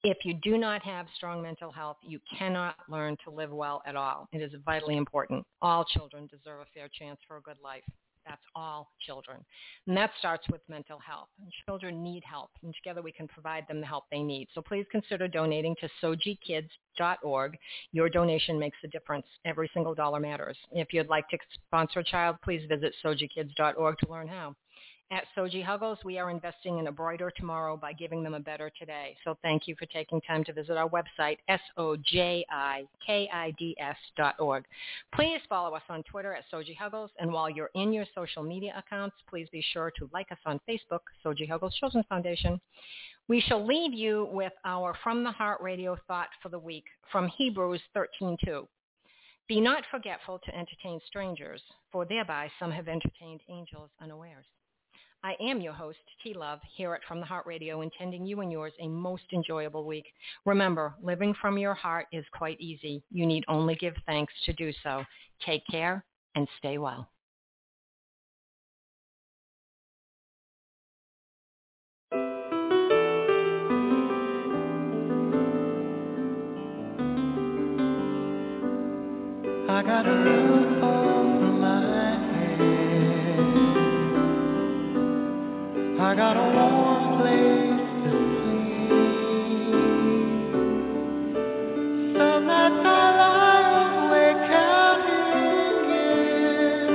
If 0.05 0.25
you 0.25 0.35
do 0.35 0.59
not 0.59 0.83
have 0.83 1.07
strong 1.15 1.43
mental 1.43 1.71
health, 1.71 1.99
you 2.03 2.19
cannot 2.37 2.75
learn 2.89 3.17
to 3.25 3.31
live 3.31 3.53
well 3.53 3.83
at 3.87 3.95
all. 3.95 4.27
It 4.33 4.43
is 4.43 4.51
vitally 4.65 4.97
important. 4.97 5.47
All 5.61 5.85
children 5.85 6.27
deserve 6.27 6.61
a 6.61 6.67
fair 6.75 6.89
chance 6.89 7.21
for 7.29 7.37
a 7.37 7.41
good 7.43 7.59
life. 7.63 7.85
That's 8.27 8.43
all 8.57 8.91
children. 9.01 9.45
And 9.87 9.97
that 9.97 10.11
starts 10.19 10.45
with 10.51 10.61
mental 10.69 10.99
health. 10.99 11.29
And 11.41 11.53
children 11.67 12.03
need 12.03 12.25
help, 12.25 12.51
and 12.65 12.75
together 12.75 13.01
we 13.01 13.13
can 13.13 13.29
provide 13.29 13.67
them 13.69 13.81
the 13.81 13.87
help 13.87 14.05
they 14.11 14.23
need. 14.23 14.49
So 14.55 14.61
please 14.61 14.87
consider 14.91 15.29
donating 15.29 15.77
to 15.81 15.89
sojikids.org. 16.03 17.59
Your 17.93 18.09
donation 18.09 18.59
makes 18.59 18.79
a 18.85 18.89
difference. 18.89 19.27
Every 19.45 19.71
single 19.73 19.95
dollar 19.95 20.19
matters. 20.19 20.57
If 20.73 20.93
you'd 20.93 21.09
like 21.09 21.29
to 21.29 21.39
sponsor 21.67 22.01
a 22.01 22.05
child, 22.05 22.37
please 22.43 22.63
visit 22.69 22.95
sojikids.org 23.05 23.99
to 23.99 24.11
learn 24.11 24.27
how. 24.27 24.57
At 25.13 25.25
Soji 25.37 25.63
Huggles, 25.63 25.99
we 26.07 26.19
are 26.19 26.31
investing 26.31 26.79
in 26.79 26.87
a 26.87 26.93
brighter 26.93 27.31
tomorrow 27.37 27.77
by 27.77 27.93
giving 27.93 28.23
them 28.23 28.33
a 28.33 28.41
better 28.41 28.73
today. 28.79 29.15
So 29.25 29.37
thank 29.43 29.69
you 29.69 29.77
for 29.79 29.85
taking 29.85 30.23
time 30.23 30.43
to 30.45 30.55
visit 30.55 30.79
our 30.79 30.89
website, 30.89 31.37
S-O-J-I-K-I-D-S 31.49 32.47
dot. 34.17 34.37
Please 35.15 35.41
follow 35.51 35.77
us 35.77 35.83
on 35.91 36.03
Twitter 36.05 36.33
at 36.33 36.45
Soji 36.51 36.75
Huggles, 36.75 37.11
and 37.19 37.31
while 37.31 37.51
you're 37.51 37.69
in 37.75 37.93
your 37.93 38.07
social 38.15 38.43
media 38.43 38.73
accounts, 38.75 39.17
please 39.29 39.47
be 39.53 39.63
sure 39.75 39.93
to 39.99 40.09
like 40.15 40.33
us 40.33 40.39
on 40.47 40.59
Facebook, 40.67 41.01
Soji 41.23 41.47
Huggles 41.47 41.75
Children's 41.75 42.07
Foundation. 42.09 42.59
We 43.29 43.43
shall 43.43 43.67
leave 43.67 43.93
you 43.93 44.31
with 44.33 44.55
our 44.65 44.97
From 45.05 45.25
the 45.25 45.33
Heart 45.33 45.61
Radio 45.61 45.95
thought 46.09 46.31
for 46.43 46.49
the 46.49 46.59
week 46.59 46.87
from 47.11 47.29
Hebrews 47.29 47.83
13.2. 47.95 48.67
Be 49.47 49.61
not 49.61 49.85
forgetful 49.91 50.39
to 50.39 50.57
entertain 50.57 51.01
strangers, 51.07 51.61
for 51.91 52.07
thereby 52.07 52.51
some 52.59 52.71
have 52.71 52.89
entertained 52.89 53.43
angels 53.51 53.91
unawares. 54.01 54.47
I 55.25 55.37
am 55.41 55.61
your 55.61 55.73
host, 55.73 55.99
T 56.23 56.35
Love, 56.35 56.59
here 56.77 56.95
at 56.95 57.05
From 57.07 57.21
the 57.21 57.27
Heart 57.27 57.47
Radio, 57.47 57.83
intending 57.83 58.27
you 58.27 58.41
and 58.41 58.51
yours 58.51 58.73
a 58.81 58.89
most 58.89 59.23
enjoyable 59.33 59.85
week. 59.87 60.07
Remember, 60.45 60.95
living 61.01 61.33
from 61.41 61.57
your 61.59 61.75
heart 61.75 62.07
is 62.13 62.25
quite 62.33 62.61
easy. 62.61 63.05
You 63.13 63.25
need 63.25 63.45
only 63.47 63.77
give 63.77 63.95
thanks 64.05 64.33
to 64.47 64.53
do 64.53 64.73
so. 64.83 65.05
Take 65.47 65.63
care 65.71 66.05
and 66.35 66.49
stay 66.59 66.79
well. 66.79 67.09
I 79.69 79.83
got 79.85 80.07
a 80.07 80.62
I 86.13 86.15
got 86.15 86.37
a 86.37 86.41
warm 86.43 87.21
place 87.21 87.89
to 88.05 88.11
sleep. 88.37 88.93
Some 92.19 92.45
nights 92.47 92.85
I 92.85 92.87
lie 93.17 93.65
awake 93.97 94.43
counting 94.53 95.89
years 95.89 96.93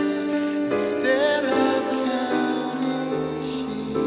instead 0.70 1.44
of 1.46 1.82
counting 2.06 3.10
sheep. 3.42 3.98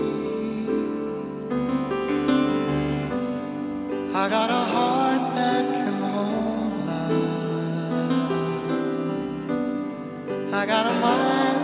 I 4.15 4.17
got 4.29 4.49
a 4.49 4.65
heart 4.71 5.23
that 5.35 5.65
can 5.75 5.95
hold 6.05 6.87
love. 6.87 7.35
I 10.55 10.57
got 10.67 10.87
a 10.87 10.89
mind 11.01 11.60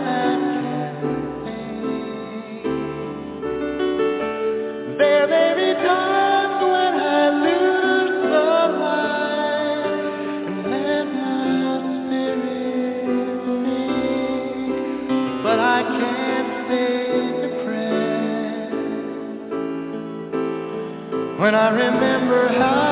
when 21.47 21.55
I 21.55 21.69
remember 21.69 22.49
how 22.49 22.86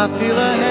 I 0.00 0.08
feel 0.18 0.38
a 0.38 0.69